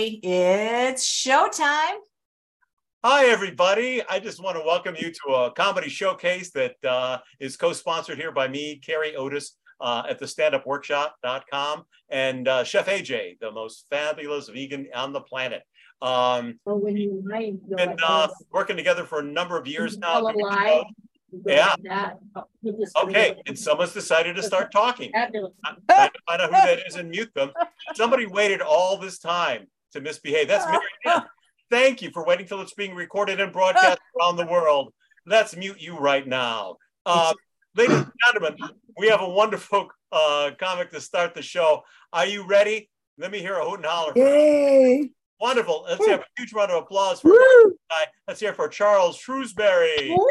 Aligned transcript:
It's 0.00 1.04
showtime. 1.04 1.96
Hi, 3.04 3.26
everybody. 3.26 4.00
I 4.08 4.20
just 4.20 4.40
want 4.40 4.56
to 4.56 4.62
welcome 4.64 4.94
you 4.96 5.10
to 5.10 5.32
a 5.34 5.50
comedy 5.50 5.88
showcase 5.88 6.52
that 6.52 6.76
uh, 6.88 7.18
is 7.40 7.56
co 7.56 7.72
sponsored 7.72 8.16
here 8.16 8.30
by 8.30 8.46
me, 8.46 8.76
Cary 8.84 9.16
Odes, 9.16 9.56
uh, 9.80 10.04
at 10.08 10.20
the 10.20 10.26
standupworkshop.com, 10.26 11.82
and 12.10 12.46
uh, 12.46 12.62
Chef 12.62 12.86
AJ, 12.86 13.40
the 13.40 13.50
most 13.50 13.86
fabulous 13.90 14.48
vegan 14.48 14.86
on 14.94 15.12
the 15.12 15.20
planet. 15.20 15.62
Um, 16.00 16.60
Oh, 16.64 16.76
when 16.76 16.96
you 16.96 17.20
lie, 17.28 17.40
you 17.40 17.60
go 17.68 17.74
been 17.76 17.88
like 17.90 17.98
uh, 18.06 18.28
working 18.52 18.76
together 18.76 19.04
for 19.04 19.18
a 19.18 19.24
number 19.24 19.58
of 19.58 19.66
years 19.66 19.98
now. 19.98 20.20
tell 20.20 20.28
a 20.28 20.30
lie, 20.30 20.68
shows. 20.68 20.84
you 21.32 21.42
go 21.44 21.52
Yeah. 21.54 21.66
like 21.70 21.82
that. 21.88 22.16
You 22.62 22.76
just 22.78 22.94
go 22.94 23.00
Okay, 23.02 23.34
and 23.48 23.58
someone's 23.58 23.94
decided 23.94 24.36
to 24.36 24.44
start 24.44 24.70
talking. 24.70 25.10
that, 25.12 25.32
do 25.32 25.46
it. 25.46 25.52
I'm 25.64 25.78
trying 25.90 26.10
to 26.10 26.18
find 26.28 26.40
out 26.42 26.46
who 26.50 26.52
that 26.68 26.86
is 26.86 26.94
and 26.94 27.10
mute 27.10 27.34
them. 27.34 27.50
Somebody 27.96 28.26
waited 28.26 28.60
all 28.60 28.96
this 28.96 29.18
time 29.18 29.66
to 29.92 30.00
misbehave. 30.00 30.48
That's 30.48 30.66
Mary 30.66 31.18
Thank 31.70 32.00
you 32.00 32.10
for 32.10 32.24
waiting 32.24 32.46
till 32.46 32.60
it's 32.62 32.74
being 32.74 32.94
recorded 32.94 33.40
and 33.40 33.52
broadcast 33.52 33.98
around 34.20 34.36
the 34.36 34.46
world. 34.46 34.92
Let's 35.26 35.54
mute 35.54 35.80
you 35.80 35.98
right 35.98 36.26
now. 36.26 36.76
Uh, 37.04 37.34
ladies 37.76 37.96
and 37.96 38.12
gentlemen, 38.26 38.58
we 38.96 39.08
have 39.08 39.20
a 39.20 39.28
wonderful 39.28 39.88
uh, 40.10 40.52
comic 40.58 40.90
to 40.92 41.00
start 41.00 41.34
the 41.34 41.42
show. 41.42 41.82
Are 42.12 42.24
you 42.24 42.46
ready? 42.46 42.88
Let 43.18 43.30
me 43.30 43.40
hear 43.40 43.54
a 43.56 43.64
hoot 43.64 43.76
and 43.76 43.86
holler. 43.86 44.12
Yay! 44.16 45.10
Wonderful. 45.40 45.84
Let's 45.88 46.06
have 46.08 46.20
a 46.20 46.24
huge 46.36 46.52
round 46.52 46.72
of 46.72 46.82
applause 46.82 47.20
for 47.20 47.30
guy. 47.30 48.06
Let's 48.26 48.40
hear 48.40 48.54
for 48.54 48.68
Charles 48.68 49.16
Shrewsbury. 49.16 50.10
Woo. 50.10 50.26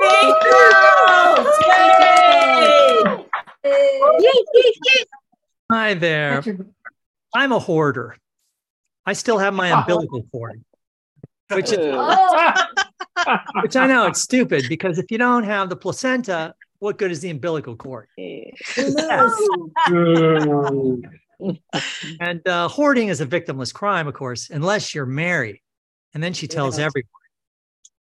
Thank 0.00 0.44
you. 0.44 1.52
Yay. 3.64 4.18
Yay. 4.20 5.04
Hi 5.70 5.94
there. 5.94 6.42
I'm 7.34 7.52
a 7.52 7.58
hoarder. 7.58 8.16
I 9.06 9.12
still 9.12 9.38
have 9.38 9.54
my 9.54 9.68
umbilical 9.78 10.22
cord, 10.30 10.62
which 11.50 11.72
is, 11.72 11.78
Oh, 11.80 12.54
which 13.62 13.76
I 13.76 13.86
know 13.86 14.06
it's 14.06 14.20
stupid 14.20 14.68
because 14.68 14.98
if 14.98 15.10
you 15.10 15.18
don't 15.18 15.44
have 15.44 15.68
the 15.68 15.76
placenta, 15.76 16.54
what 16.78 16.98
good 16.98 17.10
is 17.10 17.20
the 17.20 17.30
umbilical 17.30 17.76
cord? 17.76 18.08
And 22.20 22.46
uh, 22.46 22.68
hoarding 22.68 23.08
is 23.08 23.20
a 23.20 23.26
victimless 23.26 23.72
crime, 23.72 24.06
of 24.06 24.14
course, 24.14 24.50
unless 24.50 24.94
you're 24.94 25.06
married. 25.06 25.60
And 26.14 26.22
then 26.22 26.32
she 26.32 26.46
tells 26.46 26.78
Yeah. 26.78 26.90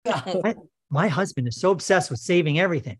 everyone, 0.05 0.55
My 0.89 1.07
husband 1.07 1.47
is 1.47 1.59
so 1.59 1.71
obsessed 1.71 2.09
with 2.09 2.19
saving 2.19 2.59
everything. 2.59 2.97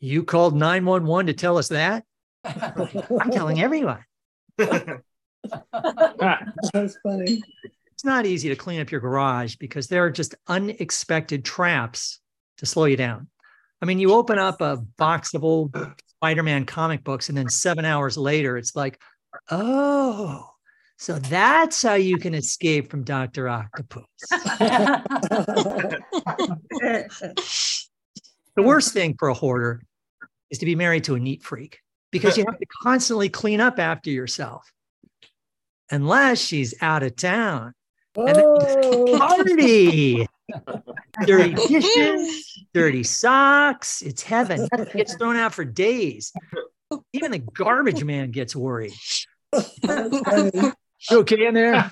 You 0.00 0.24
called 0.24 0.56
911 0.56 1.26
to 1.26 1.32
tell 1.32 1.58
us 1.58 1.68
that? 1.68 2.04
I'm 2.44 3.30
telling 3.30 3.60
everyone. 3.60 4.04
Ah. 5.72 6.40
That's 6.72 6.96
funny. 7.02 7.42
It's 7.92 8.04
not 8.04 8.26
easy 8.26 8.48
to 8.48 8.56
clean 8.56 8.80
up 8.80 8.90
your 8.90 9.00
garage 9.00 9.56
because 9.56 9.86
there 9.86 10.04
are 10.04 10.10
just 10.10 10.34
unexpected 10.48 11.44
traps 11.44 12.20
to 12.58 12.66
slow 12.66 12.84
you 12.86 12.96
down. 12.96 13.28
I 13.80 13.86
mean, 13.86 13.98
you 13.98 14.12
open 14.12 14.38
up 14.38 14.60
a 14.60 14.78
box 14.96 15.34
of 15.34 15.44
old 15.44 15.76
Spider 16.06 16.42
Man 16.42 16.64
comic 16.64 17.04
books, 17.04 17.28
and 17.28 17.36
then 17.36 17.48
seven 17.48 17.84
hours 17.84 18.16
later, 18.16 18.56
it's 18.56 18.74
like, 18.74 19.00
oh, 19.50 20.48
so 20.96 21.18
that's 21.18 21.82
how 21.82 21.94
you 21.94 22.16
can 22.18 22.34
escape 22.34 22.90
from 22.90 23.04
Dr. 23.04 23.48
Octopus. 23.48 24.04
The 28.56 28.62
worst 28.62 28.92
thing 28.92 29.16
for 29.18 29.28
a 29.28 29.34
hoarder 29.34 29.82
is 30.50 30.58
to 30.58 30.66
be 30.66 30.76
married 30.76 31.04
to 31.04 31.16
a 31.16 31.20
neat 31.20 31.42
freak 31.42 31.80
because 32.12 32.38
you 32.38 32.44
have 32.46 32.58
to 32.58 32.66
constantly 32.82 33.28
clean 33.28 33.60
up 33.60 33.80
after 33.80 34.10
yourself, 34.10 34.72
unless 35.90 36.40
she's 36.40 36.74
out 36.80 37.02
of 37.02 37.16
town. 37.16 37.74
And 38.16 38.36
Oh, 38.38 39.18
Party, 39.18 40.26
dirty 41.26 41.54
dishes, 41.54 42.64
dirty 42.72 43.02
socks. 43.02 44.02
It's 44.02 44.22
heaven. 44.22 44.68
It 44.72 44.92
gets 44.92 45.14
thrown 45.16 45.36
out 45.36 45.52
for 45.54 45.64
days. 45.64 46.32
Even 47.12 47.32
the 47.32 47.38
garbage 47.38 48.04
man 48.04 48.30
gets 48.30 48.54
worried. 48.54 48.92
Okay 51.12 51.46
in 51.46 51.52
there? 51.52 51.90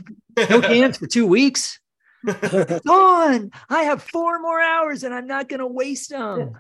No 0.49 0.63
cans 0.63 0.97
for 0.97 1.07
two 1.07 1.27
weeks. 1.27 1.79
Dawn, 2.25 3.51
I 3.69 3.83
have 3.83 4.03
four 4.03 4.41
more 4.41 4.59
hours 4.59 5.05
and 5.05 5.13
I'm 5.13 5.27
not 5.27 5.51
going 5.51 5.61
to 5.61 5.67
waste 5.67 6.09
them. 6.09 6.55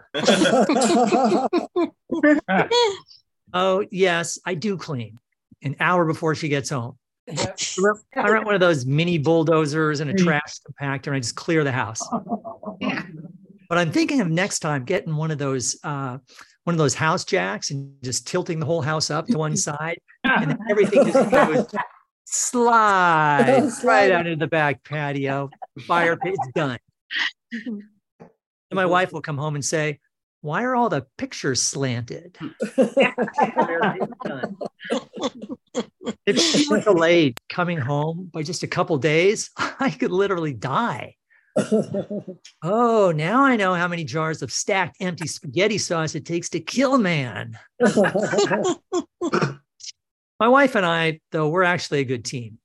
Oh, 3.54 3.84
yes, 3.90 4.38
I 4.44 4.54
do 4.54 4.76
clean 4.76 5.18
an 5.62 5.76
hour 5.80 6.04
before 6.04 6.34
she 6.34 6.48
gets 6.48 6.68
home. 6.68 6.98
I 7.28 8.28
rent 8.28 8.44
one 8.44 8.54
of 8.54 8.60
those 8.60 8.84
mini 8.84 9.18
bulldozers 9.18 10.00
and 10.00 10.10
a 10.10 10.14
trash 10.14 10.54
compactor 10.60 11.08
and 11.08 11.16
I 11.16 11.20
just 11.20 11.36
clear 11.36 11.64
the 11.64 11.72
house. 11.72 12.00
But 13.68 13.78
I'm 13.78 13.90
thinking 13.90 14.20
of 14.20 14.28
next 14.28 14.58
time 14.58 14.84
getting 14.84 15.16
one 15.16 15.30
of 15.30 15.38
those 15.38 15.78
uh, 15.82 16.18
one 16.64 16.74
of 16.74 16.78
those 16.78 16.94
house 16.94 17.24
jacks 17.24 17.70
and 17.70 17.94
just 18.04 18.26
tilting 18.26 18.60
the 18.60 18.66
whole 18.66 18.82
house 18.82 19.08
up 19.08 19.26
to 19.28 19.38
one 19.38 19.56
side 19.68 19.98
and 20.24 20.50
then 20.50 20.58
everything 20.68 21.10
just 21.10 21.30
goes 21.30 21.66
slide 22.26 23.70
right 23.84 24.10
out 24.10 24.26
into 24.26 24.36
the 24.36 24.46
back 24.46 24.84
patio. 24.84 25.48
Fire 25.86 26.16
pit's 26.16 26.38
done. 26.54 26.78
And 27.52 27.82
my 28.72 28.84
wife 28.86 29.10
will 29.10 29.22
come 29.22 29.38
home 29.38 29.54
and 29.54 29.64
say, 29.64 30.00
Why 30.42 30.64
are 30.64 30.74
all 30.74 30.88
the 30.88 31.06
pictures 31.18 31.62
slanted? 31.62 32.36
Hmm. 32.38 32.48
if 36.26 36.38
she 36.38 36.68
were 36.68 36.80
delayed 36.80 37.38
coming 37.48 37.78
home 37.78 38.28
by 38.32 38.42
just 38.42 38.64
a 38.64 38.66
couple 38.66 38.98
days, 38.98 39.50
I 39.56 39.90
could 39.90 40.10
literally 40.10 40.52
die. 40.52 41.14
Oh, 42.62 43.12
now 43.14 43.44
I 43.44 43.56
know 43.56 43.74
how 43.74 43.86
many 43.86 44.04
jars 44.04 44.42
of 44.42 44.50
stacked 44.50 44.96
empty 45.00 45.28
spaghetti 45.28 45.78
sauce 45.78 46.14
it 46.14 46.24
takes 46.24 46.48
to 46.50 46.60
kill 46.60 46.94
a 46.94 46.98
man. 46.98 47.58
My 50.40 50.48
wife 50.48 50.74
and 50.74 50.84
I, 50.84 51.20
though, 51.30 51.50
we're 51.50 51.62
actually 51.62 52.00
a 52.00 52.04
good 52.04 52.24
team. 52.24 52.58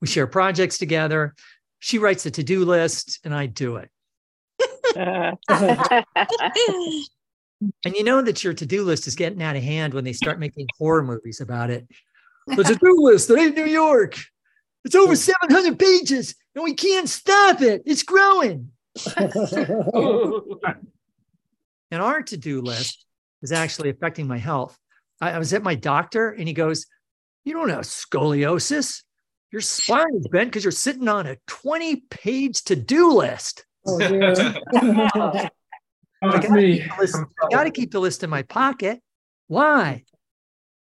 We 0.00 0.06
share 0.06 0.26
projects 0.26 0.78
together. 0.78 1.34
She 1.80 1.98
writes 1.98 2.24
a 2.26 2.30
to 2.30 2.42
do 2.42 2.64
list, 2.64 3.20
and 3.24 3.34
I 3.34 3.46
do 3.46 3.76
it. 3.76 3.90
And 7.84 7.94
you 7.94 8.04
know 8.04 8.22
that 8.22 8.44
your 8.44 8.54
to 8.54 8.66
do 8.66 8.84
list 8.84 9.06
is 9.06 9.14
getting 9.14 9.42
out 9.42 9.56
of 9.56 9.62
hand 9.62 9.94
when 9.94 10.04
they 10.04 10.12
start 10.12 10.38
making 10.38 10.68
horror 10.78 11.02
movies 11.02 11.40
about 11.40 11.70
it. 11.70 11.86
The 12.46 12.64
to 12.64 12.76
do 12.76 12.96
list 13.00 13.28
in 13.28 13.52
New 13.52 13.66
York. 13.66 14.18
It's 14.82 14.94
over 14.94 15.14
700 15.14 15.78
pages, 15.78 16.34
and 16.54 16.64
we 16.64 16.72
can't 16.72 17.06
stop 17.06 17.60
it. 17.60 17.82
It's 17.84 18.02
growing. 18.02 18.70
And 21.90 22.02
our 22.02 22.22
to 22.22 22.36
do 22.36 22.60
list 22.60 23.04
is 23.42 23.52
actually 23.52 23.90
affecting 23.90 24.26
my 24.26 24.38
health. 24.38 24.78
I, 25.20 25.32
I 25.32 25.38
was 25.38 25.52
at 25.52 25.62
my 25.62 25.74
doctor, 25.74 26.30
and 26.30 26.46
he 26.46 26.54
goes, 26.54 26.86
You 27.44 27.54
don't 27.54 27.70
have 27.70 27.80
scoliosis. 27.80 29.02
Your 29.50 29.62
spine 29.62 30.14
is 30.14 30.28
bent 30.28 30.50
because 30.50 30.64
you're 30.64 30.72
sitting 30.72 31.08
on 31.08 31.26
a 31.26 31.36
20 31.46 31.96
page 32.10 32.62
to 32.64 32.76
do 32.76 33.14
list. 33.14 33.64
Oh, 33.86 33.98
dear. 33.98 35.50
I 36.22 37.48
got 37.50 37.64
to 37.64 37.70
keep 37.70 37.92
the 37.92 38.00
list 38.00 38.24
in 38.24 38.30
my 38.30 38.42
pocket. 38.42 39.00
Why? 39.46 40.04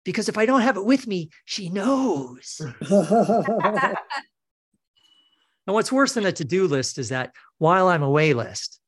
Because 0.04 0.30
if 0.30 0.38
I 0.38 0.46
don't 0.46 0.62
have 0.62 0.78
it 0.78 0.86
with 0.86 1.06
me, 1.08 1.30
she 1.46 1.70
knows. 1.70 2.62
And 5.68 5.74
what's 5.74 5.92
worse 5.92 6.14
than 6.14 6.26
a 6.26 6.32
to 6.32 6.46
do 6.46 6.66
list 6.66 6.98
is 6.98 7.10
that 7.10 7.34
while 7.58 7.90
I'm 7.90 8.02
away 8.02 8.34
list. 8.34 8.80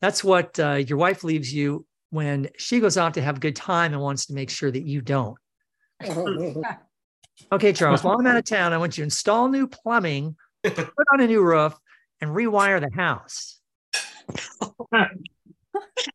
That's 0.00 0.24
what 0.24 0.58
uh, 0.58 0.74
your 0.74 0.98
wife 0.98 1.22
leaves 1.22 1.52
you 1.52 1.86
when 2.10 2.48
she 2.56 2.80
goes 2.80 2.96
out 2.96 3.14
to 3.14 3.22
have 3.22 3.36
a 3.36 3.40
good 3.40 3.56
time 3.56 3.92
and 3.92 4.02
wants 4.02 4.26
to 4.26 4.34
make 4.34 4.50
sure 4.50 4.70
that 4.70 4.82
you 4.82 5.00
don't. 5.00 5.38
Okay, 7.50 7.72
Charles, 7.72 8.04
while 8.04 8.16
I'm 8.16 8.26
out 8.28 8.36
of 8.36 8.44
town, 8.44 8.72
I 8.72 8.78
want 8.78 8.96
you 8.96 9.02
to 9.02 9.06
install 9.06 9.48
new 9.48 9.66
plumbing, 9.66 10.36
put 10.62 11.06
on 11.12 11.20
a 11.20 11.26
new 11.26 11.42
roof, 11.42 11.76
and 12.20 12.30
rewire 12.30 12.80
the 12.80 12.94
house. 12.94 13.58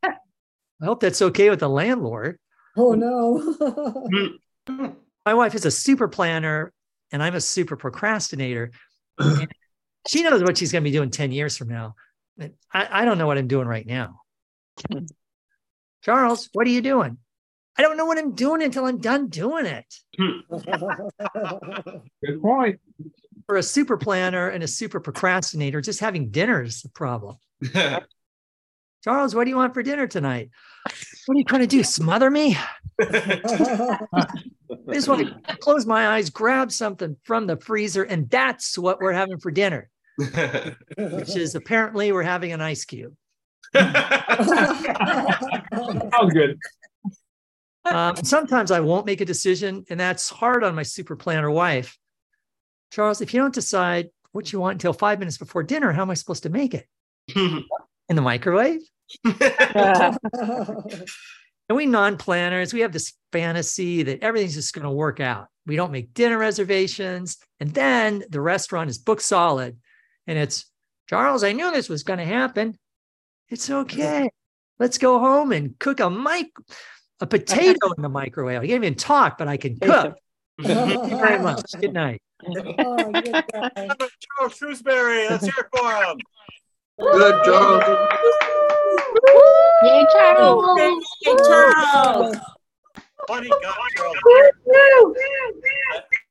I 0.04 0.86
hope 0.86 1.02
that's 1.02 1.22
okay 1.22 1.50
with 1.50 1.60
the 1.60 1.70
landlord. 1.70 2.40
oh 2.78 2.94
no. 2.94 3.56
Mm. 4.70 4.96
My 5.26 5.34
wife 5.34 5.56
is 5.56 5.66
a 5.66 5.72
super 5.72 6.08
planner 6.08 6.72
and 7.12 7.24
I'm 7.24 7.36
a 7.36 7.42
super 7.42 7.76
procrastinator. 7.76 8.72
She 10.08 10.24
knows 10.24 10.42
what 10.42 10.58
she's 10.58 10.72
going 10.72 10.84
to 10.84 10.90
be 10.90 10.96
doing 10.96 11.10
10 11.10 11.32
years 11.32 11.58
from 11.58 11.68
now. 11.68 11.96
I, 12.40 13.02
I 13.02 13.06
don't 13.06 13.18
know 13.18 13.28
what 13.28 13.38
I'm 13.38 13.48
doing 13.48 13.68
right 13.68 13.86
now. 13.86 14.22
Charles, 16.04 16.50
what 16.54 16.68
are 16.68 16.72
you 16.72 16.82
doing? 16.82 17.18
I 17.78 17.82
don't 17.82 17.98
know 17.98 18.06
what 18.06 18.18
I'm 18.18 18.34
doing 18.34 18.62
until 18.62 18.86
I'm 18.86 19.00
done 19.00 19.28
doing 19.28 19.66
it. 19.66 19.94
Good 20.18 20.44
point. 22.42 22.80
For 23.46 23.58
a 23.58 23.64
super 23.64 23.98
planner 23.98 24.50
and 24.50 24.64
a 24.64 24.68
super 24.68 25.00
procrastinator, 25.00 25.82
just 25.82 26.00
having 26.00 26.30
dinner 26.30 26.62
is 26.62 26.82
the 26.82 26.90
problem. 26.90 27.38
Charles, 29.04 29.34
what 29.34 29.46
do 29.46 29.50
you 29.50 29.56
want 29.56 29.74
for 29.74 29.82
dinner 29.82 30.08
tonight? 30.08 30.50
What 31.26 31.36
are 31.36 31.38
you 31.38 31.46
trying 31.46 31.62
to 31.62 31.68
do? 31.68 31.84
Smother 31.84 32.30
me? 32.30 32.58
I 33.00 34.00
just 34.92 35.08
want 35.08 35.46
to 35.48 35.58
close 35.58 35.86
my 35.86 36.10
eyes, 36.10 36.30
grab 36.30 36.72
something 36.72 37.16
from 37.24 37.48
the 37.48 37.58
freezer, 37.58 38.04
and 38.04 38.30
that's 38.30 38.78
what 38.78 39.00
we're 39.00 39.14
having 39.14 39.40
for 39.40 39.52
dinner, 39.52 39.90
which 40.18 41.36
is 41.36 41.56
apparently 41.56 42.12
we're 42.12 42.24
having 42.24 42.52
an 42.52 42.62
ice 42.62 42.84
cube. 42.84 43.16
Sounds 43.74 44.84
good. 46.34 46.58
Um, 47.86 48.16
sometimes 48.18 48.72
I 48.72 48.82
won't 48.82 49.06
make 49.06 49.22
a 49.22 49.26
decision, 49.26 49.86
and 49.90 50.00
that's 50.00 50.30
hard 50.30 50.64
on 50.64 50.76
my 50.76 50.84
super 50.84 51.16
planner 51.16 51.50
wife. 51.50 51.98
Charles, 52.92 53.22
if 53.22 53.34
you 53.34 53.40
don't 53.40 53.54
decide 53.54 54.10
what 54.32 54.52
you 54.52 54.60
want 54.60 54.74
until 54.74 54.94
five 54.94 55.20
minutes 55.20 55.38
before 55.38 55.64
dinner, 55.64 55.92
how 55.94 56.02
am 56.02 56.12
I 56.12 56.16
supposed 56.16 56.44
to 56.44 56.50
make 56.50 56.74
it? 56.74 56.86
In 58.10 58.16
the 58.16 58.22
microwave? 58.22 58.82
And 61.70 61.76
we 61.76 61.86
non 61.86 62.18
planners, 62.18 62.74
we 62.74 62.80
have 62.80 62.92
this 62.92 63.14
fantasy 63.32 64.02
that 64.02 64.24
everything's 64.24 64.56
just 64.56 64.74
going 64.74 64.86
to 64.86 64.92
work 64.92 65.20
out. 65.20 65.50
We 65.68 65.76
don't 65.76 65.92
make 65.92 66.16
dinner 66.16 66.38
reservations. 66.38 67.38
And 67.60 67.72
then 67.72 68.24
the 68.28 68.42
restaurant 68.42 68.90
is 68.90 68.98
booked 68.98 69.22
solid. 69.22 69.78
And 70.26 70.40
it's, 70.40 70.66
Charles, 71.08 71.44
I 71.44 71.52
knew 71.52 71.72
this 71.72 71.88
was 71.88 72.02
going 72.02 72.18
to 72.18 72.26
happen. 72.26 72.76
It's 73.50 73.70
okay. 73.70 74.32
Let's 74.80 74.98
go 74.98 75.20
home 75.20 75.52
and 75.52 75.78
cook 75.78 76.00
a 76.00 76.10
mic 76.10 76.48
a 77.22 77.28
potato 77.28 77.92
in 77.98 78.02
the 78.02 78.10
microwave. 78.10 78.62
I 78.62 78.68
can't 78.68 78.84
even 78.84 78.96
talk, 78.96 79.38
but 79.38 79.48
I 79.48 79.58
can 79.58 79.78
cook. 79.78 80.16
Thank 80.62 81.12
you 81.12 81.18
very 81.18 81.40
much. 81.40 81.62
Good 81.80 81.94
night. 81.94 82.22
Oh, 82.42 83.12
good 83.12 83.44
guy. 83.52 83.70
Charles 83.76 84.56
Shrewsbury, 84.56 85.28
let's 85.30 85.44
hear 85.44 85.54
it 85.58 85.78
for 85.78 85.94
him. 85.94 86.18
Good 87.00 87.46
job. 87.46 87.82
Yay, 89.84 90.06
Charles. 90.12 90.80
Hey, 90.80 91.36
Charles. 91.48 92.38
Funny 93.28 93.50
guy, 93.50 93.74
Charles. 93.96 94.18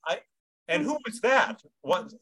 I, 0.06 0.18
and 0.68 0.82
who 0.82 0.98
was 1.06 1.20
that? 1.22 1.62
What, 1.80 2.12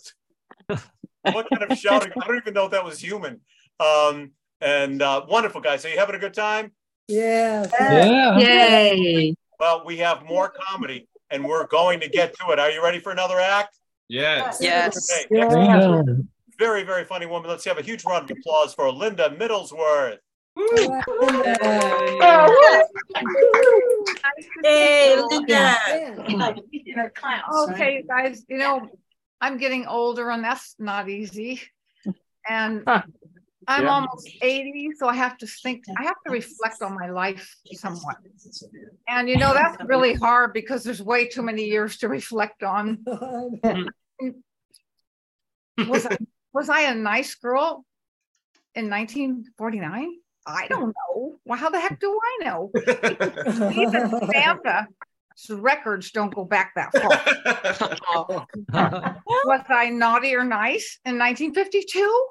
what 1.23 1.49
kind 1.51 1.71
of 1.71 1.77
shouting? 1.77 2.13
I 2.23 2.27
don't 2.27 2.37
even 2.37 2.55
know 2.55 2.67
if 2.67 2.71
that 2.71 2.85
was 2.85 3.01
human. 3.01 3.41
Um, 3.81 4.31
and 4.61 5.03
uh, 5.03 5.27
wonderful 5.29 5.61
guys. 5.61 5.83
So 5.83 5.89
you 5.89 5.99
having 5.99 6.15
a 6.15 6.21
good 6.21 6.35
time? 6.35 6.71
Yes. 7.09 7.73
Yeah. 7.81 8.39
Yay. 8.39 9.35
Well, 9.59 9.83
we 9.85 9.97
have 9.99 10.25
more 10.25 10.53
comedy 10.69 11.09
and 11.31 11.45
we're 11.45 11.67
going 11.67 12.01
to 12.01 12.09
get 12.09 12.35
to 12.39 12.53
it. 12.53 12.59
Are 12.59 12.71
you 12.71 12.83
ready 12.83 13.01
for 13.01 13.11
another 13.11 13.41
act? 13.41 13.79
Yes. 14.09 14.59
Yes. 14.61 15.13
Okay, 15.13 15.27
next 15.31 15.55
Yeah. 15.55 16.03
Very, 16.58 16.82
very 16.82 17.05
funny 17.05 17.26
woman. 17.26 17.50
Let's 17.50 17.64
have 17.64 17.79
a 17.79 17.82
huge 17.82 18.05
round 18.05 18.31
of 18.31 18.37
applause 18.37 18.75
for 18.75 18.91
Linda 18.91 19.31
Middlesworth. 19.31 20.19
Hey, 24.62 25.17
Linda. 25.29 25.76
Okay, 27.69 28.03
guys, 28.08 28.44
you 28.49 28.58
know, 28.58 28.88
I'm 29.41 29.58
getting 29.58 29.87
older 29.87 30.31
and 30.31 30.43
that's 30.43 30.75
not 30.79 31.08
easy. 31.08 31.62
And 32.49 32.85
Huh. 32.87 33.02
I'm 33.69 33.85
Yeah. 33.85 33.91
almost 33.91 34.29
80, 34.41 34.93
so 34.97 35.09
I 35.09 35.14
have 35.14 35.37
to 35.38 35.47
think, 35.47 35.85
I 35.99 36.05
have 36.05 36.17
to 36.25 36.32
reflect 36.32 36.82
on 36.82 36.94
my 36.94 37.11
life 37.11 37.56
somewhat. 37.73 38.17
And 39.09 39.29
you 39.29 39.37
know, 39.37 39.52
that's 39.55 39.76
really 39.85 40.14
hard 40.14 40.52
because 40.52 40.85
there's 40.85 41.02
way 41.02 41.26
too 41.29 41.43
many 41.43 41.64
years 41.64 41.99
to 41.99 42.09
reflect 42.09 42.62
on. 42.62 43.05
Was 45.88 46.06
I, 46.06 46.17
was 46.56 46.70
I 46.70 46.81
a 46.82 46.94
nice 46.94 47.35
girl 47.35 47.85
in 48.75 48.88
1949? 48.88 50.11
I 50.47 50.67
don't 50.69 50.94
know. 50.97 51.37
Well, 51.44 51.58
how 51.58 51.69
the 51.69 51.79
heck 51.79 52.00
do 52.00 52.19
I 52.31 52.44
know? 52.44 52.70
Even 53.73 54.08
Santa's 54.32 55.50
records 55.50 56.12
don't 56.12 56.35
go 56.35 56.47
back 56.47 56.73
that 56.76 56.93
far. 56.97 58.37
Was 59.44 59.64
I 59.69 59.91
naughty 59.91 60.35
or 60.35 60.44
nice 60.44 60.99
in 61.05 61.19
1952? 61.19 62.26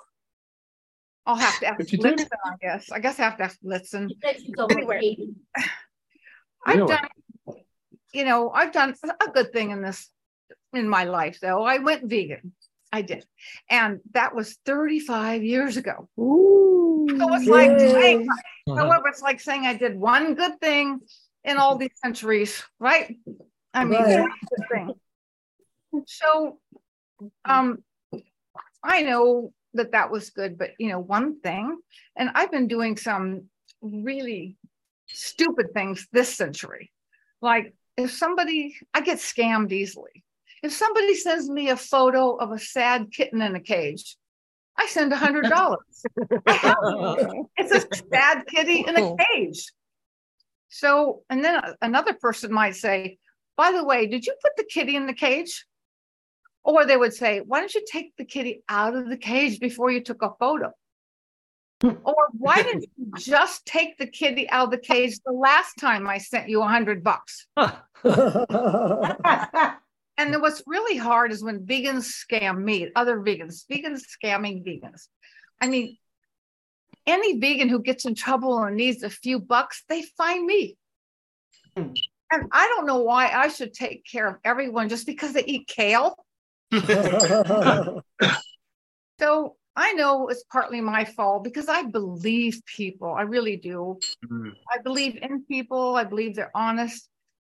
I'll 1.28 1.36
have 1.36 1.60
to 1.60 1.68
ask 1.68 1.78
52? 1.78 2.01
Blitzen, 2.01 2.28
I 2.45 2.56
guess. 2.62 2.92
I 2.92 3.00
guess 3.00 3.19
I 3.19 3.24
have 3.24 3.38
to 3.38 3.44
ask 3.44 3.60
Blitzen. 3.62 4.10
Anyway. 4.71 5.18
I've 6.66 6.78
Really? 6.78 6.88
done, 6.88 7.07
you 8.12 8.25
know, 8.25 8.50
I've 8.50 8.71
done 8.71 8.95
a 9.21 9.30
good 9.30 9.51
thing 9.54 9.69
in 9.69 9.83
this, 9.83 10.10
in 10.74 10.89
my 10.89 11.04
life, 11.04 11.38
though. 11.42 11.63
I 11.63 11.78
went 11.78 12.10
vegan. 12.10 12.54
I 12.95 13.01
did. 13.01 13.25
And 13.69 14.00
that 14.13 14.33
was 14.33 14.57
35 14.65 15.44
years 15.44 15.75
ago. 15.75 16.07
So 16.18 17.36
it's 17.36 17.47
like 17.47 17.77
saying, 17.77 18.27
however, 18.77 19.07
it's 19.09 19.21
like 19.21 19.42
saying 19.42 19.65
I 19.65 19.75
did 19.75 20.00
one 20.00 20.36
good 20.36 20.59
thing 20.62 21.01
in 21.44 21.57
all 21.57 21.77
these 21.77 21.95
centuries, 22.03 22.63
right? 22.80 23.18
I 23.74 23.83
mean, 23.83 24.03
Right. 24.03 24.19
one 24.21 24.31
good 24.50 24.65
thing. 24.71 24.94
So, 26.07 26.59
um, 27.44 27.83
I 28.81 29.01
know 29.01 29.53
that 29.74 29.92
that 29.92 30.09
was 30.09 30.30
good, 30.30 30.57
but 30.57 30.71
you 30.80 30.88
know, 30.89 31.00
one 31.00 31.42
thing, 31.42 31.77
and 32.15 32.30
I've 32.33 32.51
been 32.51 32.68
doing 32.68 32.95
some 32.95 33.50
really 33.81 34.56
stupid 35.07 35.74
things 35.74 36.07
this 36.13 36.33
century. 36.33 36.92
Like 37.42 37.74
if 37.97 38.12
somebody, 38.12 38.77
I 38.94 39.01
get 39.01 39.18
scammed 39.18 39.74
easily. 39.74 40.24
If 40.66 40.74
somebody 40.74 41.14
sends 41.14 41.48
me 41.48 41.70
a 41.70 41.78
photo 41.78 42.38
of 42.38 42.52
a 42.52 42.58
sad 42.58 43.12
kitten 43.12 43.44
in 43.44 43.56
a 43.56 43.60
cage, 43.60 44.18
I 44.76 44.88
send 44.88 45.14
a 45.14 45.16
hundred 45.16 45.46
dollars. 45.46 46.04
It's 47.58 47.72
a 47.72 47.82
sad 48.12 48.48
kitty 48.48 48.80
in 48.80 48.98
a 48.98 49.02
oh. 49.02 49.16
cage. 49.16 49.72
So, 50.70 51.22
and 51.30 51.46
then 51.46 51.62
another 51.84 52.14
person 52.14 52.52
might 52.52 52.76
say, 52.76 53.20
by 53.56 53.74
the 53.74 53.84
way, 53.84 54.08
did 54.08 54.26
you 54.26 54.34
put 54.42 54.54
the 54.58 54.64
kitty 54.64 54.96
in 54.96 55.06
the 55.06 55.14
cage? 55.14 55.68
Or 56.64 56.84
they 56.84 56.98
would 56.98 57.14
say, 57.14 57.42
why 57.42 57.60
don't 57.60 57.76
you 57.76 57.86
take 57.88 58.16
the 58.18 58.26
kitty 58.26 58.64
out 58.68 58.96
of 58.96 59.08
the 59.08 59.18
cage 59.18 59.60
before 59.60 59.92
you 59.92 60.02
took 60.02 60.24
a 60.24 60.32
photo? 60.40 60.72
Or 62.04 62.16
why 62.32 62.64
didn't 62.64 62.86
you 62.98 63.12
just 63.20 63.68
take 63.68 64.00
the 64.00 64.08
kitty 64.08 64.50
out 64.50 64.66
of 64.66 64.72
the 64.72 64.80
cage 64.80 65.20
the 65.24 65.32
last 65.32 65.78
time 65.78 66.08
I 66.08 66.18
sent 66.18 66.50
you 66.50 66.64
a 66.64 66.68
hundred 66.68 67.04
bucks? 67.04 67.46
And 70.18 70.34
then 70.34 70.42
what's 70.42 70.64
really 70.66 70.98
hard 70.98 71.32
is 71.32 71.44
when 71.44 71.66
vegans 71.66 72.10
scam 72.10 72.64
me, 72.64 72.90
other 72.96 73.20
vegans, 73.20 73.66
vegans 73.70 74.02
scamming 74.06 74.66
vegans. 74.66 75.08
I 75.62 75.68
mean, 75.68 75.98
any 77.06 77.38
vegan 77.40 77.70
who 77.70 77.82
gets 77.82 78.06
in 78.06 78.16
trouble 78.16 78.64
and 78.64 78.78
needs 78.78 79.04
a 79.04 79.10
few 79.10 79.40
bucks, 79.40 79.84
they 79.90 80.04
find 80.18 80.46
me. 80.46 80.78
And 82.32 82.48
I 82.52 82.68
don't 82.68 82.88
know 82.88 83.00
why 83.00 83.28
I 83.30 83.50
should 83.50 83.74
take 83.74 84.06
care 84.10 84.28
of 84.28 84.38
everyone 84.44 84.90
just 84.90 85.06
because 85.06 85.34
they 85.34 85.44
eat 85.44 85.68
kale. 85.68 86.16
So 89.20 89.56
I 89.76 89.94
know 89.94 90.28
it's 90.28 90.44
partly 90.52 90.81
my 90.81 91.06
fault 91.06 91.44
because 91.44 91.69
I 91.69 91.84
believe 91.84 92.62
people. 92.66 93.14
I 93.14 93.22
really 93.22 93.57
do. 93.57 94.00
Mhm. 94.26 94.54
I 94.72 94.80
believe 94.80 95.18
in 95.22 95.45
people. 95.45 95.95
I 95.95 96.04
believe 96.04 96.36
they're 96.36 96.52
honest. 96.56 97.07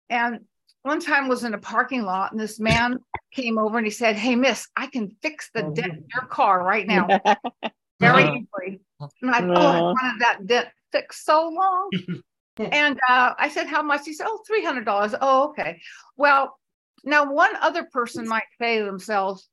And 0.10 0.46
one 0.86 1.00
time 1.00 1.27
was 1.27 1.44
in 1.44 1.56
a 1.56 1.58
parking 1.58 2.04
lot 2.04 2.32
and 2.32 2.39
this 2.39 2.60
man 2.60 3.00
came 3.32 3.58
over 3.58 3.77
and 3.80 3.88
he 3.88 3.92
said, 3.92 4.15
Hey, 4.15 4.36
miss, 4.36 4.68
I 4.75 4.86
can 4.86 5.10
fix 5.24 5.50
the 5.51 5.63
dent 5.63 5.94
in 5.94 6.06
your 6.13 6.27
car 6.27 6.63
right 6.63 6.86
now 6.88 7.08
very 8.00 8.24
Uh-huh. 8.24 8.38
easily. 8.38 8.80
And 9.24 9.32
I, 9.32 9.44
oh, 9.44 9.68
I 9.68 9.82
wanted 9.82 10.22
that 10.22 10.46
dent 10.46 10.68
fixed 10.92 11.25
so 11.25 11.50
long. 11.50 11.89
and 12.60 13.00
uh, 13.10 13.34
I 13.38 13.50
said, 13.50 13.65
How 13.65 13.82
much? 13.82 14.06
He 14.06 14.13
said, 14.13 14.27
Oh, 14.30 14.44
$300. 14.48 15.18
Oh, 15.22 15.50
okay. 15.50 15.82
Well, 16.18 16.56
now 17.04 17.32
one 17.34 17.56
other 17.62 17.86
person 17.92 18.27
might 18.27 18.44
say 18.62 18.77
to 18.77 18.86
themselves, 18.86 19.50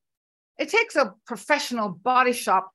It 0.58 0.68
takes 0.68 0.96
a 0.96 1.14
professional 1.26 1.88
body 1.88 2.34
shop 2.34 2.70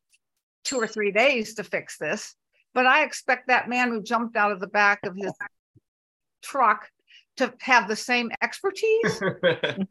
two 0.63 0.77
or 0.77 0.87
three 0.87 1.11
days 1.11 1.53
to 1.55 1.63
fix 1.63 1.99
this. 1.99 2.33
But 2.73 2.87
I 2.87 3.03
expect 3.03 3.49
that 3.49 3.69
man 3.69 3.89
who 3.89 4.01
jumped 4.01 4.35
out 4.35 4.51
of 4.51 4.59
the 4.59 4.67
back 4.67 5.05
of 5.05 5.15
his 5.15 5.31
truck 6.41 6.89
to 7.37 7.53
have 7.61 7.87
the 7.87 7.95
same 7.95 8.31
expertise. 8.41 9.21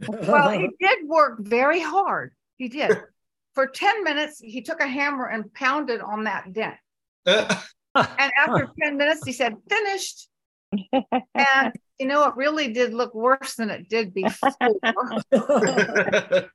Well, 0.08 0.50
he 0.50 0.68
did 0.80 1.06
work 1.06 1.38
very 1.40 1.80
hard. 1.80 2.32
He 2.58 2.68
did. 2.68 2.96
For 3.54 3.66
10 3.66 4.04
minutes, 4.04 4.38
he 4.40 4.62
took 4.62 4.80
a 4.80 4.86
hammer 4.86 5.26
and 5.26 5.52
pounded 5.54 6.00
on 6.00 6.24
that 6.24 6.52
dent. 6.52 6.76
And 7.96 8.30
after 8.36 8.68
10 8.82 8.98
minutes, 8.98 9.24
he 9.24 9.32
said, 9.32 9.54
finished. 9.70 10.28
And, 10.92 11.72
you 11.98 12.06
know, 12.06 12.28
it 12.28 12.36
really 12.36 12.70
did 12.70 12.92
look 12.92 13.14
worse 13.14 13.54
than 13.54 13.70
it 13.70 13.88
did 13.88 14.12
before. 14.12 14.50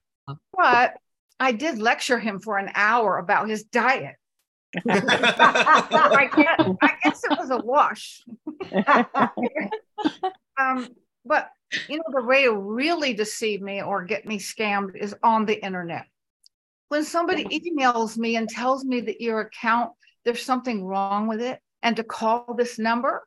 But 0.56 0.94
I 1.40 1.52
did 1.52 1.80
lecture 1.80 2.20
him 2.20 2.40
for 2.40 2.60
an 2.60 2.70
hour 2.76 3.18
about 3.18 3.50
his 3.50 3.64
diet. 3.64 4.16
I, 4.88 6.30
guess, 6.36 6.78
I 6.82 6.92
guess 7.04 7.24
it 7.24 7.38
was 7.40 7.50
a 7.50 7.58
wash. 7.58 8.24
um, 10.60 10.88
but 11.26 11.50
you 11.88 11.98
know, 11.98 12.04
the 12.12 12.24
way 12.24 12.44
to 12.44 12.54
really 12.54 13.14
deceive 13.14 13.62
me 13.62 13.82
or 13.82 14.04
get 14.04 14.26
me 14.26 14.40
scammed 14.40 14.96
is 14.96 15.16
on 15.24 15.46
the 15.46 15.64
internet. 15.64 16.06
When 16.90 17.04
somebody 17.04 17.46
emails 17.46 18.18
me 18.18 18.36
and 18.36 18.50
tells 18.50 18.84
me 18.84 19.02
that 19.02 19.22
your 19.22 19.42
account, 19.42 19.92
there's 20.26 20.44
something 20.44 20.84
wrong 20.86 21.28
with 21.28 21.42
it, 21.42 21.60
and 21.84 21.96
to 21.96 22.04
call 22.04 22.54
this 22.58 22.78
number, 22.78 23.24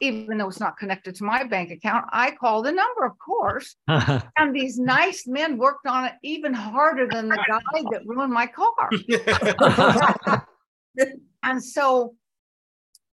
even 0.00 0.38
though 0.38 0.48
it's 0.48 0.60
not 0.60 0.76
connected 0.76 1.14
to 1.16 1.24
my 1.24 1.44
bank 1.44 1.70
account. 1.70 2.06
I 2.10 2.32
call 2.32 2.62
the 2.62 2.72
number, 2.72 3.04
of 3.04 3.18
course. 3.18 3.76
And 4.36 4.54
these 4.54 4.78
nice 4.78 5.26
men 5.26 5.58
worked 5.58 5.86
on 5.86 6.06
it 6.06 6.14
even 6.22 6.54
harder 6.54 7.06
than 7.06 7.28
the 7.28 7.36
guy 7.36 7.82
that 7.92 8.06
ruined 8.06 8.32
my 8.32 8.46
car. 8.46 8.90
And 11.42 11.62
so 11.62 12.14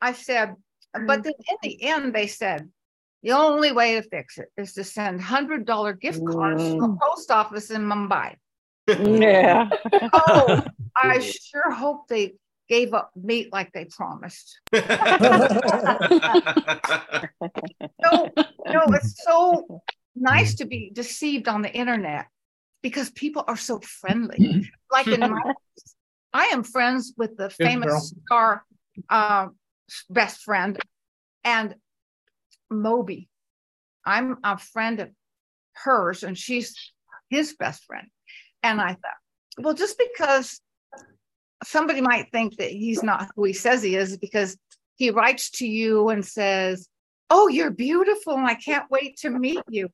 I 0.01 0.13
said, 0.13 0.55
but 0.93 1.21
mm. 1.21 1.25
then 1.25 1.33
in 1.51 1.57
the 1.63 1.83
end, 1.83 2.15
they 2.15 2.27
said, 2.27 2.69
the 3.23 3.33
only 3.33 3.73
way 3.73 3.95
to 3.95 4.03
fix 4.03 4.39
it 4.39 4.49
is 4.57 4.75
to 4.75 4.85
send 4.85 5.21
hundred 5.21 5.65
dollar 5.65 5.93
gift 5.93 6.21
cards 6.27 6.63
to 6.63 6.71
the 6.71 6.77
mm. 6.77 6.99
post 6.99 7.31
office 7.31 7.71
in 7.71 7.83
Mumbai. 7.83 8.35
Yeah. 8.89 9.71
Oh, 10.13 10.63
I 10.97 11.21
sure 11.51 11.71
hope 11.71 12.09
they 12.09 12.35
gave 12.69 12.95
up 12.95 13.11
meat 13.15 13.53
like 13.53 13.73
they 13.73 13.87
promised. 13.87 14.61
No, 18.05 18.29
no, 18.67 18.83
it's 18.95 19.25
so 19.25 19.83
nice 20.15 20.57
to 20.57 20.65
be 20.65 20.91
deceived 20.93 21.49
on 21.49 21.63
the 21.63 21.73
internet 21.73 22.27
because 22.83 23.11
people 23.11 23.45
are 23.47 23.57
so 23.57 23.81
friendly. 23.81 24.69
Like 24.91 25.07
in 25.07 25.21
my, 25.21 25.55
I 26.33 26.47
am 26.47 26.63
friends 26.63 27.13
with 27.17 27.37
the 27.37 27.51
famous 27.51 28.15
star 28.27 28.65
uh, 29.09 29.49
best 30.09 30.43
friend 30.43 30.79
and 31.45 31.75
Moby. 32.71 33.29
I'm 34.05 34.39
a 34.43 34.59
friend 34.59 35.01
of 35.01 35.11
hers 35.75 36.23
and 36.23 36.37
she's 36.37 36.93
his 37.29 37.55
best 37.55 37.85
friend. 37.85 38.09
And 38.63 38.81
I 38.81 38.91
thought, 38.91 39.59
well, 39.59 39.75
just 39.75 39.99
because 39.99 40.61
somebody 41.65 42.01
might 42.01 42.31
think 42.33 42.57
that 42.57 42.71
he's 42.71 43.03
not 43.03 43.29
who 43.37 43.45
he 43.45 43.53
says 43.53 43.83
he 43.83 43.97
is 43.97 44.17
because 44.17 44.57
he 44.97 45.11
writes 45.11 45.51
to 45.51 45.67
you 45.67 46.09
and 46.09 46.25
says, 46.25 46.89
Oh, 47.31 47.49
you're 47.49 47.71
beautiful 47.71 48.35
and 48.35 48.47
I 48.47 48.55
can't 48.55 48.91
wait 48.91 49.17
to 49.19 49.31
meet 49.31 49.63
you. 49.69 49.89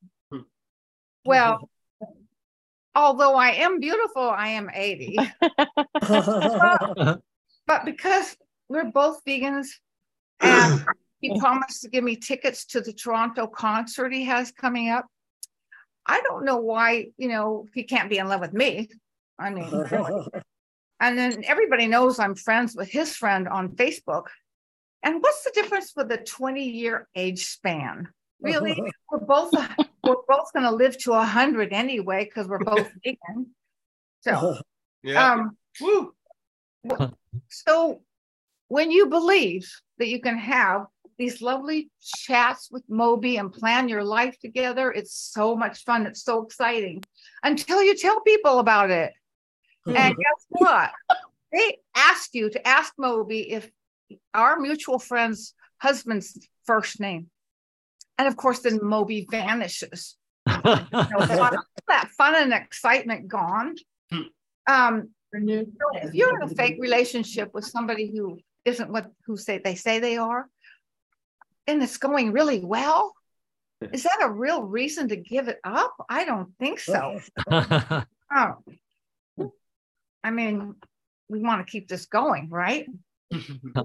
Well, 1.25 1.69
although 2.99 3.37
I 3.37 3.51
am 3.51 3.79
beautiful, 3.79 4.29
I 4.29 4.49
am 4.49 4.69
80. 4.75 5.19
but 7.67 7.85
because 7.85 8.37
we're 8.69 8.91
both 8.91 9.25
vegans 9.25 9.69
and 10.41 10.85
he 11.21 11.39
promised 11.41 11.83
to 11.83 11.89
give 11.89 12.03
me 12.03 12.17
tickets 12.17 12.65
to 12.67 12.81
the 12.81 12.93
Toronto 12.93 13.47
concert 13.47 14.13
he 14.13 14.25
has 14.25 14.51
coming 14.51 14.91
up. 14.91 15.07
I 16.07 16.21
don't 16.23 16.45
know 16.45 16.57
why, 16.57 17.09
you 17.17 17.29
know, 17.29 17.67
he 17.73 17.85
can't 17.85 18.11
be 18.11 18.19
in 18.19 18.29
love 18.29 18.41
with 18.41 18.53
me. 18.53 18.89
I 19.39 19.51
mean, 19.51 19.71
and 21.01 21.19
then 21.19 21.45
everybody 21.45 21.87
knows 21.87 22.19
I'm 22.19 22.35
friends 22.35 22.75
with 22.75 22.91
his 22.91 23.15
friend 23.15 23.47
on 23.47 23.77
Facebook. 23.77 24.27
And 25.05 25.23
what's 25.23 25.45
the 25.45 25.53
difference 25.55 25.93
with 25.95 26.11
a 26.11 26.17
20 26.17 26.65
year 26.65 27.07
age 27.15 27.47
span? 27.47 28.09
Really, 28.41 28.81
we're 29.11 29.19
both 29.19 29.53
we're 30.05 30.17
both 30.29 30.53
going 30.53 30.65
to 30.65 30.71
live 30.71 30.97
to 30.99 31.11
100 31.11 31.73
anyway 31.73 32.25
because 32.25 32.49
we're 32.49 32.59
both 32.59 32.91
vegan. 33.05 33.47
So, 34.21 34.59
yeah. 35.03 35.33
um, 35.33 35.57
Woo. 35.81 36.13
so 37.49 38.01
when 38.69 38.91
you 38.91 39.07
believe 39.07 39.71
that 39.99 40.09
you 40.09 40.21
can 40.21 40.39
have 40.39 40.87
these 41.19 41.43
lovely 41.43 41.91
chats 42.01 42.69
with 42.71 42.85
Moby 42.89 43.37
and 43.39 43.53
plan 43.53 43.89
your 43.89 44.05
life 44.05 44.39
together, 44.39 44.93
it's 44.93 45.15
so 45.15 45.57
much 45.57 45.85
fun. 45.85 46.07
It's 46.07 46.23
so 46.23 46.43
exciting 46.45 47.03
until 47.43 47.83
you 47.83 47.97
tell 47.97 48.21
people 48.21 48.61
about 48.61 48.91
it. 48.91 49.13
And 49.87 50.15
guess 50.17 50.47
what? 50.51 50.91
They 51.53 51.79
asked 51.97 52.35
you 52.35 52.51
to 52.51 52.69
ask 52.69 52.93
Moby 52.99 53.53
if 53.53 53.71
our 54.35 54.59
mutual 54.59 54.99
friend's 54.99 55.55
husband's 55.79 56.39
first 56.67 57.01
name. 57.01 57.31
And 58.19 58.27
of 58.29 58.37
course, 58.37 58.61
then 58.61 58.81
Moby 58.83 59.27
vanishes. 59.31 60.17
You 60.49 60.57
know, 60.65 61.43
all 61.43 61.51
that 61.89 62.11
fun 62.17 62.35
and 62.35 62.53
excitement 62.53 63.29
gone. 63.29 63.75
Um, 64.67 65.11
if 65.33 66.15
you're 66.15 66.37
in 66.37 66.43
a 66.43 66.55
fake 66.55 66.77
relationship 66.81 67.53
with 67.55 67.65
somebody 67.65 68.11
who 68.15 68.39
isn't 68.65 68.91
what 68.91 69.11
who 69.27 69.37
say 69.37 69.61
they 69.63 69.75
say 69.75 69.99
they 69.99 70.17
are, 70.17 70.47
and 71.67 71.83
it's 71.83 71.99
going 71.99 72.33
really 72.33 72.61
well, 72.65 73.15
is 73.93 74.03
that 74.05 74.19
a 74.23 74.31
real 74.31 74.63
reason 74.63 75.09
to 75.09 75.17
give 75.17 75.49
it 75.49 75.61
up? 75.65 75.95
I 76.09 76.25
don't 76.25 76.53
think 76.59 76.81
so. 76.81 77.21
Oh. 77.51 78.55
I 80.25 80.31
mean, 80.31 80.75
we 81.29 81.41
want 81.41 81.65
to 81.65 81.71
keep 81.71 81.89
this 81.89 82.07
going, 82.07 82.49
right? 82.51 82.87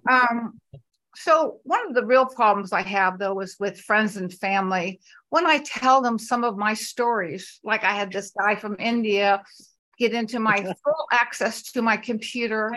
um, 0.10 0.60
so 1.16 1.60
one 1.64 1.88
of 1.88 1.94
the 1.94 2.06
real 2.06 2.26
problems 2.26 2.74
I 2.74 2.82
have 2.82 3.20
though 3.20 3.40
is 3.40 3.58
with 3.60 3.80
friends 3.80 4.18
and 4.18 4.34
family. 4.34 5.00
When 5.30 5.46
I 5.46 5.60
tell 5.60 6.02
them 6.02 6.18
some 6.18 6.44
of 6.44 6.58
my 6.58 6.74
stories, 6.74 7.60
like 7.64 7.84
I 7.84 7.92
had 7.92 8.12
this 8.12 8.32
guy 8.38 8.56
from 8.56 8.76
India 8.80 9.44
get 10.00 10.14
into 10.14 10.40
my 10.40 10.56
full 10.84 11.08
access 11.12 11.72
to 11.74 11.82
my 11.82 11.98
computer 11.98 12.72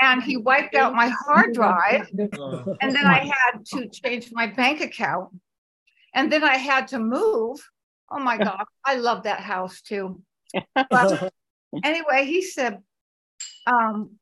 and 0.00 0.22
he 0.22 0.36
wiped 0.36 0.74
out 0.74 0.94
my 0.94 1.08
hard 1.08 1.54
drive 1.54 2.08
and 2.18 2.94
then 2.94 3.06
I 3.06 3.18
had 3.24 3.64
to 3.66 3.88
change 3.88 4.30
my 4.32 4.48
bank 4.48 4.80
account. 4.80 5.30
And 6.12 6.30
then 6.30 6.42
I 6.42 6.56
had 6.56 6.88
to 6.88 6.98
move. 6.98 7.60
Oh 8.10 8.18
my 8.18 8.36
God, 8.36 8.64
I 8.84 8.96
love 8.96 9.24
that 9.24 9.40
house 9.40 9.80
too. 9.80 10.22
But 10.74 11.30
anyway, 11.84 12.24
he 12.24 12.42
said, 12.42 12.82
um, 13.64 14.18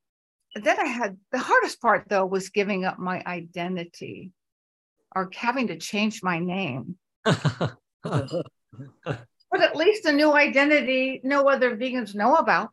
then 0.54 0.78
I 0.80 0.86
had 0.86 1.16
the 1.32 1.38
hardest 1.38 1.80
part 1.80 2.08
though 2.08 2.26
was 2.26 2.48
giving 2.50 2.84
up 2.84 2.98
my 2.98 3.22
identity 3.26 4.32
or 5.14 5.30
having 5.34 5.68
to 5.68 5.78
change 5.78 6.22
my 6.22 6.38
name. 6.38 6.96
But 9.50 9.62
at 9.62 9.76
least 9.76 10.04
a 10.04 10.12
new 10.12 10.32
identity 10.32 11.20
no 11.24 11.48
other 11.48 11.76
vegans 11.76 12.14
know 12.14 12.34
about. 12.36 12.70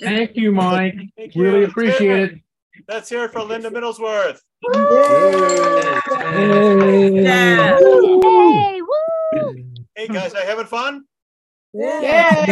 Thank 0.00 0.36
you, 0.36 0.50
Mike. 0.52 0.96
Thank 1.16 1.34
you. 1.34 1.42
Really 1.42 1.64
appreciate 1.64 2.32
it. 2.32 2.40
Let's 2.88 3.08
hear 3.08 3.24
it 3.24 3.32
for 3.32 3.42
Linda 3.42 3.70
Middlesworth. 3.70 4.40
Yeah. 7.22 7.78
Yay! 7.80 8.80
Hey 9.94 10.06
guys, 10.08 10.32
are 10.34 10.40
you 10.40 10.46
having 10.46 10.66
fun? 10.66 11.04
Yes. 11.74 12.48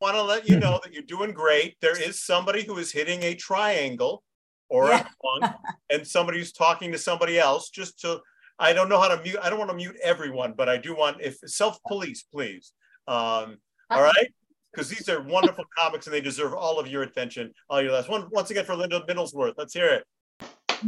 Want 0.00 0.14
to 0.14 0.22
let 0.22 0.48
you 0.48 0.58
know 0.58 0.78
that 0.82 0.92
you're 0.92 1.02
doing 1.02 1.32
great. 1.32 1.76
There 1.80 2.00
is 2.00 2.22
somebody 2.22 2.64
who 2.64 2.76
is 2.78 2.92
hitting 2.92 3.22
a 3.22 3.34
triangle 3.34 4.22
or 4.68 4.90
a 4.90 5.08
one, 5.20 5.54
and 5.90 6.06
somebody 6.06 6.38
who's 6.38 6.52
talking 6.52 6.92
to 6.92 6.98
somebody 6.98 7.38
else. 7.38 7.70
Just 7.70 8.00
to, 8.00 8.20
I 8.58 8.72
don't 8.72 8.88
know 8.88 9.00
how 9.00 9.08
to 9.08 9.22
mute. 9.22 9.38
I 9.42 9.48
don't 9.48 9.58
want 9.58 9.70
to 9.70 9.76
mute 9.76 9.96
everyone, 10.02 10.54
but 10.56 10.68
I 10.68 10.76
do 10.76 10.94
want 10.94 11.20
if 11.20 11.38
self 11.46 11.78
police, 11.86 12.24
please. 12.24 12.72
Um, 13.08 13.58
all 13.88 14.02
right, 14.02 14.28
because 14.72 14.88
these 14.90 15.08
are 15.08 15.22
wonderful 15.22 15.64
comics 15.78 16.06
and 16.06 16.14
they 16.14 16.20
deserve 16.20 16.52
all 16.52 16.78
of 16.78 16.88
your 16.88 17.02
attention. 17.02 17.52
All 17.70 17.80
your 17.80 17.92
last 17.92 18.08
one 18.08 18.28
once 18.30 18.50
again 18.50 18.64
for 18.64 18.76
Linda 18.76 19.00
Middlesworth. 19.08 19.54
Let's 19.56 19.72
hear 19.72 19.86
it. 19.86 20.04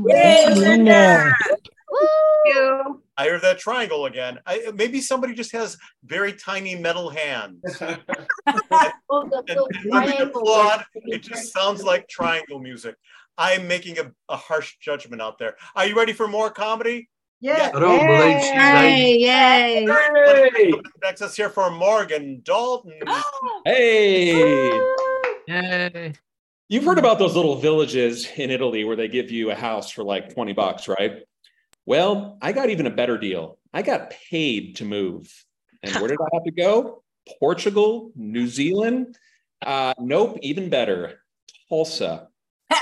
Yay, 0.04 0.54
Linda. 0.54 1.32
You. 1.48 1.56
I 3.18 3.25
hear 3.25 3.40
that 3.40 3.58
triangle 3.58 4.06
again. 4.06 4.38
I, 4.46 4.70
maybe 4.76 5.00
somebody 5.00 5.34
just 5.34 5.50
has 5.50 5.76
very 6.04 6.32
tiny 6.32 6.76
metal 6.76 7.10
hands. 7.10 7.60
and, 7.80 8.00
and 8.46 9.60
when 9.88 10.22
applaud, 10.22 10.84
it 10.94 11.22
just 11.22 11.52
sounds 11.52 11.82
like 11.82 12.08
triangle 12.08 12.60
music. 12.60 12.94
I'm 13.37 13.66
making 13.66 13.98
a, 13.98 14.12
a 14.28 14.37
harsh 14.37 14.76
judgment 14.80 15.20
out 15.20 15.37
there. 15.37 15.56
Are 15.75 15.84
you 15.84 15.96
ready 15.96 16.12
for 16.12 16.28
more 16.28 16.48
comedy? 16.48 17.08
Yeah. 17.40 17.72
I 17.75 17.80
don't 17.80 18.06
believe 18.06 18.40
she's 18.40 18.52
Yay, 18.52 19.16
yay. 19.18 19.87
Hey, 20.54 20.72
Next, 21.02 21.20
let's 21.20 21.37
hear 21.37 21.50
for 21.50 21.70
Morgan 21.70 22.40
Dalton. 22.44 23.00
Hey, 23.64 24.70
Yay. 25.48 26.12
you've 26.68 26.84
heard 26.84 26.98
about 26.98 27.18
those 27.18 27.34
little 27.34 27.56
villages 27.56 28.28
in 28.37 28.50
Italy 28.50 28.84
where 28.84 28.96
they 28.96 29.08
give 29.08 29.30
you 29.30 29.50
a 29.50 29.54
house 29.56 29.90
for 29.90 30.04
like 30.04 30.32
20 30.32 30.52
bucks, 30.52 30.87
right? 30.87 31.22
Well, 31.88 32.37
I 32.42 32.52
got 32.52 32.68
even 32.68 32.87
a 32.87 32.90
better 32.90 33.16
deal. 33.16 33.57
I 33.73 33.80
got 33.80 34.11
paid 34.11 34.76
to 34.76 34.85
move. 34.85 35.33
And 35.83 35.95
where 35.95 36.09
did 36.09 36.18
I 36.21 36.28
have 36.35 36.45
to 36.45 36.50
go? 36.50 37.02
Portugal, 37.40 38.12
New 38.14 38.47
Zealand. 38.47 39.16
Uh, 39.64 39.95
nope, 39.99 40.38
even 40.42 40.68
better. 40.68 41.21
Tulsa. 41.71 42.28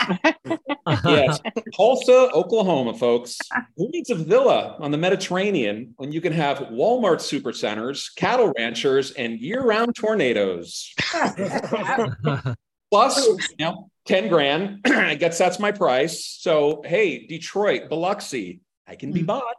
Yes, 1.04 1.40
Tulsa, 1.76 2.30
Oklahoma, 2.32 2.94
folks. 2.94 3.38
Who 3.76 3.88
needs 3.90 4.10
a 4.10 4.14
villa 4.14 4.76
on 4.78 4.92
the 4.92 4.98
Mediterranean 4.98 5.94
when 5.96 6.12
you 6.12 6.20
can 6.20 6.32
have 6.32 6.58
Walmart 6.58 7.18
supercenters, 7.18 8.14
cattle 8.14 8.52
ranchers, 8.56 9.10
and 9.12 9.40
year-round 9.40 9.96
tornadoes? 9.96 10.92
Plus, 12.90 13.26
you 13.26 13.36
know, 13.58 13.90
10 14.06 14.28
grand. 14.28 14.80
I 14.86 15.16
guess 15.16 15.38
that's 15.38 15.58
my 15.58 15.72
price. 15.72 16.24
So, 16.24 16.82
hey, 16.84 17.26
Detroit, 17.26 17.88
Biloxi, 17.88 18.60
I 18.86 18.96
can 18.96 19.12
be 19.12 19.22
bought. 19.22 19.56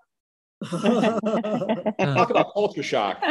Talk 0.69 2.29
about 2.29 2.53
culture 2.53 2.83
shock. 2.83 3.21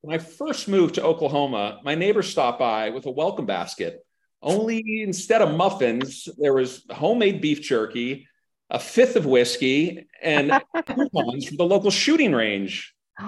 When 0.00 0.14
I 0.14 0.22
first 0.22 0.68
moved 0.68 0.96
to 0.96 1.04
Oklahoma, 1.04 1.80
my 1.82 1.94
neighbor 1.94 2.22
stopped 2.22 2.58
by 2.58 2.90
with 2.90 3.06
a 3.06 3.10
welcome 3.10 3.46
basket. 3.46 4.04
Only 4.42 5.02
instead 5.02 5.42
of 5.42 5.56
muffins, 5.56 6.28
there 6.38 6.52
was 6.52 6.84
homemade 6.90 7.40
beef 7.40 7.62
jerky, 7.62 8.28
a 8.70 8.78
fifth 8.78 9.16
of 9.16 9.26
whiskey, 9.26 10.06
and 10.22 10.52
coupons 10.86 11.48
from 11.48 11.56
the 11.56 11.64
local 11.64 11.90
shooting 11.90 12.32
range. 12.32 12.94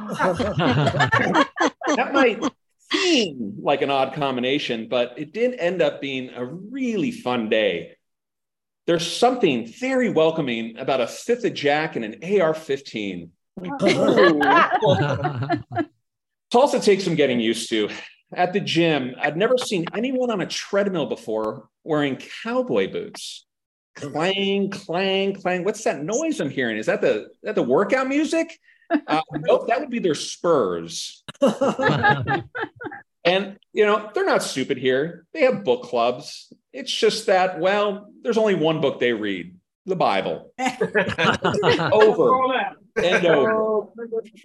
That 1.97 2.13
might 2.13 2.43
seem 2.93 3.57
like 3.63 3.83
an 3.83 3.91
odd 3.91 4.15
combination, 4.15 4.89
but 4.89 5.15
it 5.17 5.33
did 5.33 5.55
end 5.59 5.81
up 5.81 6.01
being 6.01 6.31
a 6.35 6.45
really 6.45 7.11
fun 7.11 7.49
day. 7.49 7.97
There's 8.89 9.07
something 9.07 9.67
very 9.67 10.09
welcoming 10.09 10.79
about 10.79 11.03
a 11.03 11.07
fifth 11.07 11.45
of 11.45 11.53
Jack 11.53 11.95
and 11.95 12.07
an 12.07 12.41
AR 12.41 12.55
15. 12.55 13.31
Tulsa 16.51 16.81
takes 16.81 17.05
some 17.05 17.15
getting 17.15 17.39
used 17.39 17.69
to. 17.69 17.91
At 18.35 18.55
the 18.55 18.61
gym, 18.61 19.15
I'd 19.21 19.37
never 19.37 19.59
seen 19.59 19.85
anyone 19.95 20.31
on 20.31 20.41
a 20.41 20.47
treadmill 20.47 21.05
before 21.05 21.69
wearing 21.85 22.19
cowboy 22.43 22.91
boots. 22.91 23.45
Clang, 23.95 24.71
clang, 24.71 25.35
clang. 25.35 25.65
What's 25.65 25.85
that 25.85 26.03
noise 26.03 26.41
I'm 26.41 26.49
hearing? 26.49 26.79
Is 26.79 26.87
that 26.87 27.03
the 27.03 27.25
is 27.25 27.39
that 27.43 27.57
the 27.57 27.63
workout 27.63 28.09
music? 28.09 28.59
Uh, 28.91 29.21
nope, 29.33 29.69
that 29.69 29.81
would 29.81 29.91
be 29.91 29.99
their 29.99 30.15
spurs. 30.15 31.23
And 33.29 33.59
you 33.75 33.85
know, 33.85 34.11
they're 34.15 34.25
not 34.25 34.43
stupid 34.43 34.79
here. 34.79 35.27
They 35.35 35.43
have 35.43 35.63
book 35.63 35.83
clubs. 35.83 36.51
It's 36.79 36.93
just 36.93 37.27
that, 37.27 37.59
well, 37.59 38.09
there's 38.23 38.39
only 38.39 38.55
one 38.55 38.81
book 38.81 39.01
they 39.01 39.13
read, 39.13 39.57
the 39.85 39.97
Bible. 39.97 40.53
over 41.93 42.55
and 42.97 43.27
over 43.27 43.89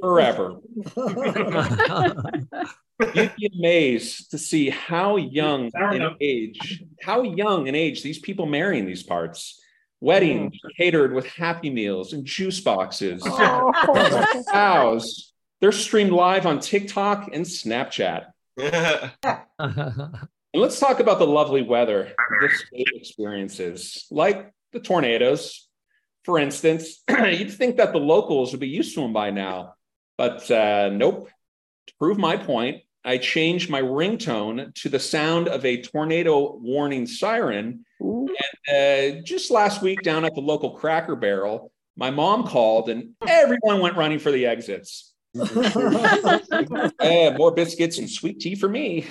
forever. 0.02 0.56
You'd 3.14 3.36
be 3.36 3.52
amazed 3.56 4.32
to 4.32 4.40
see 4.40 4.72
how 4.72 5.18
young 5.18 5.70
in 5.92 6.16
age, 6.20 6.84
how 7.04 7.22
young 7.22 7.68
in 7.68 7.76
age 7.76 8.02
these 8.02 8.18
people 8.18 8.48
marry 8.48 8.80
in 8.80 8.88
these 8.88 9.04
parts. 9.04 9.62
Weddings 10.02 10.56
mm. 10.56 10.70
catered 10.76 11.14
with 11.14 11.28
happy 11.28 11.70
meals 11.70 12.14
and 12.14 12.26
juice 12.26 12.62
boxes. 12.62 13.22
Oh. 13.30 14.44
Cows. 14.52 15.34
They're 15.62 15.72
streamed 15.72 16.12
live 16.12 16.48
on 16.48 16.60
TikTok 16.60 17.30
and 17.32 17.46
Snapchat. 17.46 18.26
And 20.54 20.62
let's 20.62 20.80
talk 20.80 21.00
about 21.00 21.18
the 21.18 21.26
lovely 21.26 21.64
weather 21.64 22.14
this 22.42 22.60
state 22.68 22.90
experiences, 22.94 24.06
like 24.12 24.54
the 24.72 24.80
tornadoes. 24.80 25.68
For 26.26 26.38
instance, 26.38 27.04
you'd 27.10 27.52
think 27.52 27.78
that 27.78 27.92
the 27.92 28.00
locals 28.00 28.52
would 28.52 28.60
be 28.60 28.68
used 28.68 28.94
to 28.96 29.02
them 29.02 29.14
by 29.14 29.32
now, 29.32 29.74
but 30.18 30.50
uh, 30.52 30.90
nope. 30.90 31.30
To 31.88 31.94
prove 32.00 32.18
my 32.18 32.38
point, 32.38 32.84
I 33.04 33.18
changed 33.18 33.70
my 33.70 33.82
ringtone 33.82 34.74
to 34.76 34.90
the 34.90 35.00
sound 35.00 35.48
of 35.50 35.66
a 35.66 35.82
tornado 35.82 36.56
warning 36.56 37.08
siren. 37.08 37.84
And 38.00 38.30
uh, 38.72 39.22
just 39.26 39.52
last 39.52 39.82
week, 39.82 40.02
down 40.02 40.24
at 40.24 40.36
the 40.36 40.42
local 40.42 40.72
Cracker 40.72 41.16
Barrel, 41.16 41.72
my 41.98 42.12
mom 42.12 42.48
called 42.48 42.90
and 42.90 43.10
everyone 43.28 43.82
went 43.82 43.98
running 43.98 44.20
for 44.20 44.32
the 44.32 44.46
exits. 44.46 45.14
Eh, 47.00 47.36
more 47.36 47.52
biscuits 47.54 47.98
and 47.98 48.10
sweet 48.10 48.40
tea 48.40 48.56
for 48.56 48.70
me. 48.70 49.06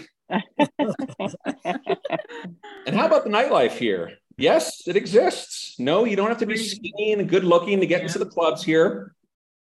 And 2.86 2.96
how 2.96 3.06
about 3.06 3.24
the 3.24 3.30
nightlife 3.30 3.72
here? 3.72 4.18
Yes, 4.36 4.86
it 4.86 4.96
exists. 4.96 5.78
No, 5.78 6.04
you 6.04 6.16
don't 6.16 6.28
have 6.28 6.38
to 6.38 6.46
be 6.46 6.56
skinny 6.56 7.12
and 7.12 7.28
good 7.28 7.44
looking 7.44 7.80
to 7.80 7.86
get 7.86 8.02
into 8.02 8.18
the 8.18 8.26
clubs 8.26 8.64
here. 8.64 9.14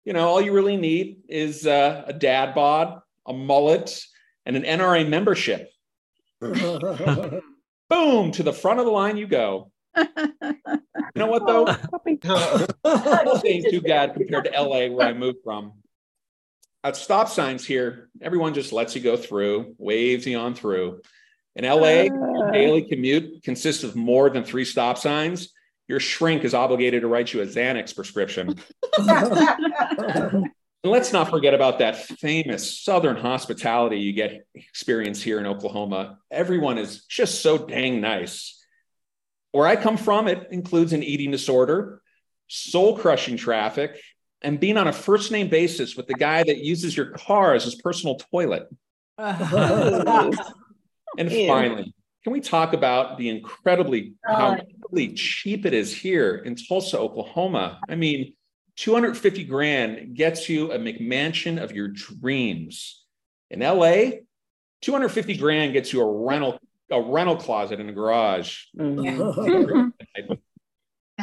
You 0.05 0.12
know, 0.12 0.29
all 0.29 0.40
you 0.40 0.52
really 0.52 0.76
need 0.76 1.19
is 1.29 1.67
uh, 1.67 2.05
a 2.07 2.12
dad 2.12 2.55
bod, 2.55 3.00
a 3.26 3.33
mullet, 3.33 4.05
and 4.47 4.57
an 4.57 4.62
NRA 4.62 5.09
membership. 5.09 5.71
Boom, 6.40 8.31
to 8.33 8.43
the 8.43 8.52
front 8.52 8.81
of 8.81 8.87
the 8.87 8.93
line 8.93 9.17
you 9.17 9.26
go. 9.26 9.71
You 9.97 10.07
know 11.17 11.26
what, 11.26 11.47
though? 11.47 11.67
This 12.85 13.45
ain't 13.45 13.71
too 13.71 13.81
bad 13.81 14.14
compared 14.14 14.45
to 14.45 14.50
LA, 14.50 14.88
where 14.88 15.09
I 15.09 15.12
moved 15.12 15.38
from. 15.45 15.73
At 16.82 16.96
stop 16.96 17.28
signs 17.28 17.66
here, 17.66 18.08
everyone 18.22 18.54
just 18.54 18.72
lets 18.72 18.94
you 18.94 19.02
go 19.02 19.16
through, 19.16 19.75
waves 19.78 20.26
you 20.26 20.38
on 20.38 20.54
through. 20.54 21.02
In 21.56 21.64
LA, 21.64 21.72
uh. 21.72 22.04
your 22.04 22.50
daily 22.52 22.88
commute 22.88 23.42
consists 23.42 23.84
of 23.84 23.96
more 23.96 24.30
than 24.30 24.44
three 24.44 24.64
stop 24.64 24.96
signs. 24.96 25.52
Your 25.88 26.00
shrink 26.00 26.44
is 26.44 26.55
obligated 26.55 27.02
to 27.02 27.09
write 27.09 27.33
you 27.33 27.42
a 27.42 27.46
Xanax 27.46 27.94
prescription. 27.94 28.55
And 30.83 30.90
let's 30.90 31.12
not 31.12 31.28
forget 31.28 31.52
about 31.52 31.81
that 31.81 31.96
famous 31.96 32.81
Southern 32.81 33.16
hospitality 33.16 33.98
you 33.98 34.14
get 34.14 34.46
experience 34.55 35.22
here 35.22 35.38
in 35.38 35.46
Oklahoma. 35.46 36.18
Everyone 36.31 36.78
is 36.78 37.05
just 37.05 37.42
so 37.42 37.59
dang 37.59 38.00
nice. 38.00 38.64
Where 39.52 39.66
I 39.66 39.76
come 39.76 39.98
from, 39.98 40.26
it 40.26 40.48
includes 40.50 40.94
an 40.94 41.02
eating 41.02 41.33
disorder, 41.33 42.00
soul 42.48 42.96
crushing 42.96 43.37
traffic, 43.37 44.00
and 44.42 44.59
being 44.59 44.76
on 44.76 44.88
a 44.88 44.92
first 44.92 45.31
name 45.31 45.48
basis 45.48 45.96
with 45.96 46.07
the 46.07 46.14
guy 46.14 46.42
that 46.42 46.59
uses 46.59 46.96
your 46.96 47.11
car 47.11 47.55
as 47.55 47.64
his 47.64 47.74
personal 47.76 48.16
toilet. 48.16 48.68
And 51.18 51.31
Ew. 51.31 51.48
finally, 51.48 51.94
can 52.22 52.33
we 52.33 52.40
talk 52.40 52.72
about 52.72 53.18
the 53.18 53.29
incredibly 53.29 54.14
how 54.24 54.53
incredibly 54.53 55.14
cheap 55.14 55.66
it 55.66 55.74
is 55.74 55.94
here 55.94 56.37
in 56.37 56.55
Tulsa, 56.55 56.98
Oklahoma? 56.98 57.81
I 57.88 57.96
mean, 57.96 58.35
250 58.76 59.44
grand 59.44 60.14
gets 60.14 60.48
you 60.48 60.72
a 60.72 60.79
McMansion 60.79 61.62
of 61.62 61.72
your 61.72 61.88
dreams. 61.88 63.05
In 63.50 63.61
LA, 63.61 64.20
250 64.83 65.37
grand 65.37 65.72
gets 65.72 65.92
you 65.92 66.00
a 66.00 66.26
rental 66.26 66.59
a 66.90 67.00
rental 67.00 67.37
closet 67.37 67.81
in 67.81 67.88
a 67.88 67.92
garage. 67.92 68.64
Mm-hmm. 68.79 69.88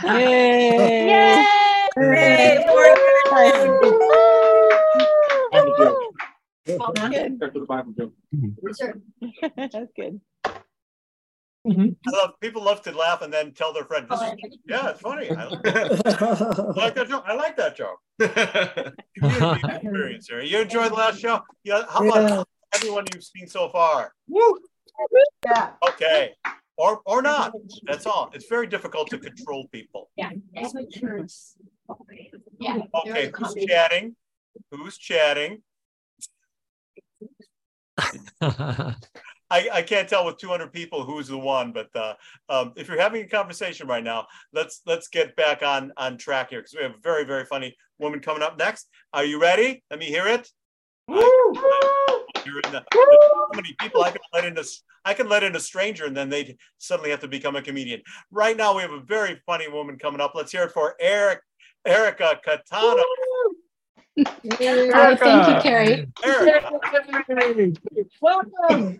Yay. 0.05 1.07
Yay, 1.07 1.76
That's 9.55 9.91
good. 9.95 10.21
Mm-hmm. 11.67 11.89
I 12.07 12.17
love 12.17 12.31
people 12.39 12.63
love 12.63 12.81
to 12.83 12.91
laugh 12.91 13.21
and 13.21 13.33
then 13.33 13.53
tell 13.53 13.73
their 13.73 13.83
friend, 13.83 14.07
this 14.09 14.21
is, 14.21 14.27
oh, 14.27 14.35
yeah, 14.69 14.89
it's 14.89 15.01
funny. 15.01 15.29
I 15.35 15.45
like, 16.75 16.95
that 16.95 17.07
joke. 17.09 17.23
I 17.27 17.33
like 17.33 17.57
that 17.57 17.75
joke. 17.75 17.99
Community 19.17 19.75
experience 19.75 20.27
here. 20.29 20.41
You 20.41 20.61
enjoyed 20.61 20.91
the 20.91 20.95
last 20.95 21.19
show? 21.19 21.41
Yeah. 21.63 21.83
How 21.89 22.03
Yeah. 22.03 22.09
about 22.09 22.47
everyone 22.73 23.05
you've 23.13 23.23
seen 23.23 23.47
so 23.47 23.67
far? 23.69 24.13
Woo. 24.29 24.59
Yeah. 25.45 25.71
Okay. 25.89 26.33
Or 26.77 27.01
or 27.05 27.21
not. 27.21 27.53
That's 27.83 28.05
all. 28.05 28.29
It's 28.33 28.47
very 28.47 28.67
difficult 28.67 29.09
to 29.09 29.17
control 29.17 29.67
people. 29.71 30.09
Yeah, 30.15 30.29
that's 30.53 30.73
what 30.73 30.95
yours. 30.95 31.57
Yeah. 32.59 32.79
Okay, 32.93 33.31
who's 33.35 33.53
chatting? 33.65 34.15
Who's 34.71 34.97
chatting? 34.97 35.61
I, 39.49 39.69
I 39.71 39.81
can't 39.81 40.09
tell 40.09 40.25
with 40.25 40.37
200 40.37 40.73
people 40.73 41.03
who's 41.05 41.27
the 41.27 41.37
one, 41.37 41.71
but 41.71 41.87
uh, 41.95 42.15
um, 42.49 42.73
if 42.75 42.87
you're 42.89 42.99
having 42.99 43.23
a 43.23 43.27
conversation 43.27 43.87
right 43.87 44.03
now, 44.03 44.27
let's 44.53 44.81
let's 44.85 45.07
get 45.07 45.35
back 45.37 45.63
on 45.63 45.93
on 45.95 46.17
track 46.17 46.49
here 46.49 46.59
because 46.59 46.75
we 46.75 46.83
have 46.83 46.91
a 46.95 47.01
very 47.01 47.23
very 47.23 47.45
funny 47.45 47.75
woman 47.97 48.19
coming 48.19 48.43
up 48.43 48.57
next. 48.57 48.89
Are 49.13 49.23
you 49.23 49.39
ready? 49.39 49.83
Let 49.89 49.99
me 49.99 50.07
hear 50.07 50.27
it. 50.27 50.49
I- 51.09 52.23
you're 52.45 52.59
in 52.61 52.71
the, 52.71 52.83
so 52.93 53.47
many 53.55 53.75
people 53.79 54.03
I 54.03 54.11
can 54.11 54.21
let 54.33 54.45
in 54.45 54.57
a 54.57 54.63
I 55.05 55.13
can 55.13 55.27
let 55.29 55.43
in 55.43 55.55
a 55.55 55.59
stranger 55.59 56.05
and 56.05 56.15
then 56.15 56.29
they 56.29 56.57
suddenly 56.77 57.11
have 57.11 57.19
to 57.21 57.27
become 57.27 57.55
a 57.55 57.61
comedian. 57.61 58.01
Right 58.31 58.55
now 58.55 58.75
we 58.75 58.81
have 58.81 58.91
a 58.91 59.01
very 59.01 59.41
funny 59.45 59.67
woman 59.67 59.97
coming 59.97 60.21
up. 60.21 60.33
Let's 60.35 60.51
hear 60.51 60.63
it 60.63 60.71
for 60.71 60.95
Eric 60.99 61.41
Erica 61.87 62.39
Catano. 62.45 63.01
Oh, 64.19 65.15
thank 65.15 65.47
you, 65.47 65.61
Cary. 65.61 66.07
Erica. 66.23 66.79
Welcome. 68.21 68.99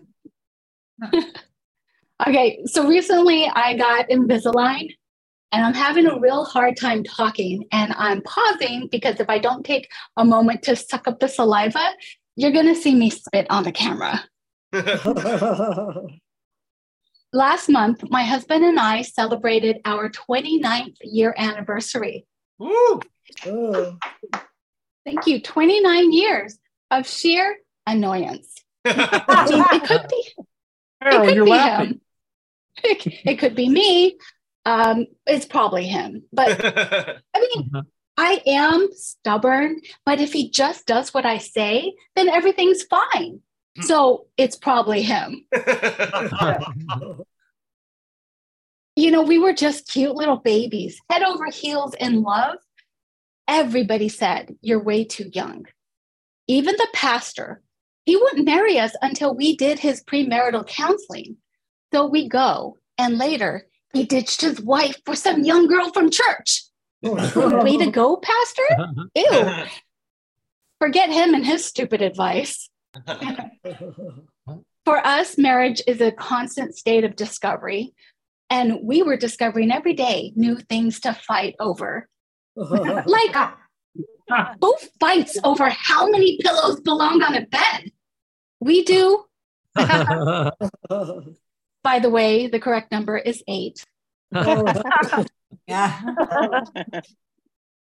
Okay, 2.26 2.60
so 2.66 2.88
recently 2.88 3.46
I 3.54 3.76
got 3.76 4.08
Invisalign 4.08 4.88
and 5.52 5.64
I'm 5.64 5.74
having 5.74 6.06
a 6.06 6.18
real 6.18 6.44
hard 6.44 6.76
time 6.76 7.04
talking 7.04 7.64
and 7.70 7.94
I'm 7.96 8.22
pausing 8.22 8.88
because 8.90 9.20
if 9.20 9.30
I 9.30 9.38
don't 9.38 9.64
take 9.64 9.88
a 10.16 10.24
moment 10.24 10.62
to 10.64 10.74
suck 10.74 11.06
up 11.06 11.20
the 11.20 11.28
saliva, 11.28 11.92
you're 12.34 12.50
going 12.50 12.66
to 12.66 12.74
see 12.74 12.94
me 12.94 13.10
spit 13.10 13.46
on 13.50 13.62
the 13.62 13.70
camera. 13.72 14.24
Last 17.32 17.68
month, 17.68 18.02
my 18.10 18.24
husband 18.24 18.64
and 18.64 18.80
I 18.80 19.02
celebrated 19.02 19.76
our 19.84 20.08
29th 20.10 20.96
year 21.02 21.34
anniversary. 21.36 22.26
Woo! 22.58 23.00
Oh. 23.46 23.96
Thank 25.04 25.26
you. 25.26 25.40
29 25.40 26.12
years 26.12 26.58
of 26.90 27.06
sheer 27.08 27.56
annoyance. 27.86 28.54
It 28.84 29.84
could 29.84 30.06
be 30.08 30.28
Carol, 31.02 31.22
it 31.22 31.26
could 31.26 31.34
you're 31.36 31.44
be 31.44 31.50
laughing. 31.50 31.86
him. 31.88 32.00
It, 32.84 33.06
it 33.26 33.38
could 33.38 33.54
be 33.54 33.68
me. 33.68 34.18
Um, 34.64 35.06
it's 35.26 35.46
probably 35.46 35.86
him. 35.86 36.24
But 36.32 36.60
I 37.34 37.40
mean, 37.54 37.70
I 38.16 38.42
am 38.46 38.88
stubborn, 38.94 39.80
but 40.04 40.20
if 40.20 40.32
he 40.32 40.50
just 40.50 40.86
does 40.86 41.14
what 41.14 41.24
I 41.24 41.38
say, 41.38 41.94
then 42.16 42.28
everything's 42.28 42.82
fine. 42.82 43.40
So 43.80 44.26
it's 44.36 44.56
probably 44.56 45.02
him. 45.02 45.46
you 48.98 49.12
know, 49.12 49.22
we 49.22 49.38
were 49.38 49.52
just 49.52 49.88
cute 49.88 50.16
little 50.16 50.38
babies, 50.38 51.00
head 51.08 51.22
over 51.22 51.46
heels 51.46 51.94
in 52.00 52.22
love. 52.22 52.56
Everybody 53.46 54.08
said, 54.08 54.56
You're 54.60 54.82
way 54.82 55.04
too 55.04 55.30
young. 55.32 55.66
Even 56.48 56.74
the 56.76 56.88
pastor, 56.92 57.62
he 58.06 58.16
wouldn't 58.16 58.44
marry 58.44 58.80
us 58.80 58.96
until 59.00 59.36
we 59.36 59.54
did 59.54 59.78
his 59.78 60.02
premarital 60.02 60.66
counseling. 60.66 61.36
So 61.92 62.06
we 62.06 62.28
go, 62.28 62.78
and 62.98 63.18
later 63.18 63.68
he 63.92 64.02
ditched 64.02 64.40
his 64.40 64.60
wife 64.60 64.96
for 65.04 65.14
some 65.14 65.44
young 65.44 65.68
girl 65.68 65.92
from 65.92 66.10
church. 66.10 66.64
Way 67.02 67.76
to 67.76 67.90
go, 67.92 68.16
Pastor. 68.16 68.62
Ew. 69.14 69.64
Forget 70.80 71.10
him 71.10 71.34
and 71.34 71.46
his 71.46 71.64
stupid 71.64 72.02
advice. 72.02 72.68
For 74.84 75.06
us, 75.06 75.36
marriage 75.36 75.82
is 75.86 76.00
a 76.00 76.10
constant 76.10 76.74
state 76.76 77.04
of 77.04 77.14
discovery. 77.14 77.92
And 78.50 78.80
we 78.82 79.02
were 79.02 79.16
discovering 79.16 79.70
every 79.70 79.94
day 79.94 80.32
new 80.34 80.56
things 80.56 81.00
to 81.00 81.12
fight 81.14 81.54
over. 81.60 82.08
Like, 82.56 83.36
who 84.60 84.74
fights 85.00 85.38
over 85.44 85.68
how 85.70 86.08
many 86.08 86.38
pillows 86.42 86.80
belong 86.80 87.22
on 87.22 87.34
a 87.34 87.46
bed? 87.46 87.92
We 88.60 88.84
do. 88.84 89.24
By 89.74 90.52
the 92.00 92.10
way, 92.10 92.48
the 92.48 92.58
correct 92.60 92.90
number 92.92 93.16
is 93.16 93.42
eight. 93.48 93.84
Yeah. 95.66 96.00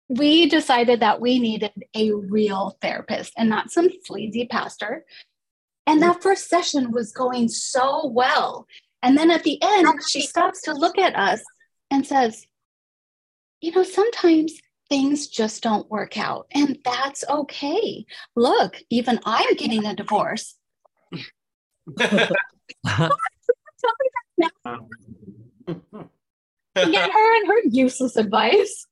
we 0.09 0.47
decided 0.47 0.99
that 0.99 1.21
we 1.21 1.39
needed 1.39 1.71
a 1.95 2.11
real 2.11 2.77
therapist 2.81 3.33
and 3.37 3.49
not 3.49 3.71
some 3.71 3.89
sleazy 4.03 4.47
pastor. 4.47 5.05
And 5.85 6.01
that 6.01 6.21
first 6.23 6.49
session 6.49 6.91
was 6.91 7.11
going 7.11 7.49
so 7.49 8.07
well. 8.07 8.67
And 9.03 9.17
then 9.17 9.29
at 9.29 9.43
the 9.43 9.59
end, 9.61 9.87
she 10.09 10.21
stops 10.21 10.61
to 10.63 10.73
look 10.73 10.97
at 10.97 11.15
us 11.15 11.43
and 11.91 12.07
says, 12.07 12.47
You 13.61 13.71
know, 13.73 13.83
sometimes 13.83 14.53
things 14.89 15.27
just 15.27 15.61
don't 15.61 15.89
work 15.91 16.17
out, 16.17 16.47
and 16.53 16.77
that's 16.85 17.23
okay. 17.29 18.05
Look, 18.35 18.77
even 18.89 19.19
I'm 19.25 19.55
getting 19.55 19.85
a 19.85 19.95
divorce. 19.95 20.55
Get 21.97 22.31
her 27.11 27.37
and 27.37 27.47
her 27.47 27.61
useless 27.69 28.15
advice. 28.15 28.87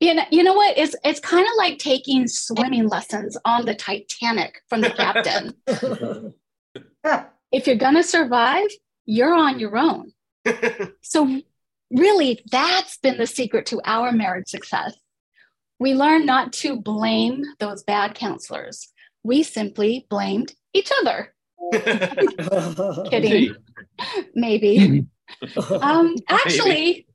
You 0.00 0.14
know, 0.14 0.24
you 0.30 0.42
know 0.42 0.52
what? 0.54 0.76
It's 0.76 0.94
it's 1.04 1.20
kind 1.20 1.46
of 1.46 1.52
like 1.56 1.78
taking 1.78 2.26
swimming 2.26 2.88
lessons 2.88 3.38
on 3.44 3.64
the 3.64 3.74
Titanic 3.74 4.60
from 4.68 4.82
the 4.82 4.90
captain. 4.90 5.54
if 7.54 7.68
you're 7.68 7.76
gonna 7.76 8.02
survive, 8.02 8.66
you're 9.06 9.32
on 9.32 9.60
your 9.60 9.76
own. 9.76 10.12
so 11.02 11.40
really, 11.90 12.42
that's 12.50 12.98
been 12.98 13.16
the 13.16 13.28
secret 13.28 13.66
to 13.66 13.80
our 13.84 14.10
marriage 14.10 14.48
success. 14.48 14.94
We 15.78 15.94
learned 15.94 16.26
not 16.26 16.52
to 16.54 16.80
blame 16.80 17.44
those 17.60 17.84
bad 17.84 18.16
counselors. 18.16 18.88
We 19.22 19.44
simply 19.44 20.06
blamed 20.10 20.52
each 20.72 20.90
other. 21.00 21.32
Kidding. 23.10 23.54
Maybe. 24.34 25.06
Um, 25.80 26.16
actually, 26.28 27.06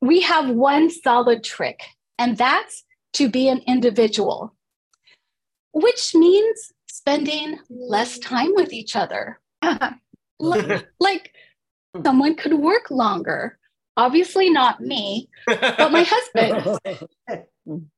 we 0.00 0.20
have 0.20 0.50
one 0.50 0.90
solid 0.90 1.42
trick, 1.42 1.80
and 2.18 2.36
that's 2.36 2.84
to 3.14 3.30
be 3.30 3.48
an 3.48 3.62
individual, 3.66 4.54
which 5.72 6.14
means 6.14 6.72
spending 6.86 7.58
less 7.70 8.18
time 8.18 8.52
with 8.54 8.72
each 8.72 8.94
other. 8.94 9.40
like, 10.38 10.86
like 11.00 11.34
someone 12.04 12.36
could 12.36 12.54
work 12.54 12.90
longer. 12.90 13.58
Obviously, 13.96 14.50
not 14.50 14.80
me, 14.80 15.28
but 15.46 15.92
my 15.92 16.04
husband. 16.06 16.78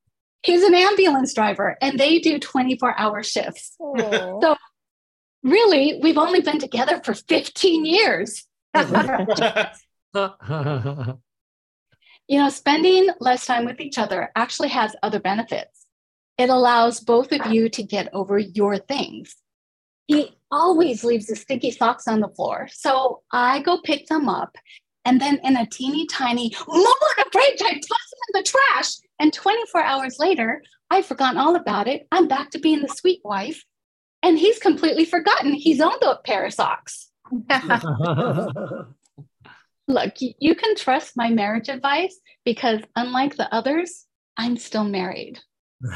He's 0.43 0.63
an 0.63 0.75
ambulance 0.75 1.35
driver, 1.35 1.77
and 1.81 1.99
they 1.99 2.19
do 2.19 2.39
24 2.39 2.99
hour 2.99 3.23
shifts. 3.23 3.77
So, 3.79 4.57
really, 5.43 5.99
we've 6.03 6.19
only 6.19 6.41
been 6.41 6.59
together 6.59 7.01
for 7.03 7.15
15 7.15 7.87
years. 7.87 8.47
You 12.29 12.41
know, 12.41 12.49
spending 12.49 13.09
less 13.21 13.47
time 13.47 13.65
with 13.65 13.81
each 13.81 13.99
other 13.99 14.31
actually 14.35 14.71
has 14.71 14.97
other 15.03 15.21
benefits. 15.21 15.87
It 16.39 16.51
allows 16.51 17.01
both 17.01 17.33
of 17.33 17.53
you 17.53 17.69
to 17.71 17.83
get 17.83 18.13
over 18.13 18.39
your 18.39 18.79
things. 18.79 19.37
He 20.07 20.36
always 20.51 21.05
leaves 21.05 21.27
the 21.27 21.37
sticky 21.37 21.71
socks 21.71 22.09
on 22.09 22.21
the 22.21 22.29
floor. 22.29 22.69
So 22.73 23.23
I 23.33 23.61
go 23.61 23.81
pick 23.83 24.07
them 24.07 24.29
up. 24.29 24.57
And 25.05 25.21
then 25.21 25.39
in 25.45 25.57
a 25.57 25.67
teeny 25.67 26.07
tiny 26.07 26.55
moment 26.67 27.19
of 27.19 27.27
rage, 27.35 27.63
I 27.63 27.75
toss 27.75 27.81
them 27.81 28.21
in 28.29 28.35
the 28.35 28.43
trash. 28.43 28.95
And 29.21 29.33
24 29.33 29.83
hours 29.83 30.19
later, 30.19 30.63
I've 30.91 31.07
forgotten 31.07 31.39
all 31.39 31.55
about 31.57 31.89
it. 31.89 32.07
I'm 32.11 32.29
back 32.29 32.51
to 32.51 32.59
being 32.59 32.83
the 32.83 32.89
sweet 32.89 33.21
wife. 33.25 33.65
And 34.23 34.39
he's 34.39 34.59
completely 34.59 35.05
forgotten 35.05 35.53
he's 35.53 35.81
owned 35.81 36.03
a 36.03 36.19
pair 36.25 36.47
of 36.47 36.53
socks. 36.53 37.11
Look, 39.89 40.15
you 40.19 40.57
can 40.57 40.75
trust 40.75 41.17
my 41.17 41.31
marriage 41.31 41.69
advice 41.69 42.19
because 42.45 42.81
unlike 42.97 43.37
the 43.37 43.53
others, 43.55 44.07
I'm 44.37 44.57
still 44.57 44.83
married. 44.85 45.39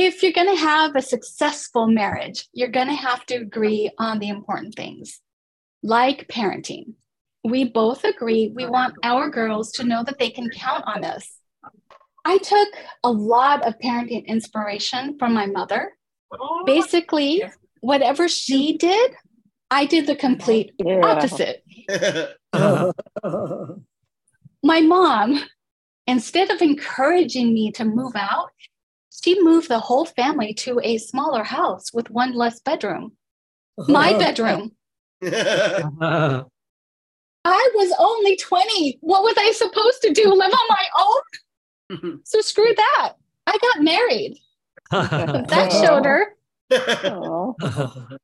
If 0.00 0.22
you're 0.22 0.30
going 0.30 0.54
to 0.54 0.62
have 0.62 0.94
a 0.94 1.02
successful 1.02 1.88
marriage, 1.88 2.46
you're 2.52 2.68
going 2.68 2.86
to 2.86 2.94
have 2.94 3.26
to 3.26 3.34
agree 3.34 3.90
on 3.98 4.20
the 4.20 4.28
important 4.28 4.76
things, 4.76 5.20
like 5.82 6.28
parenting. 6.28 6.92
We 7.42 7.64
both 7.64 8.04
agree 8.04 8.52
we 8.54 8.64
want 8.66 8.94
our 9.02 9.28
girls 9.28 9.72
to 9.72 9.82
know 9.82 10.04
that 10.04 10.20
they 10.20 10.30
can 10.30 10.50
count 10.50 10.84
on 10.86 11.04
us. 11.04 11.40
I 12.24 12.38
took 12.38 12.68
a 13.02 13.10
lot 13.10 13.66
of 13.66 13.74
parenting 13.82 14.24
inspiration 14.26 15.18
from 15.18 15.34
my 15.34 15.46
mother. 15.46 15.90
Basically, 16.64 17.42
whatever 17.80 18.28
she 18.28 18.78
did, 18.78 19.16
I 19.68 19.84
did 19.84 20.06
the 20.06 20.14
complete 20.14 20.74
opposite. 21.02 21.64
My 24.62 24.80
mom, 24.80 25.42
instead 26.06 26.50
of 26.50 26.62
encouraging 26.62 27.52
me 27.52 27.72
to 27.72 27.84
move 27.84 28.14
out, 28.14 28.50
she 29.22 29.42
moved 29.42 29.68
the 29.68 29.78
whole 29.80 30.04
family 30.04 30.54
to 30.54 30.80
a 30.82 30.98
smaller 30.98 31.44
house 31.44 31.92
with 31.92 32.10
one 32.10 32.34
less 32.34 32.60
bedroom. 32.60 33.12
Uh-huh. 33.78 33.92
My 33.92 34.12
bedroom. 34.16 34.72
I 35.22 36.44
was 37.74 37.94
only 37.98 38.36
20. 38.36 38.98
What 39.00 39.22
was 39.22 39.34
I 39.38 39.52
supposed 39.52 40.02
to 40.02 40.12
do? 40.12 40.32
Live 40.32 40.52
on 40.52 40.68
my 40.68 40.84
own? 40.98 42.20
So 42.24 42.40
screw 42.40 42.74
that. 42.74 43.14
I 43.46 43.58
got 43.58 43.82
married. 43.82 44.38
That 44.90 45.72
showed 45.72 46.04
her. 46.04 46.34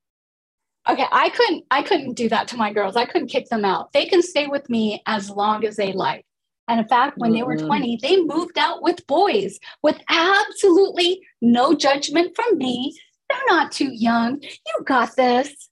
Okay, 0.87 1.07
I 1.11 1.31
couldn't 1.31 1.65
I 1.71 1.83
couldn't 1.83 2.13
do 2.13 2.29
that 2.29 2.47
to 2.49 2.59
my 2.59 2.71
girls. 2.71 2.95
I 2.95 3.07
couldn't 3.07 3.29
kick 3.29 3.49
them 3.49 3.65
out. 3.65 3.91
They 3.95 4.05
can 4.05 4.21
stay 4.21 4.49
with 4.49 4.69
me 4.69 5.03
as 5.07 5.31
long 5.31 5.65
as 5.65 5.77
they 5.77 5.93
like. 5.95 6.27
And 6.69 6.81
in 6.81 6.89
fact, 6.89 7.19
when 7.19 7.33
they 7.33 7.43
were 7.43 7.57
Mhm. 7.57 7.67
20, 7.67 7.99
they 8.01 8.21
moved 8.23 8.57
out 8.59 8.83
with 8.83 9.07
boys 9.07 9.59
with 9.83 10.01
absolutely 10.09 11.21
no 11.43 11.75
judgment 11.75 12.35
from 12.35 12.57
me. 12.59 12.99
They're 13.29 13.39
not 13.49 13.71
too 13.73 13.93
young. 13.93 14.41
You 14.43 14.85
got 14.85 15.15
this. 15.17 15.69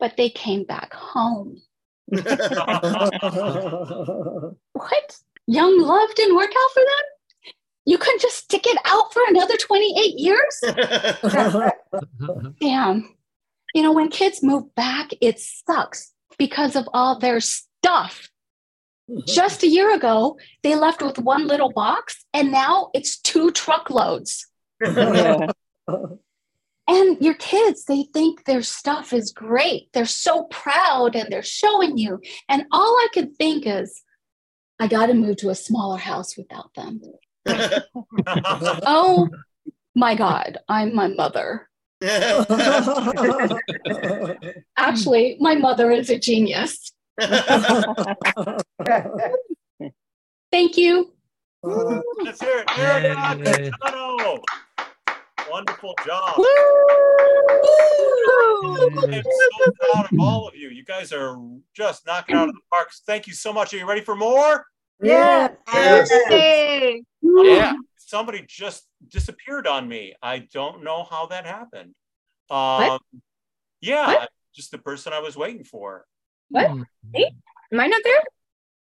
But 0.00 0.16
they 0.16 0.28
came 0.30 0.64
back 0.64 0.92
home. 0.94 1.62
What? 4.72 5.16
Young 5.46 5.78
love 5.80 6.14
didn't 6.14 6.36
work 6.36 6.50
out 6.50 6.70
for 6.72 6.80
them? 6.80 7.52
You 7.86 7.98
couldn't 7.98 8.20
just 8.22 8.36
stick 8.36 8.66
it 8.66 8.78
out 8.86 9.12
for 9.12 9.22
another 9.28 9.56
28 9.56 10.18
years? 10.18 10.60
Damn. 12.60 13.14
You 13.74 13.82
know, 13.82 13.92
when 13.92 14.08
kids 14.08 14.42
move 14.42 14.74
back, 14.74 15.10
it 15.20 15.38
sucks 15.38 16.12
because 16.38 16.76
of 16.76 16.88
all 16.94 17.18
their 17.18 17.40
stuff. 17.40 18.30
Mm-hmm. 19.10 19.20
Just 19.26 19.62
a 19.62 19.68
year 19.68 19.94
ago, 19.94 20.38
they 20.62 20.74
left 20.74 21.02
with 21.02 21.18
one 21.18 21.46
little 21.46 21.72
box, 21.72 22.24
and 22.32 22.50
now 22.50 22.90
it's 22.94 23.18
two 23.18 23.50
truckloads. 23.50 24.46
And 26.86 27.16
your 27.20 27.34
kids, 27.34 27.84
they 27.84 28.04
think 28.12 28.44
their 28.44 28.62
stuff 28.62 29.12
is 29.12 29.32
great. 29.32 29.90
They're 29.92 30.04
so 30.04 30.44
proud 30.44 31.16
and 31.16 31.32
they're 31.32 31.42
showing 31.42 31.96
you. 31.96 32.20
And 32.48 32.64
all 32.70 32.96
I 32.98 33.08
could 33.12 33.36
think 33.36 33.66
is, 33.66 34.02
I 34.78 34.86
got 34.88 35.06
to 35.06 35.14
move 35.14 35.38
to 35.38 35.48
a 35.50 35.54
smaller 35.54 35.98
house 35.98 36.36
without 36.36 36.74
them. 36.74 37.00
Oh 38.86 39.28
my 39.94 40.14
God, 40.14 40.58
I'm 40.68 40.94
my 40.94 41.08
mother. 41.08 41.68
Actually, 44.76 45.36
my 45.40 45.54
mother 45.54 45.90
is 45.90 46.10
a 46.10 46.18
genius. 46.18 46.93
Thank 50.50 50.76
you. 50.76 51.12
Let's 51.62 52.40
hear 52.40 52.58
it. 52.58 52.78
Erica 52.78 53.38
Yay. 53.38 53.70
Castano. 53.70 54.40
Wonderful 55.50 55.94
job. 56.06 56.34
I'm 58.96 59.22
so 59.22 59.72
proud 59.92 60.12
of 60.12 60.18
all 60.20 60.48
of 60.48 60.56
you. 60.56 60.68
You 60.70 60.84
guys 60.84 61.12
are 61.12 61.36
just 61.74 62.06
knocking 62.06 62.36
out 62.36 62.48
of 62.48 62.54
the 62.54 62.60
parks. 62.72 63.02
Thank 63.06 63.26
you 63.26 63.32
so 63.34 63.52
much. 63.52 63.72
Are 63.74 63.76
you 63.78 63.86
ready 63.86 64.00
for 64.00 64.16
more? 64.16 64.64
Yeah. 65.02 65.48
Yes. 65.72 66.10
Yay. 66.30 67.02
Yeah. 67.22 67.74
Somebody 67.96 68.44
just 68.48 68.86
disappeared 69.08 69.66
on 69.66 69.88
me. 69.88 70.14
I 70.22 70.40
don't 70.52 70.82
know 70.84 71.04
how 71.08 71.26
that 71.26 71.46
happened. 71.46 71.94
Um, 72.50 72.98
yeah, 73.80 74.06
What? 74.06 74.28
just 74.54 74.70
the 74.70 74.78
person 74.78 75.12
I 75.12 75.18
was 75.20 75.36
waiting 75.36 75.64
for. 75.64 76.04
What? 76.50 76.70
Hmm. 76.70 76.82
Am 77.72 77.80
I 77.80 77.86
not 77.86 78.02
there? 78.04 78.22